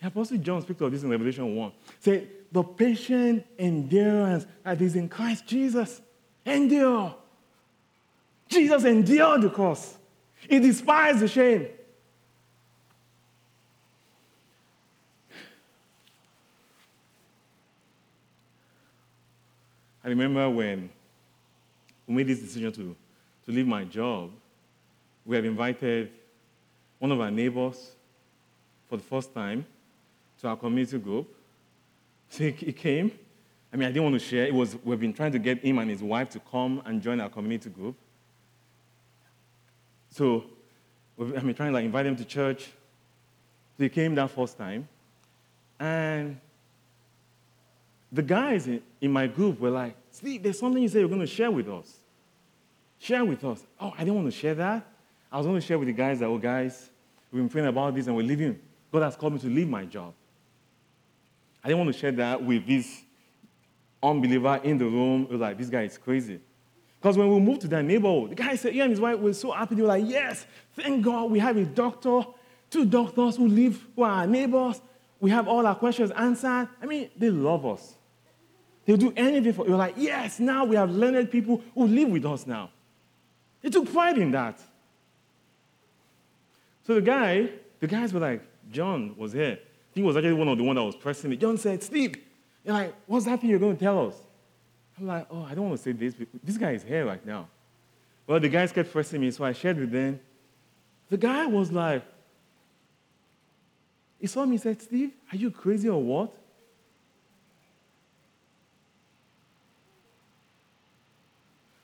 The 0.00 0.06
Apostle 0.06 0.38
John 0.38 0.62
speaks 0.62 0.80
of 0.80 0.92
this 0.92 1.02
in 1.02 1.10
Revelation 1.10 1.54
1. 1.54 1.72
Say, 2.00 2.28
the 2.50 2.62
patient 2.62 3.44
endurance 3.58 4.46
that 4.62 4.80
is 4.80 4.96
in 4.96 5.08
Christ 5.08 5.46
Jesus. 5.46 6.00
Endure. 6.46 7.14
Jesus 8.48 8.84
endured 8.84 9.42
the 9.42 9.50
cross. 9.50 9.96
He 10.48 10.58
despised 10.58 11.20
the 11.20 11.28
shame. 11.28 11.68
I 20.08 20.12
remember 20.12 20.48
when 20.48 20.88
we 22.06 22.14
made 22.14 22.28
this 22.28 22.40
decision 22.40 22.72
to, 22.72 22.96
to 23.44 23.52
leave 23.52 23.66
my 23.66 23.84
job, 23.84 24.30
we 25.26 25.36
had 25.36 25.44
invited 25.44 26.10
one 26.98 27.12
of 27.12 27.20
our 27.20 27.30
neighbors 27.30 27.90
for 28.88 28.96
the 28.96 29.02
first 29.02 29.34
time 29.34 29.66
to 30.40 30.48
our 30.48 30.56
community 30.56 30.98
group. 30.98 31.28
So 32.30 32.44
he, 32.44 32.72
came. 32.72 33.12
I 33.70 33.76
mean, 33.76 33.86
I 33.86 33.92
didn't 33.92 34.04
want 34.04 34.14
to 34.14 34.18
share. 34.18 34.46
It 34.46 34.54
was, 34.54 34.76
we've 34.82 34.98
been 34.98 35.12
trying 35.12 35.32
to 35.32 35.38
get 35.38 35.62
him 35.62 35.78
and 35.78 35.90
his 35.90 36.02
wife 36.02 36.30
to 36.30 36.40
come 36.40 36.82
and 36.86 37.02
join 37.02 37.20
our 37.20 37.28
community 37.28 37.68
group. 37.68 37.94
So, 40.10 40.44
I've 41.20 41.44
been 41.44 41.54
trying 41.54 41.70
to 41.70 41.74
like, 41.74 41.84
invite 41.84 42.06
him 42.06 42.16
to 42.16 42.24
church. 42.24 42.64
So 43.76 43.82
he 43.82 43.90
came 43.90 44.14
that 44.14 44.30
first 44.30 44.56
time. 44.56 44.88
And 45.78 46.40
the 48.10 48.22
guys 48.22 48.66
in, 48.66 48.82
in 49.00 49.10
my 49.12 49.26
group 49.26 49.60
were 49.60 49.70
like, 49.70 49.94
Steve, 50.10 50.42
there's 50.42 50.58
something 50.58 50.82
you 50.82 50.88
said 50.88 51.00
you're 51.00 51.08
going 51.08 51.20
to 51.20 51.26
share 51.26 51.50
with 51.50 51.68
us. 51.68 51.94
Share 52.98 53.24
with 53.24 53.44
us. 53.44 53.62
Oh, 53.80 53.92
I 53.94 53.98
didn't 53.98 54.16
want 54.16 54.26
to 54.26 54.36
share 54.36 54.54
that. 54.54 54.86
I 55.30 55.36
was 55.36 55.46
going 55.46 55.60
to 55.60 55.66
share 55.66 55.78
with 55.78 55.88
the 55.88 55.94
guys 55.94 56.18
that, 56.20 56.26
oh, 56.26 56.38
guys, 56.38 56.90
we've 57.30 57.42
been 57.42 57.48
praying 57.48 57.68
about 57.68 57.94
this 57.94 58.06
and 58.06 58.16
we're 58.16 58.26
leaving. 58.26 58.58
God 58.90 59.02
has 59.02 59.16
called 59.16 59.34
me 59.34 59.38
to 59.40 59.46
leave 59.46 59.68
my 59.68 59.84
job. 59.84 60.14
I 61.62 61.68
didn't 61.68 61.80
want 61.84 61.92
to 61.92 61.98
share 61.98 62.12
that 62.12 62.42
with 62.42 62.66
this 62.66 63.02
unbeliever 64.02 64.60
in 64.64 64.78
the 64.78 64.86
room. 64.86 65.24
It 65.24 65.32
was 65.32 65.40
like, 65.40 65.58
this 65.58 65.68
guy 65.68 65.82
is 65.82 65.98
crazy. 65.98 66.40
Because 67.00 67.16
when 67.16 67.28
we 67.32 67.38
moved 67.38 67.60
to 67.60 67.68
that 67.68 67.84
neighborhood, 67.84 68.30
the 68.30 68.34
guy 68.34 68.56
said, 68.56 68.74
yeah, 68.74 68.84
and 68.84 68.90
his 68.90 69.00
wife 69.00 69.18
were 69.18 69.34
so 69.34 69.52
happy. 69.52 69.74
They 69.74 69.82
were 69.82 69.88
like, 69.88 70.04
yes, 70.06 70.46
thank 70.74 71.04
God 71.04 71.30
we 71.30 71.38
have 71.38 71.56
a 71.56 71.64
doctor, 71.64 72.22
two 72.70 72.86
doctors 72.86 73.36
who 73.36 73.46
live, 73.46 73.86
who 73.94 74.02
are 74.02 74.10
our 74.10 74.26
neighbors. 74.26 74.80
We 75.20 75.30
have 75.30 75.46
all 75.46 75.66
our 75.66 75.74
questions 75.74 76.10
answered. 76.12 76.68
I 76.80 76.86
mean, 76.86 77.10
they 77.16 77.30
love 77.30 77.66
us. 77.66 77.97
They'll 78.88 78.96
do 78.96 79.12
anything 79.18 79.52
for 79.52 79.66
you. 79.66 79.72
You're 79.72 79.78
like, 79.78 79.96
yes, 79.98 80.40
now 80.40 80.64
we 80.64 80.74
have 80.74 80.90
learned 80.90 81.30
people 81.30 81.62
who 81.74 81.86
live 81.86 82.08
with 82.08 82.24
us 82.24 82.46
now. 82.46 82.70
They 83.60 83.68
took 83.68 83.92
pride 83.92 84.16
in 84.16 84.30
that. 84.30 84.58
So 86.86 86.94
the 86.94 87.02
guy, 87.02 87.50
the 87.80 87.86
guys 87.86 88.14
were 88.14 88.20
like, 88.20 88.40
John 88.72 89.14
was 89.18 89.34
here. 89.34 89.58
He 89.94 90.00
was 90.00 90.16
actually 90.16 90.32
one 90.32 90.48
of 90.48 90.56
the 90.56 90.64
one 90.64 90.76
that 90.76 90.84
was 90.84 90.96
pressing 90.96 91.28
me. 91.28 91.36
John 91.36 91.58
said, 91.58 91.82
Steve, 91.82 92.16
you're 92.64 92.72
like, 92.72 92.94
what's 93.04 93.26
that 93.26 93.42
thing 93.42 93.50
you're 93.50 93.58
going 93.58 93.76
to 93.76 93.84
tell 93.84 94.08
us? 94.08 94.14
I'm 94.98 95.06
like, 95.06 95.26
oh, 95.30 95.42
I 95.42 95.54
don't 95.54 95.68
want 95.68 95.76
to 95.76 95.82
say 95.82 95.92
this. 95.92 96.14
This 96.42 96.56
guy 96.56 96.70
is 96.70 96.82
here 96.82 97.04
right 97.04 97.24
now. 97.26 97.46
Well, 98.26 98.40
the 98.40 98.48
guys 98.48 98.72
kept 98.72 98.90
pressing 98.90 99.20
me, 99.20 99.30
so 99.32 99.44
I 99.44 99.52
shared 99.52 99.78
with 99.78 99.92
them. 99.92 100.18
The 101.10 101.18
guy 101.18 101.44
was 101.44 101.70
like, 101.70 102.02
he 104.18 104.28
saw 104.28 104.46
me 104.46 104.52
and 104.52 104.62
said, 104.62 104.80
Steve, 104.80 105.12
are 105.30 105.36
you 105.36 105.50
crazy 105.50 105.90
or 105.90 106.02
what? 106.02 106.34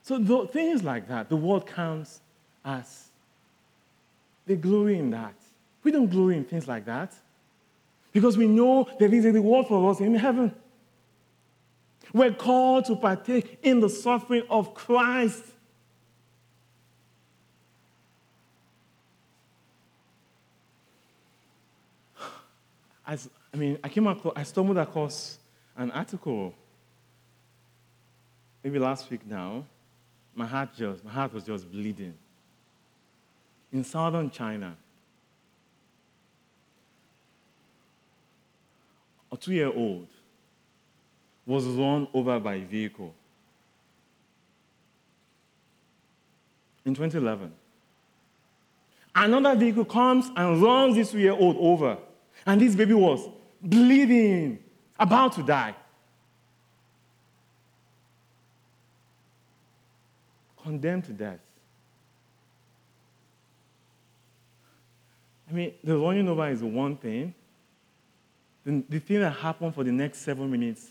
So 0.04 0.18
the 0.18 0.46
things 0.46 0.84
like 0.84 1.08
that, 1.08 1.30
the 1.30 1.36
world 1.36 1.66
counts 1.66 2.20
as 2.62 3.08
they 4.46 4.54
glory 4.54 4.98
in 4.98 5.10
that. 5.10 5.34
We 5.82 5.92
don't 5.92 6.10
glory 6.10 6.36
in 6.36 6.44
things 6.44 6.68
like 6.68 6.84
that 6.84 7.14
because 8.12 8.36
we 8.36 8.46
know 8.46 8.86
there 8.98 9.12
is 9.12 9.24
a 9.24 9.32
reward 9.32 9.66
for 9.66 9.90
us 9.90 10.00
in 10.00 10.14
heaven. 10.14 10.54
We're 12.12 12.34
called 12.34 12.84
to 12.84 12.96
partake 12.96 13.58
in 13.62 13.80
the 13.80 13.88
suffering 13.88 14.42
of 14.50 14.74
Christ. 14.74 15.42
As, 23.06 23.30
I 23.52 23.56
mean, 23.56 23.78
I 23.82 23.88
came 23.88 24.06
across, 24.06 24.34
I 24.36 24.42
stumbled 24.42 24.76
across 24.76 25.38
an 25.78 25.90
article 25.90 26.54
maybe 28.62 28.78
last 28.78 29.10
week 29.10 29.26
now 29.26 29.64
my 30.34 30.46
heart 30.46 30.70
just, 30.76 31.04
my 31.04 31.12
heart 31.12 31.32
was 31.32 31.44
just 31.44 31.70
bleeding. 31.70 32.14
In 33.72 33.84
southern 33.84 34.30
China, 34.30 34.76
a 39.32 39.36
two-year-old 39.36 40.06
was 41.46 41.64
run 41.66 42.08
over 42.14 42.38
by 42.40 42.54
a 42.54 42.64
vehicle. 42.64 43.14
In 46.84 46.94
2011. 46.94 47.52
Another 49.14 49.54
vehicle 49.58 49.84
comes 49.84 50.30
and 50.36 50.60
runs 50.60 50.96
this 50.96 51.12
two-year-old 51.12 51.56
over. 51.58 51.98
And 52.46 52.60
this 52.60 52.74
baby 52.74 52.94
was 52.94 53.28
bleeding, 53.62 54.58
about 54.98 55.32
to 55.34 55.42
die. 55.42 55.74
Condemned 60.64 61.04
to 61.04 61.12
death. 61.12 61.38
I 65.48 65.52
mean, 65.52 65.74
the 65.84 65.96
running 65.96 66.28
over 66.28 66.48
is 66.48 66.62
one 66.62 66.96
thing. 66.96 67.34
The, 68.64 68.82
the 68.88 68.98
thing 68.98 69.20
that 69.20 69.30
happened 69.30 69.74
for 69.74 69.84
the 69.84 69.92
next 69.92 70.18
seven 70.18 70.50
minutes 70.50 70.88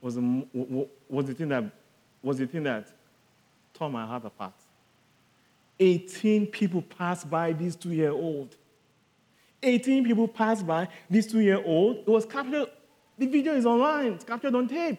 was, 0.00 0.18
um, 0.18 0.46
the, 0.52 0.88
was, 1.08 1.26
the 1.26 1.34
thing 1.34 1.48
that, 1.48 1.64
was 2.22 2.38
the 2.38 2.46
thing 2.46 2.64
that 2.64 2.88
tore 3.72 3.88
my 3.88 4.04
heart 4.04 4.24
apart. 4.24 4.54
18 5.78 6.48
people 6.48 6.82
passed 6.82 7.30
by 7.30 7.52
this 7.52 7.76
two 7.76 7.92
year 7.92 8.10
old. 8.10 8.56
18 9.62 10.04
people 10.04 10.28
passed 10.28 10.66
by 10.66 10.88
this 11.08 11.26
two 11.26 11.40
year 11.40 11.62
old. 11.64 11.98
It 11.98 12.08
was 12.08 12.26
captured, 12.26 12.66
the 13.16 13.26
video 13.26 13.54
is 13.54 13.64
online, 13.64 14.12
it's 14.12 14.24
captured 14.24 14.54
on 14.54 14.68
tape. 14.68 14.98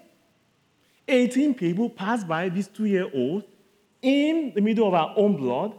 18 1.08 1.54
people 1.54 1.90
passed 1.90 2.28
by 2.28 2.50
this 2.50 2.68
two 2.68 2.86
year 2.86 3.10
old 3.14 3.44
in 4.06 4.52
the 4.54 4.62
middle 4.62 4.88
of 4.88 4.94
our 4.94 5.14
own 5.18 5.36
blood, 5.36 5.74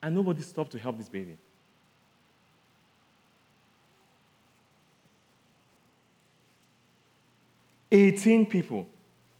and 0.00 0.14
nobody 0.14 0.42
stopped 0.42 0.70
to 0.70 0.78
help 0.78 0.96
this 0.96 1.08
baby. 1.08 1.36
Eighteen 7.90 8.46
people. 8.46 8.86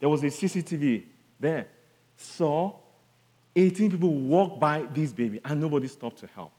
There 0.01 0.09
was 0.09 0.25
a 0.25 0.27
CCTV 0.27 1.05
there. 1.39 1.69
Saw 2.17 2.75
18 3.55 3.93
people 3.93 4.13
walk 4.13 4.59
by 4.59 4.83
this 4.93 5.13
baby, 5.13 5.41
and 5.45 5.61
nobody 5.61 5.87
stopped 5.87 6.19
to 6.19 6.27
help. 6.29 6.51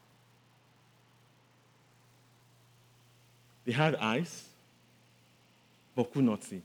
They 3.66 3.72
had 3.72 3.96
eyes, 3.96 4.48
but 5.94 6.12
could 6.12 6.24
not 6.24 6.42
see. 6.42 6.62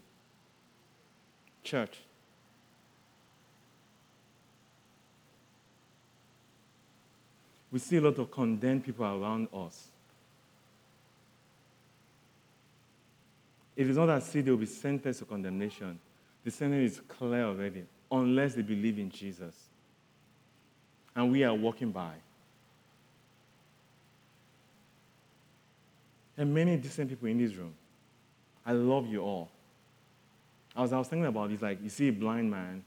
Church, 1.64 1.98
We 7.76 7.80
see 7.80 7.98
a 7.98 8.02
lot 8.02 8.18
of 8.20 8.32
condemned 8.32 8.86
people 8.86 9.06
around 9.06 9.50
us. 9.54 9.90
It 13.76 13.90
is 13.90 13.98
not 13.98 14.10
as 14.10 14.34
if 14.34 14.46
they 14.46 14.52
will 14.52 14.60
be 14.60 14.66
sentenced 14.66 15.20
to 15.20 15.26
condemnation. 15.26 16.00
The 16.46 16.52
sentence 16.52 16.94
is 16.94 17.02
clear 17.02 17.44
already, 17.44 17.84
unless 18.10 18.56
they 18.56 18.62
believe 18.62 18.98
in 18.98 19.10
Jesus. 19.10 19.54
And 21.14 21.34
we 21.34 21.44
are 21.44 21.54
walking 21.54 21.92
by. 21.92 22.14
There 26.38 26.46
are 26.46 26.50
many 26.50 26.78
decent 26.78 27.10
people 27.10 27.28
in 27.28 27.40
this 27.40 27.56
room. 27.56 27.74
I 28.66 28.72
love 28.72 29.06
you 29.06 29.22
all. 29.22 29.50
As 30.78 30.94
I 30.94 30.98
was 30.98 31.10
thinking 31.10 31.26
about 31.26 31.50
this, 31.50 31.62
like 31.62 31.84
you 31.84 31.90
see 31.90 32.08
a 32.08 32.14
blind 32.14 32.50
man 32.50 32.86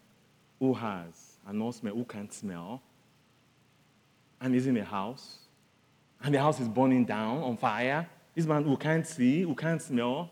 who 0.58 0.72
has 0.72 1.36
a 1.46 1.52
no 1.52 1.72
smell, 1.72 1.92
who 1.92 2.04
can't 2.04 2.32
smell, 2.32 2.80
and 4.40 4.54
he's 4.54 4.66
in 4.66 4.76
a 4.76 4.84
house, 4.84 5.38
and 6.22 6.34
the 6.34 6.40
house 6.40 6.60
is 6.60 6.68
burning 6.68 7.04
down 7.04 7.38
on 7.38 7.56
fire. 7.56 8.08
This 8.34 8.46
man 8.46 8.64
who 8.64 8.76
can't 8.76 9.06
see, 9.06 9.42
who 9.42 9.54
can't 9.54 9.82
smell, 9.82 10.30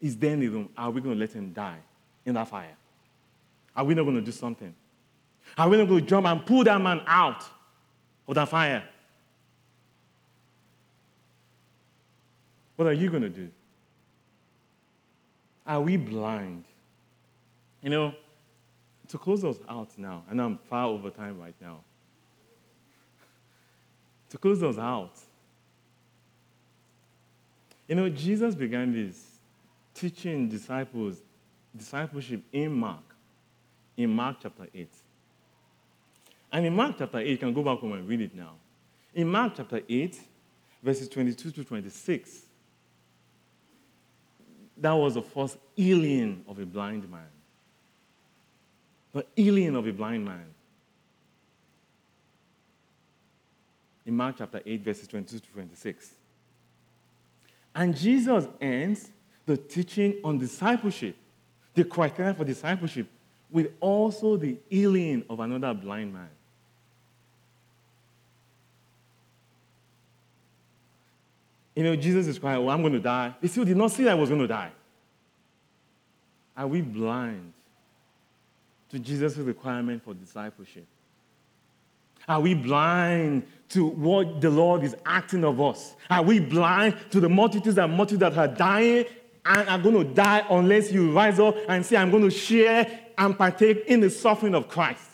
is 0.00 0.16
there 0.16 0.32
in 0.32 0.40
the 0.40 0.48
room. 0.48 0.68
Are 0.76 0.90
we 0.90 1.00
going 1.00 1.14
to 1.14 1.20
let 1.20 1.32
him 1.32 1.52
die 1.52 1.78
in 2.24 2.34
that 2.34 2.48
fire? 2.48 2.76
Are 3.76 3.84
we 3.84 3.94
not 3.94 4.04
going 4.04 4.16
to 4.16 4.22
do 4.22 4.32
something? 4.32 4.74
Are 5.56 5.68
we 5.68 5.76
not 5.76 5.88
going 5.88 6.00
to 6.00 6.06
jump 6.06 6.26
and 6.26 6.44
pull 6.44 6.64
that 6.64 6.80
man 6.80 7.02
out 7.06 7.44
of 8.26 8.34
that 8.34 8.48
fire? 8.48 8.84
What 12.76 12.88
are 12.88 12.92
you 12.92 13.10
going 13.10 13.22
to 13.22 13.28
do? 13.28 13.50
Are 15.66 15.80
we 15.80 15.96
blind? 15.96 16.64
You 17.82 17.90
know, 17.90 18.14
to 19.08 19.18
close 19.18 19.44
us 19.44 19.56
out 19.68 19.90
now, 19.96 20.24
and 20.28 20.40
I'm 20.40 20.58
far 20.70 20.86
over 20.86 21.10
time 21.10 21.38
right 21.38 21.54
now. 21.60 21.80
To 24.34 24.38
close 24.38 24.64
us 24.64 24.78
out, 24.78 25.12
you 27.86 27.94
know, 27.94 28.08
Jesus 28.08 28.56
began 28.56 28.92
this 28.92 29.24
teaching 29.94 30.48
disciples 30.48 31.22
discipleship 31.76 32.42
in 32.52 32.72
Mark, 32.72 33.04
in 33.96 34.10
Mark 34.10 34.38
chapter 34.42 34.66
8. 34.74 34.88
And 36.50 36.66
in 36.66 36.74
Mark 36.74 36.96
chapter 36.98 37.18
8, 37.18 37.28
you 37.28 37.38
can 37.38 37.54
go 37.54 37.62
back 37.62 37.78
home 37.78 37.92
and 37.92 38.08
read 38.08 38.22
it 38.22 38.34
now. 38.34 38.54
In 39.14 39.28
Mark 39.28 39.52
chapter 39.56 39.80
8, 39.88 40.18
verses 40.82 41.08
22 41.10 41.52
to 41.52 41.62
26, 41.62 42.40
that 44.78 44.92
was 44.92 45.14
the 45.14 45.22
first 45.22 45.58
healing 45.76 46.44
of 46.48 46.58
a 46.58 46.66
blind 46.66 47.08
man. 47.08 47.28
The 49.12 49.24
healing 49.36 49.76
of 49.76 49.86
a 49.86 49.92
blind 49.92 50.24
man. 50.24 50.53
In 54.06 54.16
Mark 54.16 54.36
chapter 54.38 54.60
8, 54.64 54.84
verses 54.84 55.08
22 55.08 55.38
to 55.38 55.48
26. 55.52 56.10
And 57.74 57.96
Jesus 57.96 58.46
ends 58.60 59.10
the 59.46 59.56
teaching 59.56 60.20
on 60.22 60.38
discipleship, 60.38 61.16
the 61.74 61.84
criteria 61.84 62.34
for 62.34 62.44
discipleship, 62.44 63.08
with 63.50 63.72
also 63.80 64.36
the 64.36 64.56
healing 64.68 65.24
of 65.28 65.40
another 65.40 65.72
blind 65.74 66.12
man. 66.12 66.28
You 71.74 71.82
know, 71.82 71.96
Jesus 71.96 72.26
is 72.26 72.38
crying, 72.38 72.64
Oh, 72.64 72.68
I'm 72.68 72.82
going 72.82 72.92
to 72.92 73.00
die. 73.00 73.34
They 73.40 73.48
still 73.48 73.64
did 73.64 73.76
not 73.76 73.90
see 73.90 74.04
that 74.04 74.12
I 74.12 74.14
was 74.14 74.28
going 74.28 74.40
to 74.40 74.46
die. 74.46 74.70
Are 76.56 76.68
we 76.68 76.82
blind 76.82 77.52
to 78.90 78.98
Jesus' 78.98 79.36
requirement 79.38 80.04
for 80.04 80.14
discipleship? 80.14 80.86
Are 82.28 82.40
we 82.40 82.54
blind 82.54 83.46
to 83.70 83.86
what 83.86 84.40
the 84.40 84.50
Lord 84.50 84.82
is 84.82 84.94
asking 85.04 85.44
of 85.44 85.60
us? 85.60 85.94
Are 86.10 86.22
we 86.22 86.40
blind 86.40 86.96
to 87.10 87.20
the 87.20 87.28
multitudes 87.28 87.78
and 87.78 87.92
multitudes 87.92 88.20
that 88.20 88.38
are 88.38 88.48
dying 88.48 89.06
and 89.44 89.68
are 89.68 89.78
going 89.78 90.06
to 90.06 90.14
die 90.14 90.44
unless 90.50 90.90
you 90.90 91.12
rise 91.12 91.38
up 91.38 91.56
and 91.68 91.84
say, 91.84 91.96
I'm 91.96 92.10
going 92.10 92.22
to 92.22 92.30
share 92.30 93.00
and 93.18 93.36
partake 93.36 93.84
in 93.86 94.00
the 94.00 94.10
suffering 94.10 94.54
of 94.54 94.68
Christ? 94.68 95.10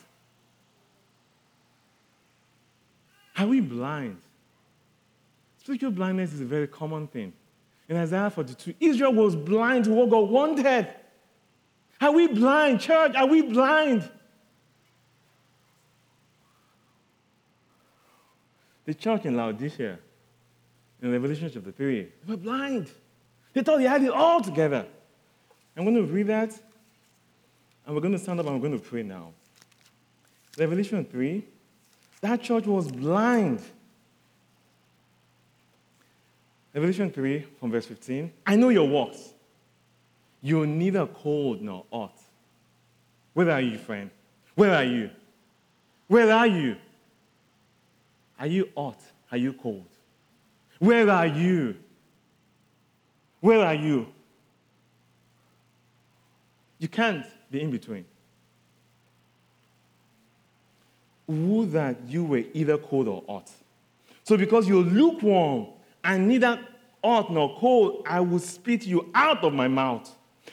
Are 3.36 3.46
we 3.46 3.60
blind? 3.60 4.18
Spiritual 5.58 5.92
blindness 5.92 6.32
is 6.32 6.40
a 6.40 6.44
very 6.44 6.66
common 6.66 7.06
thing. 7.06 7.32
In 7.88 7.96
Isaiah 7.96 8.30
42, 8.30 8.74
Israel 8.78 9.12
was 9.12 9.34
blind 9.34 9.86
to 9.86 9.90
what 9.90 10.10
God 10.10 10.30
wanted. 10.30 10.86
Are 12.00 12.12
we 12.12 12.28
blind, 12.28 12.80
church? 12.80 13.14
Are 13.16 13.26
we 13.26 13.42
blind? 13.42 14.08
The 18.90 18.94
church 18.94 19.24
in 19.24 19.36
Laodicea, 19.36 20.00
in 21.00 21.12
Revelation 21.12 21.48
chapter 21.54 21.70
3, 21.70 22.02
they 22.02 22.10
were 22.26 22.36
blind. 22.36 22.90
They 23.52 23.62
thought 23.62 23.78
they 23.78 23.84
had 23.84 24.02
it 24.02 24.10
all 24.10 24.40
together. 24.40 24.84
I'm 25.76 25.84
going 25.84 25.94
to 25.94 26.12
read 26.12 26.26
that, 26.26 26.58
and 27.86 27.94
we're 27.94 28.00
going 28.00 28.14
to 28.14 28.18
stand 28.18 28.40
up 28.40 28.46
and 28.46 28.56
we're 28.56 28.68
going 28.68 28.80
to 28.80 28.84
pray 28.84 29.04
now. 29.04 29.28
Revelation 30.58 31.04
3, 31.04 31.44
that 32.22 32.42
church 32.42 32.66
was 32.66 32.90
blind. 32.90 33.60
Revelation 36.74 37.12
3, 37.12 37.46
from 37.60 37.70
verse 37.70 37.86
15. 37.86 38.32
I 38.44 38.56
know 38.56 38.70
your 38.70 38.88
works. 38.88 39.34
You're 40.42 40.66
neither 40.66 41.06
cold 41.06 41.62
nor 41.62 41.84
hot. 41.92 42.18
Where 43.34 43.52
are 43.52 43.60
you, 43.60 43.78
friend? 43.78 44.10
Where 44.56 44.74
are 44.74 44.82
you? 44.82 45.10
Where 46.08 46.32
are 46.32 46.48
you? 46.48 46.74
Are 48.40 48.46
you 48.46 48.70
hot? 48.74 48.98
Are 49.30 49.36
you 49.36 49.52
cold? 49.52 49.86
Where 50.78 51.08
are 51.10 51.26
you? 51.26 51.76
Where 53.40 53.60
are 53.60 53.74
you? 53.74 54.06
You 56.78 56.88
can't 56.88 57.26
be 57.50 57.60
in 57.60 57.70
between. 57.70 58.06
Would 61.26 61.72
that 61.72 61.98
you 62.08 62.24
were 62.24 62.42
either 62.54 62.78
cold 62.78 63.06
or 63.06 63.22
hot. 63.28 63.50
So, 64.24 64.36
because 64.36 64.66
you're 64.66 64.82
lukewarm 64.82 65.66
and 66.02 66.26
neither 66.26 66.58
hot 67.04 67.30
nor 67.30 67.56
cold, 67.58 68.04
I 68.06 68.20
will 68.20 68.38
spit 68.38 68.86
you 68.86 69.10
out 69.14 69.44
of 69.44 69.52
my 69.52 69.68
mouth. 69.68 70.10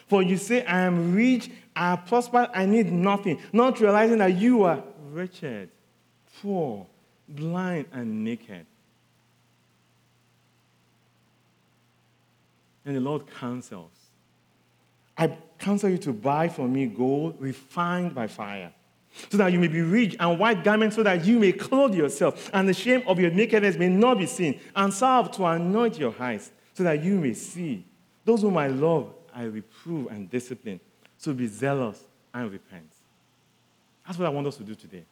For 0.08 0.22
you 0.22 0.38
say, 0.38 0.66
I 0.66 0.82
am 0.82 1.16
rich, 1.16 1.50
I 1.76 1.94
am 1.94 2.04
prosperous, 2.04 2.50
I 2.54 2.66
need 2.66 2.92
nothing, 2.92 3.40
not 3.54 3.80
realizing 3.80 4.18
that 4.20 4.36
you 4.36 4.64
are 4.64 4.84
wretched, 5.12 5.70
poor, 6.42 6.86
blind, 7.28 7.86
and 7.92 8.24
naked. 8.24 8.66
And 12.86 12.96
the 12.96 13.02
Lord 13.02 13.24
counsels. 13.40 13.92
I 15.18 15.36
counsel 15.60 15.90
you 15.90 15.98
to 16.00 16.14
buy 16.14 16.48
for 16.48 16.68
me 16.68 16.86
gold 16.86 17.36
refined 17.40 18.14
by 18.16 18.28
fire, 18.28 18.72
so 19.30 19.38
that 19.38 19.52
you 19.52 19.60
may 19.60 19.68
be 19.68 19.82
rich, 19.82 20.16
and 20.20 20.40
white 20.40 20.64
garments, 20.64 20.96
so 20.96 21.04
that 21.04 21.26
you 21.26 21.40
may 21.40 21.52
clothe 21.52 21.96
yourself, 21.96 22.50
and 22.54 22.70
the 22.70 22.74
shame 22.74 23.04
of 23.08 23.20
your 23.20 23.32
nakedness 23.32 23.78
may 23.78 23.90
not 23.90 24.20
be 24.20 24.26
seen, 24.26 24.60
and 24.76 24.94
salve 24.94 25.32
to 25.32 25.46
anoint 25.46 25.98
your 25.98 26.14
eyes, 26.20 26.52
so 26.74 26.84
that 26.84 27.04
you 27.04 27.20
may 27.20 27.34
see. 27.34 27.84
Those 28.24 28.42
whom 28.42 28.58
I 28.58 28.68
love, 28.68 29.14
I 29.34 29.44
reprove 29.44 30.08
and 30.08 30.30
discipline. 30.30 30.80
So 31.18 31.34
be 31.34 31.48
zealous 31.48 32.04
and 32.34 32.52
repent. 32.52 32.90
That's 34.06 34.20
what 34.20 34.28
I 34.28 34.30
want 34.30 34.48
us 34.48 34.58
to 34.58 34.64
do 34.64 34.76
today. 34.76 35.04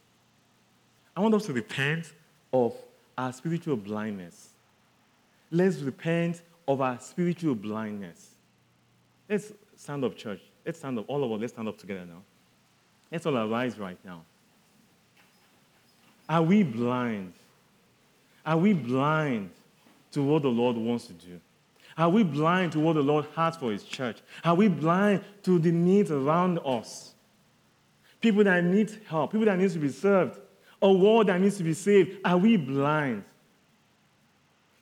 I 1.15 1.21
want 1.21 1.33
us 1.35 1.45
to 1.45 1.53
repent 1.53 2.11
of 2.51 2.73
our 3.17 3.31
spiritual 3.31 3.77
blindness. 3.77 4.49
Let's 5.51 5.77
repent 5.79 6.41
of 6.67 6.81
our 6.81 6.99
spiritual 6.99 7.55
blindness. 7.55 8.31
Let's 9.29 9.53
stand 9.77 10.03
up, 10.03 10.17
church. 10.17 10.41
Let's 10.65 10.79
stand 10.79 10.99
up. 10.99 11.05
All 11.07 11.23
of 11.23 11.31
us, 11.31 11.39
let's 11.39 11.53
stand 11.53 11.67
up 11.67 11.77
together 11.77 12.05
now. 12.05 12.21
Let's 13.11 13.25
all 13.25 13.37
arise 13.37 13.79
right 13.79 13.97
now. 14.03 14.23
Are 16.27 16.41
we 16.41 16.63
blind? 16.63 17.33
Are 18.45 18.57
we 18.57 18.73
blind 18.73 19.51
to 20.11 20.23
what 20.23 20.41
the 20.41 20.49
Lord 20.49 20.75
wants 20.75 21.07
to 21.07 21.13
do? 21.13 21.39
Are 21.97 22.09
we 22.09 22.23
blind 22.23 22.73
to 22.73 22.79
what 22.79 22.93
the 22.93 23.01
Lord 23.01 23.25
has 23.35 23.55
for 23.55 23.71
His 23.71 23.83
church? 23.83 24.17
Are 24.43 24.55
we 24.55 24.67
blind 24.67 25.23
to 25.43 25.59
the 25.59 25.71
needs 25.71 26.11
around 26.11 26.59
us? 26.65 27.13
People 28.19 28.43
that 28.43 28.63
need 28.63 28.91
help, 29.07 29.31
people 29.31 29.45
that 29.45 29.57
need 29.57 29.71
to 29.71 29.79
be 29.79 29.89
served, 29.89 30.39
a 30.81 30.91
world 30.91 31.27
that 31.27 31.39
needs 31.39 31.57
to 31.57 31.63
be 31.63 31.73
saved. 31.73 32.19
Are 32.23 32.37
we 32.37 32.57
blind? 32.57 33.23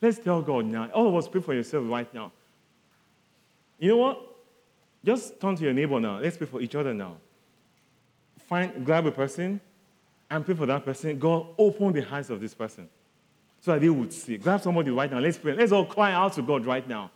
Let's 0.01 0.19
tell 0.19 0.41
God 0.41 0.65
now. 0.65 0.89
All 0.89 1.07
of 1.07 1.15
us 1.15 1.27
pray 1.27 1.41
for 1.41 1.53
yourself 1.53 1.85
right 1.87 2.11
now. 2.13 2.31
You 3.79 3.89
know 3.89 3.97
what? 3.97 4.35
Just 5.03 5.39
turn 5.39 5.55
to 5.55 5.63
your 5.63 5.73
neighbor 5.73 5.99
now. 5.99 6.19
Let's 6.19 6.37
pray 6.37 6.47
for 6.47 6.61
each 6.61 6.75
other 6.75 6.93
now. 6.93 7.17
Find, 8.47 8.85
grab 8.85 9.05
a 9.05 9.11
person 9.11 9.59
and 10.29 10.45
pray 10.45 10.55
for 10.55 10.65
that 10.65 10.83
person. 10.85 11.17
God, 11.19 11.47
open 11.57 11.93
the 11.93 12.13
eyes 12.13 12.29
of 12.29 12.41
this 12.41 12.53
person 12.53 12.89
so 13.61 13.71
that 13.71 13.81
they 13.81 13.89
would 13.89 14.11
see. 14.11 14.37
Grab 14.37 14.61
somebody 14.61 14.91
right 14.91 15.09
now. 15.09 15.19
Let's 15.19 15.37
pray. 15.37 15.53
Let's 15.53 15.71
all 15.71 15.85
cry 15.85 16.11
out 16.11 16.33
to 16.33 16.41
God 16.41 16.65
right 16.65 16.87
now. 16.87 17.11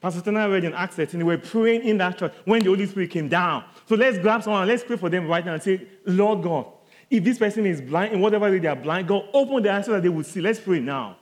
Pastor 0.00 0.20
Tana 0.20 0.48
read 0.48 0.64
in 0.64 0.74
Acts 0.74 0.96
13, 0.96 1.20
they 1.20 1.24
were 1.24 1.38
praying 1.38 1.82
in 1.84 1.96
that 1.98 2.18
church 2.18 2.32
when 2.44 2.60
the 2.62 2.70
Holy 2.70 2.86
Spirit 2.86 3.10
came 3.10 3.28
down. 3.28 3.64
So 3.86 3.94
let's 3.94 4.18
grab 4.18 4.42
someone, 4.42 4.66
let's 4.66 4.82
pray 4.82 4.96
for 4.96 5.08
them 5.08 5.28
right 5.28 5.46
now 5.46 5.54
and 5.54 5.62
say, 5.62 5.86
Lord 6.04 6.42
God, 6.42 6.66
if 7.12 7.22
this 7.22 7.36
person 7.36 7.66
is 7.66 7.82
blind, 7.82 8.14
in 8.14 8.20
whatever 8.20 8.50
way 8.50 8.58
they 8.58 8.68
are 8.68 8.74
blind, 8.74 9.06
God, 9.06 9.28
open 9.34 9.62
their 9.62 9.74
eyes 9.74 9.84
so 9.84 9.92
that 9.92 10.02
they 10.02 10.08
will 10.08 10.24
see. 10.24 10.40
Let's 10.40 10.58
pray 10.58 10.80
now. 10.80 11.18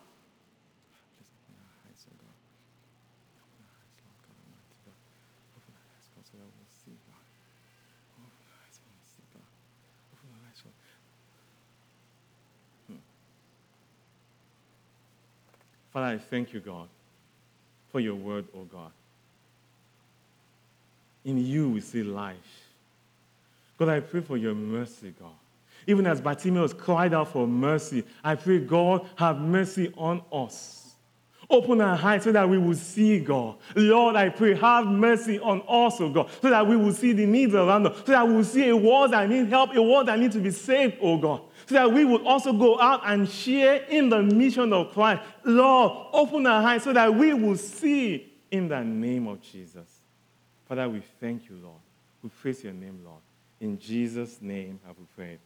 Father, 15.92 16.06
I 16.06 16.18
thank 16.18 16.52
you, 16.52 16.60
God, 16.60 16.86
for 17.90 17.98
your 17.98 18.14
word, 18.14 18.44
O 18.54 18.60
oh 18.60 18.64
God. 18.72 18.92
In 21.24 21.44
you 21.44 21.68
we 21.70 21.80
see 21.80 22.04
life. 22.04 22.36
God, 23.76 23.88
I 23.88 23.98
pray 23.98 24.20
for 24.20 24.36
your 24.36 24.54
mercy, 24.54 25.12
God. 25.18 25.39
Even 25.90 26.06
as 26.06 26.20
Bartimaeus 26.20 26.72
cried 26.72 27.12
out 27.12 27.32
for 27.32 27.48
mercy, 27.48 28.04
I 28.22 28.36
pray, 28.36 28.60
God, 28.60 29.08
have 29.16 29.40
mercy 29.40 29.92
on 29.98 30.22
us. 30.32 30.94
Open 31.50 31.80
our 31.80 31.98
eyes 32.00 32.22
so 32.22 32.30
that 32.30 32.48
we 32.48 32.58
will 32.58 32.76
see 32.76 33.18
God. 33.18 33.56
Lord, 33.74 34.14
I 34.14 34.28
pray, 34.28 34.54
have 34.54 34.86
mercy 34.86 35.40
on 35.40 35.62
us, 35.62 36.00
oh 36.00 36.08
God, 36.08 36.30
so 36.40 36.48
that 36.48 36.64
we 36.64 36.76
will 36.76 36.92
see 36.92 37.12
the 37.12 37.26
needs 37.26 37.56
around 37.56 37.88
us, 37.88 37.96
so 38.06 38.12
that 38.12 38.24
we 38.24 38.34
will 38.34 38.44
see 38.44 38.68
a 38.68 38.76
world 38.76 39.10
that 39.10 39.28
needs 39.28 39.50
help, 39.50 39.74
a 39.74 39.82
world 39.82 40.06
that 40.06 40.20
needs 40.20 40.36
to 40.36 40.40
be 40.40 40.52
saved, 40.52 40.98
oh 41.02 41.18
God, 41.18 41.42
so 41.66 41.74
that 41.74 41.92
we 41.92 42.04
will 42.04 42.24
also 42.24 42.52
go 42.52 42.80
out 42.80 43.00
and 43.04 43.28
share 43.28 43.82
in 43.86 44.10
the 44.10 44.22
mission 44.22 44.72
of 44.72 44.92
Christ. 44.92 45.22
Lord, 45.42 46.06
open 46.12 46.46
our 46.46 46.62
eyes 46.62 46.84
so 46.84 46.92
that 46.92 47.12
we 47.12 47.34
will 47.34 47.56
see 47.56 48.32
in 48.52 48.68
the 48.68 48.84
name 48.84 49.26
of 49.26 49.42
Jesus. 49.42 49.88
Father, 50.68 50.88
we 50.88 51.02
thank 51.18 51.48
you, 51.48 51.56
Lord. 51.60 51.80
We 52.22 52.28
praise 52.28 52.62
your 52.62 52.74
name, 52.74 53.00
Lord. 53.04 53.22
In 53.58 53.76
Jesus' 53.76 54.40
name 54.40 54.78
have 54.86 54.96
we 54.96 55.04
prayed. 55.16 55.40